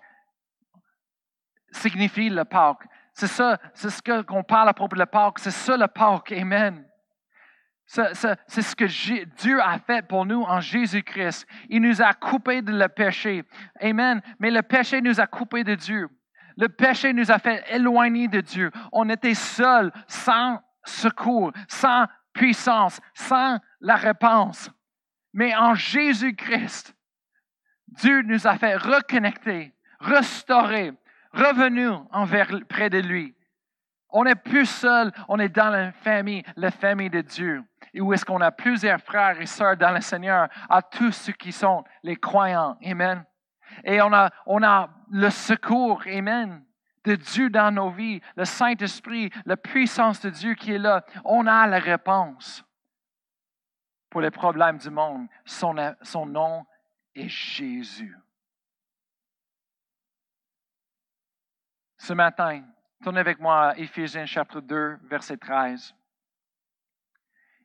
signifie 1.73 2.29
le 2.29 2.45
Pâques. 2.45 2.87
C'est 3.13 3.27
ça, 3.27 3.59
c'est 3.73 3.89
ce 3.89 4.01
qu'on 4.23 4.43
parle 4.43 4.69
à 4.69 4.73
propos 4.73 4.95
de 4.95 5.03
Pâques. 5.03 5.39
C'est 5.39 5.51
ça 5.51 5.77
le 5.77 5.87
Pâques. 5.87 6.31
Amen. 6.31 6.85
C'est 7.85 8.13
ce 8.61 8.75
que 8.75 8.85
Dieu 9.41 9.61
a 9.61 9.77
fait 9.77 10.07
pour 10.07 10.25
nous 10.25 10.41
en 10.41 10.59
Jésus-Christ. 10.61 11.45
Il 11.69 11.81
nous 11.81 12.01
a 12.01 12.13
coupés 12.13 12.61
de 12.61 12.71
le 12.71 12.87
péché. 12.87 13.43
Amen. 13.79 14.21
Mais 14.39 14.49
le 14.49 14.61
péché 14.61 15.01
nous 15.01 15.19
a 15.19 15.27
coupés 15.27 15.63
de 15.63 15.75
Dieu. 15.75 16.09
Le 16.57 16.69
péché 16.69 17.13
nous 17.13 17.31
a 17.31 17.39
fait 17.39 17.63
éloigner 17.69 18.27
de 18.27 18.41
Dieu. 18.41 18.71
On 18.91 19.09
était 19.09 19.33
seuls, 19.33 19.91
sans 20.07 20.59
secours, 20.85 21.51
sans 21.67 22.05
puissance, 22.31 22.99
sans 23.13 23.59
la 23.81 23.95
réponse. 23.95 24.71
Mais 25.33 25.55
en 25.55 25.75
Jésus-Christ, 25.75 26.95
Dieu 27.87 28.21
nous 28.23 28.47
a 28.47 28.57
fait 28.57 28.75
reconnecter, 28.75 29.73
restaurer, 29.99 30.93
revenus 31.33 31.93
envers 32.11 32.49
près 32.67 32.89
de 32.89 32.99
lui. 32.99 33.35
On 34.09 34.23
n'est 34.23 34.35
plus 34.35 34.67
seul, 34.67 35.11
on 35.27 35.39
est 35.39 35.49
dans 35.49 35.69
la 35.69 35.91
famille, 35.91 36.43
la 36.55 36.69
famille 36.69 37.09
de 37.09 37.21
Dieu. 37.21 37.63
Et 37.93 38.01
où 38.01 38.13
est-ce 38.13 38.23
qu'on 38.23 38.41
a 38.41 38.51
plusieurs 38.51 39.01
frères 39.01 39.41
et 39.41 39.47
sœurs 39.47 39.75
dans 39.75 39.91
le 39.91 40.01
Seigneur, 40.01 40.47
à 40.69 40.81
tous 40.83 41.11
ceux 41.11 41.33
qui 41.33 41.51
sont 41.51 41.83
les 42.03 42.15
croyants. 42.15 42.77
Amen. 42.85 43.25
Et 43.83 44.01
on 44.01 44.13
a, 44.13 44.29
on 44.45 44.61
a 44.61 44.89
le 45.09 45.31
secours, 45.31 46.03
Amen, 46.05 46.63
de 47.03 47.15
Dieu 47.15 47.49
dans 47.49 47.73
nos 47.73 47.89
vies, 47.89 48.21
le 48.35 48.45
Saint-Esprit, 48.45 49.31
la 49.45 49.57
puissance 49.57 50.21
de 50.21 50.29
Dieu 50.29 50.53
qui 50.53 50.73
est 50.73 50.79
là. 50.79 51.03
On 51.25 51.47
a 51.47 51.65
la 51.67 51.79
réponse 51.79 52.63
pour 54.11 54.21
les 54.21 54.31
problèmes 54.31 54.77
du 54.77 54.91
monde. 54.91 55.27
Son, 55.43 55.75
son 56.03 56.27
nom 56.27 56.65
est 57.15 57.27
Jésus. 57.27 58.15
Ce 62.03 62.11
matin, 62.11 62.65
tournez 63.01 63.21
avec 63.21 63.39
moi 63.39 63.69
à 63.69 63.77
Éphésiens 63.77 64.25
chapitre 64.25 64.59
2, 64.59 64.97
verset 65.03 65.37
13. 65.37 65.95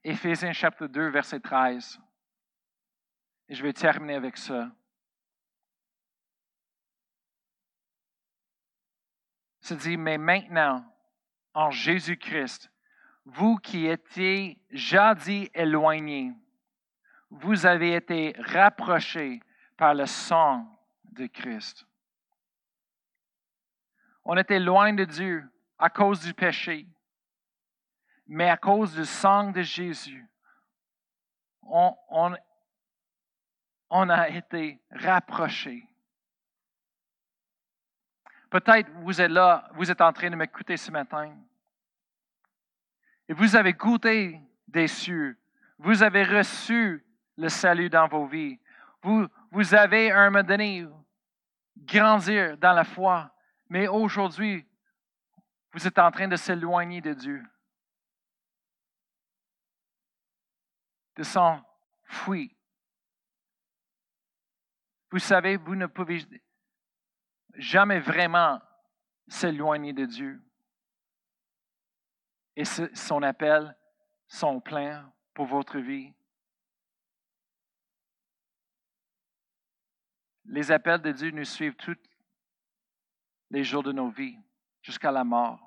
Éphésiens 0.05 0.53
chapitre 0.53 0.87
2, 0.87 1.09
verset 1.09 1.41
13. 1.41 1.99
Et 3.49 3.55
je 3.57 3.63
vais 3.65 3.73
terminer 3.73 4.15
avec 4.15 4.37
ça. 4.37 4.71
Se 9.61 9.75
dit, 9.75 9.97
mais 9.97 10.19
maintenant, 10.19 10.85
en 11.53 11.73
Jésus-Christ, 11.73 12.71
vous 13.25 13.57
qui 13.57 13.89
étiez 13.89 14.57
jadis 14.71 15.51
éloignés, 15.53 16.33
vous 17.31 17.67
avez 17.67 17.97
été 17.97 18.37
rapprochés 18.39 19.43
par 19.77 19.95
le 19.95 20.07
sang 20.07 20.65
de 21.11 21.27
Christ. 21.27 21.88
On 24.31 24.37
était 24.37 24.61
loin 24.61 24.93
de 24.93 25.07
Dieu 25.07 25.51
à 25.79 25.89
cause 25.89 26.21
du 26.21 26.35
péché, 26.35 26.87
mais 28.27 28.51
à 28.51 28.59
cause 28.59 28.93
du 28.95 29.07
sang 29.07 29.51
de 29.53 29.63
Jésus, 29.63 30.29
on, 31.63 32.37
a 33.91 34.29
été 34.29 34.83
rapprochés. 34.91 35.89
Peut-être 38.51 38.91
vous 38.97 39.19
êtes 39.19 39.31
là, 39.31 39.67
vous 39.73 39.91
êtes 39.91 40.03
en 40.03 40.13
train 40.13 40.29
de 40.29 40.37
m'écouter 40.37 40.77
ce 40.77 40.91
matin. 40.91 41.35
Et 43.31 43.33
vous 43.33 43.57
avez 43.57 43.73
goûté 43.73 44.43
des 44.67 44.89
cieux. 44.89 45.39
Vous 45.79 46.03
avez 46.03 46.25
reçu 46.25 47.03
le 47.39 47.49
salut 47.49 47.89
dans 47.89 48.09
vos 48.09 48.27
vies. 48.27 48.59
Vous, 49.01 49.75
avez, 49.75 50.13
un 50.13 50.29
moment 50.29 50.45
donné, 50.45 50.87
grandir 51.79 52.59
dans 52.59 52.75
la 52.75 52.85
foi. 52.85 53.33
Mais 53.69 53.87
aujourd'hui, 53.87 54.67
vous 55.73 55.87
êtes 55.87 55.99
en 55.99 56.11
train 56.11 56.29
de 56.29 56.37
s'éloigner 56.37 57.01
de 57.01 57.13
Dieu. 57.13 57.43
De 61.17 61.23
s'enfuir. 61.23 62.51
Vous 65.11 65.19
savez, 65.19 65.57
vous 65.57 65.75
ne 65.75 65.87
pouvez 65.87 66.21
jamais 67.55 68.01
vraiment 68.01 68.61
s'éloigner 69.27 69.93
de 69.93 70.05
Dieu. 70.05 70.43
Et 72.57 72.65
son 72.65 73.23
appel, 73.23 73.77
son 74.27 74.61
plein 74.61 75.13
pour 75.35 75.47
votre 75.47 75.79
vie. 75.79 76.13
Les 80.45 80.73
appels 80.73 81.03
de 81.03 81.13
Dieu 81.13 81.31
nous 81.31 81.45
suivent 81.45 81.77
tous 81.77 81.97
les 83.51 83.65
jours 83.65 83.83
de 83.83 83.93
nos 83.93 84.11
vies, 84.11 84.39
jusqu'à 84.83 85.11
la 85.11 85.25
mort. 85.25 85.61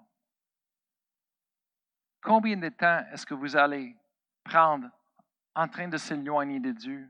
Combien 2.21 2.57
de 2.57 2.69
temps 2.69 3.03
est-ce 3.11 3.25
que 3.25 3.33
vous 3.33 3.55
allez 3.55 3.95
prendre 4.43 4.87
en 5.55 5.67
train 5.67 5.87
de 5.87 5.97
s'éloigner 5.97 6.59
de 6.59 6.71
Dieu, 6.71 7.09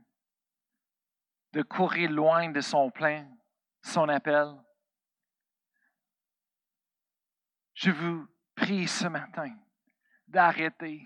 de 1.53 1.61
courir 1.61 2.09
loin 2.09 2.49
de 2.49 2.61
son 2.61 2.89
plein, 2.89 3.27
son 3.83 4.07
appel? 4.07 4.55
Je 7.73 7.91
vous 7.91 8.27
prie 8.55 8.87
ce 8.87 9.07
matin 9.07 9.55
d'arrêter 10.27 11.05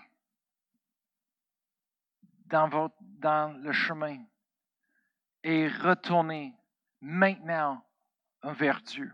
dans, 2.45 3.57
le 3.57 3.71
chemin 3.71 4.23
et 5.43 5.67
retourner 5.67 6.53
maintenant 7.01 7.83
vers 8.43 8.81
Dieu. 8.81 9.11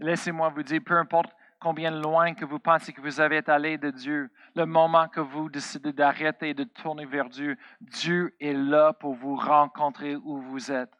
Laissez-moi 0.00 0.48
vous 0.48 0.62
dire, 0.62 0.80
peu 0.84 0.96
importe 0.96 1.30
combien 1.60 1.90
loin 1.90 2.32
que 2.34 2.46
vous 2.46 2.58
pensez 2.58 2.90
que 2.92 3.02
vous 3.02 3.20
avez 3.20 3.42
allé 3.48 3.76
de 3.76 3.90
Dieu, 3.90 4.32
le 4.56 4.64
moment 4.64 5.08
que 5.08 5.20
vous 5.20 5.50
décidez 5.50 5.92
d'arrêter 5.92 6.50
et 6.50 6.54
de 6.54 6.64
tourner 6.64 7.04
vers 7.04 7.28
Dieu, 7.28 7.58
Dieu 7.82 8.34
est 8.40 8.54
là 8.54 8.94
pour 8.94 9.14
vous 9.14 9.36
rencontrer 9.36 10.16
où 10.16 10.40
vous 10.40 10.72
êtes. 10.72 10.92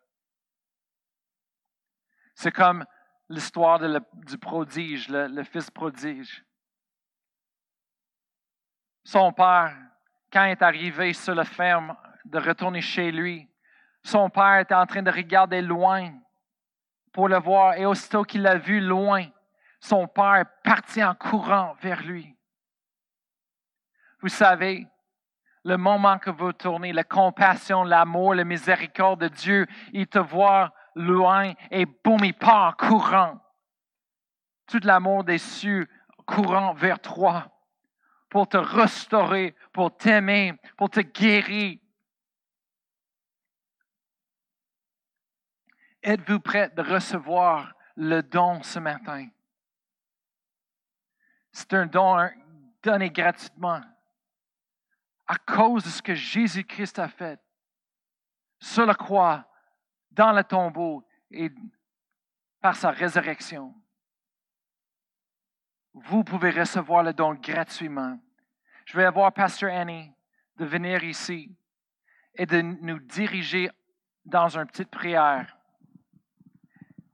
C'est 2.34 2.52
comme 2.52 2.84
l'histoire 3.30 3.78
du 3.78 4.36
prodige, 4.36 5.08
le, 5.08 5.42
fils 5.44 5.70
prodige. 5.70 6.44
Son 9.02 9.32
père, 9.32 9.74
quand 10.30 10.44
il 10.44 10.50
est 10.50 10.62
arrivé 10.62 11.14
sur 11.14 11.34
la 11.34 11.44
ferme, 11.44 11.96
de 12.26 12.38
retourner 12.38 12.82
chez 12.82 13.10
lui, 13.10 13.48
son 14.02 14.28
père 14.28 14.58
était 14.58 14.74
en 14.74 14.84
train 14.84 15.02
de 15.02 15.10
regarder 15.10 15.62
loin 15.62 16.12
pour 17.12 17.28
le 17.28 17.38
voir, 17.38 17.74
et 17.74 17.86
aussitôt 17.86 18.24
qu'il 18.24 18.42
l'a 18.42 18.58
vu 18.58 18.80
loin, 18.80 19.26
son 19.80 20.06
père 20.06 20.36
est 20.36 20.62
parti 20.62 21.02
en 21.02 21.14
courant 21.14 21.74
vers 21.80 22.02
lui. 22.02 22.36
Vous 24.20 24.28
savez, 24.28 24.86
le 25.64 25.76
moment 25.76 26.18
que 26.18 26.30
vous 26.30 26.52
tournez, 26.52 26.92
la 26.92 27.04
compassion, 27.04 27.84
l'amour, 27.84 28.34
la 28.34 28.44
miséricorde 28.44 29.20
de 29.20 29.28
Dieu, 29.28 29.66
il 29.92 30.06
te 30.06 30.18
voit 30.18 30.72
loin 30.94 31.52
et 31.70 31.86
boum, 31.86 32.24
il 32.24 32.34
part 32.34 32.68
en 32.68 32.72
courant. 32.72 33.40
Tout 34.66 34.80
l'amour 34.84 35.24
des 35.24 35.38
cieux 35.38 35.88
courant 36.26 36.74
vers 36.74 37.00
toi 37.00 37.46
pour 38.28 38.48
te 38.48 38.56
restaurer, 38.56 39.54
pour 39.72 39.96
t'aimer, 39.96 40.54
pour 40.76 40.88
te 40.88 41.00
guérir. 41.00 41.78
Êtes-vous 46.02 46.40
prêt 46.40 46.70
de 46.70 46.82
recevoir 46.82 47.74
le 47.96 48.22
don 48.22 48.62
ce 48.62 48.78
matin? 48.78 49.28
C'est 51.52 51.74
un 51.74 51.86
don 51.86 52.30
donné 52.82 53.10
gratuitement 53.10 53.82
à 55.26 55.36
cause 55.36 55.84
de 55.84 55.90
ce 55.90 56.02
que 56.02 56.14
Jésus-Christ 56.14 56.98
a 56.98 57.08
fait 57.08 57.38
sur 58.58 58.86
la 58.86 58.94
croix 58.94 59.46
dans 60.10 60.32
le 60.32 60.42
tombeau 60.42 61.06
et 61.30 61.52
par 62.60 62.76
sa 62.76 62.90
résurrection. 62.90 63.74
Vous 65.92 66.24
pouvez 66.24 66.50
recevoir 66.50 67.02
le 67.02 67.12
don 67.12 67.34
gratuitement. 67.34 68.18
Je 68.86 68.96
vais 68.96 69.04
avoir 69.04 69.32
Pasteur 69.32 69.72
Annie 69.72 70.12
de 70.56 70.64
venir 70.64 71.04
ici 71.04 71.54
et 72.34 72.46
de 72.46 72.60
nous 72.60 72.98
diriger 73.00 73.70
dans 74.24 74.56
une 74.56 74.66
petite 74.66 74.90
prière. 74.90 75.59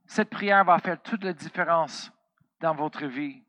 Cette 0.07 0.29
prière 0.29 0.63
va 0.63 0.79
faire 0.79 1.01
toute 1.01 1.23
la 1.23 1.33
différence 1.33 2.11
dans 2.59 2.73
votre 2.73 3.05
vie. 3.05 3.43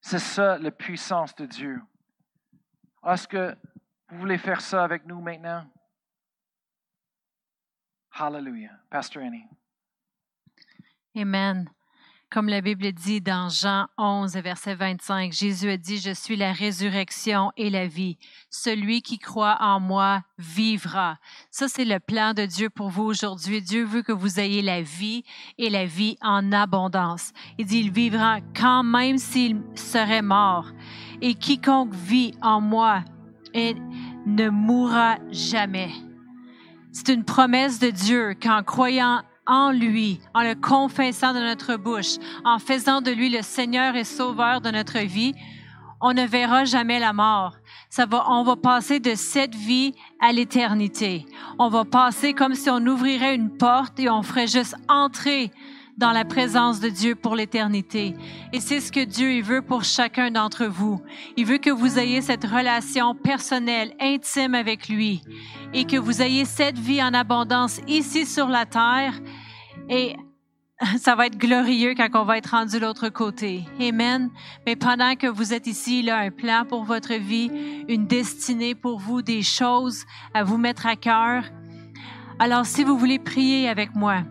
C'est 0.00 0.18
ça 0.18 0.58
la 0.58 0.70
puissance 0.70 1.34
de 1.36 1.46
Dieu. 1.46 1.80
Est-ce 3.06 3.28
que 3.28 3.56
vous 4.08 4.18
voulez 4.18 4.38
faire 4.38 4.60
ça 4.60 4.82
avec 4.84 5.06
nous 5.06 5.20
maintenant? 5.20 5.66
Hallelujah. 8.14 8.78
Pastor 8.90 9.22
Annie. 9.22 9.46
Amen. 11.16 11.70
Comme 12.32 12.48
la 12.48 12.62
Bible 12.62 12.92
dit 12.92 13.20
dans 13.20 13.50
Jean 13.50 13.88
11, 13.98 14.32
verset 14.38 14.74
25, 14.74 15.32
Jésus 15.32 15.68
a 15.68 15.76
dit, 15.76 15.98
Je 15.98 16.12
suis 16.12 16.36
la 16.36 16.52
résurrection 16.52 17.52
et 17.58 17.68
la 17.68 17.86
vie. 17.86 18.18
Celui 18.48 19.02
qui 19.02 19.18
croit 19.18 19.58
en 19.60 19.80
moi 19.80 20.22
vivra. 20.38 21.18
Ça, 21.54 21.68
c'est 21.68 21.84
le 21.84 22.00
plan 22.00 22.32
de 22.32 22.46
Dieu 22.46 22.70
pour 22.70 22.88
vous 22.88 23.02
aujourd'hui. 23.02 23.60
Dieu 23.60 23.84
veut 23.84 24.00
que 24.00 24.10
vous 24.10 24.40
ayez 24.40 24.62
la 24.62 24.80
vie 24.80 25.22
et 25.58 25.68
la 25.68 25.84
vie 25.84 26.16
en 26.22 26.50
abondance. 26.50 27.32
Il 27.58 27.66
dit, 27.66 27.80
il 27.80 27.92
vivra 27.92 28.38
quand 28.58 28.82
même 28.82 29.18
s'il 29.18 29.60
serait 29.74 30.22
mort. 30.22 30.68
Et 31.20 31.34
quiconque 31.34 31.92
vit 31.92 32.32
en 32.40 32.62
moi 32.62 33.04
ne 34.24 34.48
mourra 34.48 35.18
jamais. 35.30 35.90
C'est 36.90 37.12
une 37.12 37.24
promesse 37.24 37.78
de 37.78 37.90
Dieu 37.90 38.34
qu'en 38.42 38.62
croyant 38.62 39.20
en 39.46 39.72
lui, 39.72 40.20
en 40.32 40.42
le 40.42 40.54
confessant 40.54 41.34
de 41.34 41.40
notre 41.40 41.76
bouche, 41.76 42.16
en 42.46 42.58
faisant 42.60 43.02
de 43.02 43.10
lui 43.10 43.28
le 43.28 43.42
Seigneur 43.42 43.94
et 43.94 44.04
Sauveur 44.04 44.62
de 44.62 44.70
notre 44.70 45.00
vie, 45.00 45.34
on 46.02 46.12
ne 46.12 46.26
verra 46.26 46.64
jamais 46.64 46.98
la 46.98 47.12
mort. 47.12 47.54
Ça 47.88 48.06
va, 48.06 48.24
on 48.28 48.42
va 48.42 48.56
passer 48.56 49.00
de 49.00 49.14
cette 49.14 49.54
vie 49.54 49.94
à 50.20 50.32
l'éternité. 50.32 51.24
On 51.58 51.68
va 51.68 51.84
passer 51.84 52.34
comme 52.34 52.54
si 52.54 52.68
on 52.68 52.84
ouvrirait 52.86 53.36
une 53.36 53.56
porte 53.56 53.98
et 54.00 54.10
on 54.10 54.22
ferait 54.22 54.48
juste 54.48 54.74
entrer 54.88 55.50
dans 55.96 56.10
la 56.10 56.24
présence 56.24 56.80
de 56.80 56.88
Dieu 56.88 57.14
pour 57.14 57.36
l'éternité. 57.36 58.16
Et 58.52 58.60
c'est 58.60 58.80
ce 58.80 58.90
que 58.90 59.04
Dieu 59.04 59.32
il 59.32 59.42
veut 59.42 59.62
pour 59.62 59.84
chacun 59.84 60.30
d'entre 60.30 60.64
vous. 60.64 61.00
Il 61.36 61.46
veut 61.46 61.58
que 61.58 61.70
vous 61.70 61.98
ayez 61.98 62.20
cette 62.20 62.44
relation 62.44 63.14
personnelle, 63.14 63.94
intime 64.00 64.54
avec 64.54 64.88
lui 64.88 65.22
et 65.72 65.84
que 65.84 65.96
vous 65.96 66.20
ayez 66.20 66.44
cette 66.44 66.78
vie 66.78 67.02
en 67.02 67.14
abondance 67.14 67.80
ici 67.86 68.26
sur 68.26 68.48
la 68.48 68.66
terre. 68.66 69.14
Et 69.88 70.16
ça 70.98 71.14
va 71.14 71.26
être 71.26 71.38
glorieux 71.38 71.94
quand 71.96 72.08
on 72.14 72.24
va 72.24 72.38
être 72.38 72.50
rendu 72.50 72.78
de 72.78 72.84
l'autre 72.84 73.08
côté. 73.08 73.64
Amen. 73.80 74.30
Mais 74.66 74.76
pendant 74.76 75.14
que 75.14 75.26
vous 75.26 75.52
êtes 75.52 75.66
ici, 75.66 76.00
il 76.00 76.10
a 76.10 76.18
un 76.18 76.30
plan 76.30 76.64
pour 76.68 76.84
votre 76.84 77.14
vie, 77.14 77.50
une 77.88 78.06
destinée 78.06 78.74
pour 78.74 78.98
vous, 78.98 79.22
des 79.22 79.42
choses 79.42 80.04
à 80.34 80.44
vous 80.44 80.58
mettre 80.58 80.86
à 80.86 80.96
cœur. 80.96 81.44
Alors, 82.38 82.66
si 82.66 82.84
vous 82.84 82.96
voulez 82.96 83.18
prier 83.18 83.68
avec 83.68 83.94
moi, 83.94 84.22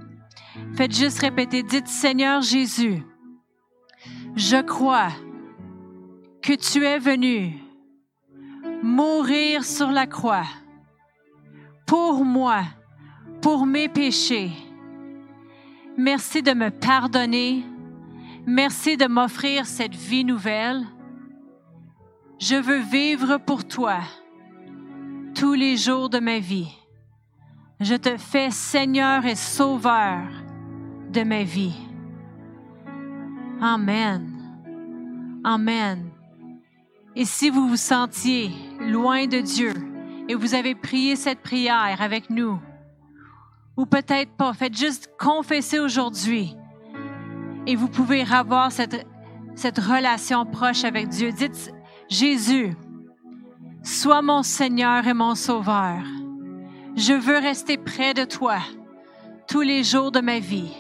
faites 0.76 0.96
juste 0.96 1.20
répéter, 1.20 1.64
dites 1.64 1.88
Seigneur 1.88 2.42
Jésus, 2.42 3.04
je 4.36 4.62
crois 4.62 5.10
que 6.42 6.54
tu 6.54 6.84
es 6.84 7.00
venu 7.00 7.60
mourir 8.84 9.64
sur 9.64 9.92
la 9.92 10.08
croix 10.08 10.48
pour 11.86 12.26
moi, 12.26 12.64
pour 13.42 13.66
mes 13.66 13.88
péchés 13.88 14.52
Merci 15.98 16.42
de 16.42 16.54
me 16.54 16.70
pardonner. 16.70 17.64
Merci 18.46 18.98
de 18.98 19.08
m'offrir 19.08 19.66
cette 19.66 19.96
vie 19.96 20.24
nouvelle. 20.24 20.86
Je 22.40 22.56
veux 22.56 22.80
vivre 22.80 23.38
pour 23.38 23.68
toi 23.68 24.00
tous 25.36 25.54
les 25.54 25.78
jours 25.78 26.10
de 26.10 26.20
ma 26.20 26.40
vie. 26.40 26.72
Je 27.80 27.96
te 27.96 28.18
fais 28.18 28.52
Seigneur 28.52 29.26
et 29.26 29.36
Sauveur 29.36 30.24
de 31.10 31.24
ma 31.24 31.44
vie. 31.44 31.76
Amen. 33.62 34.32
Amen. 35.44 36.10
Et 37.16 37.26
si 37.26 37.50
vous 37.50 37.68
vous 37.68 37.78
sentiez 37.78 38.52
loin 38.80 39.28
de 39.28 39.40
Dieu 39.40 39.74
et 40.30 40.36
vous 40.36 40.54
avez 40.56 40.76
prié 40.76 41.16
cette 41.16 41.42
prière 41.42 42.02
avec 42.02 42.30
nous, 42.30 42.60
ou 43.82 43.88
peut-être 43.88 44.32
pas. 44.34 44.54
Faites 44.54 44.78
juste 44.78 45.10
confesser 45.20 45.80
aujourd'hui 45.80 46.56
et 47.66 47.76
vous 47.76 47.88
pouvez 47.88 48.22
avoir 48.32 48.72
cette, 48.72 49.08
cette 49.56 49.80
relation 49.80 50.46
proche 50.46 50.84
avec 50.84 51.10
Dieu. 51.10 51.32
Dites, 51.32 51.74
Jésus, 52.08 52.76
sois 53.84 54.22
mon 54.22 54.44
Seigneur 54.44 55.08
et 55.08 55.16
mon 55.16 55.34
Sauveur. 55.34 55.98
Je 56.96 57.14
veux 57.14 57.38
rester 57.38 57.78
près 57.78 58.14
de 58.14 58.24
toi 58.24 58.60
tous 59.48 59.62
les 59.62 59.84
jours 59.84 60.12
de 60.12 60.20
ma 60.20 60.38
vie. 60.38 60.74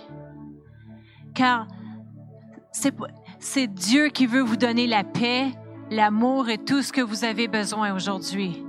Car 1.34 1.68
c'est 3.39 3.68
Dieu 3.68 4.10
qui 4.10 4.28
veut 4.28 4.41
vous 4.41 4.58
donner 4.58 4.86
la 4.86 5.04
paix, 5.04 5.52
l'amour 5.89 6.49
et 6.49 6.60
tout 6.60 6.84
ce 6.84 6.93
que 6.93 7.02
vous 7.02 7.24
avez 7.24 7.47
besoin 7.47 7.95
aujourd'hui 7.95 8.64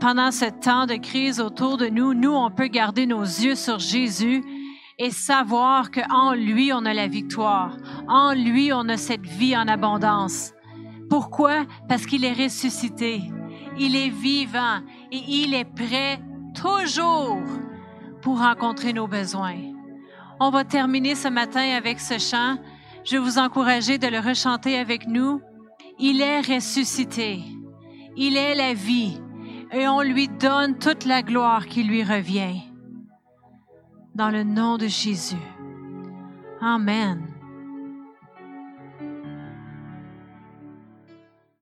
pendant 0.00 0.30
ce 0.30 0.46
temps 0.46 0.86
de 0.86 0.96
crise 0.96 1.40
autour 1.40 1.76
de 1.76 1.86
nous, 1.86 2.14
nous, 2.14 2.32
on 2.32 2.50
peut 2.50 2.68
garder 2.68 3.06
nos 3.06 3.22
yeux 3.22 3.54
sur 3.54 3.78
Jésus 3.78 4.42
et 4.98 5.10
savoir 5.10 5.90
qu'en 5.90 6.32
lui, 6.32 6.72
on 6.72 6.84
a 6.84 6.94
la 6.94 7.06
victoire. 7.06 7.76
En 8.08 8.32
lui, 8.32 8.72
on 8.72 8.88
a 8.88 8.96
cette 8.96 9.26
vie 9.26 9.56
en 9.56 9.68
abondance. 9.68 10.52
Pourquoi? 11.08 11.64
Parce 11.88 12.06
qu'il 12.06 12.24
est 12.24 12.32
ressuscité. 12.32 13.22
Il 13.78 13.94
est 13.94 14.10
vivant 14.10 14.80
et 15.12 15.22
il 15.28 15.54
est 15.54 15.64
prêt 15.64 16.20
toujours 16.54 17.42
pour 18.22 18.38
rencontrer 18.38 18.92
nos 18.92 19.06
besoins. 19.06 19.56
On 20.40 20.50
va 20.50 20.64
terminer 20.64 21.14
ce 21.14 21.28
matin 21.28 21.76
avec 21.76 22.00
ce 22.00 22.18
chant. 22.18 22.56
Je 23.04 23.12
vais 23.12 23.22
vous 23.22 23.38
encourager 23.38 23.98
de 23.98 24.08
le 24.08 24.18
rechanter 24.18 24.78
avec 24.78 25.06
nous. 25.06 25.40
Il 25.98 26.20
est 26.20 26.40
ressuscité. 26.40 27.40
Il 28.16 28.36
est 28.36 28.54
la 28.54 28.74
vie 28.74 29.20
et 29.72 29.88
on 29.88 30.00
lui 30.00 30.28
donne 30.28 30.78
toute 30.78 31.04
la 31.04 31.22
gloire 31.22 31.66
qui 31.66 31.84
lui 31.84 32.02
revient. 32.02 32.62
Dans 34.14 34.30
le 34.30 34.44
nom 34.44 34.78
de 34.78 34.86
Jésus. 34.86 35.36
Amen. 36.60 37.25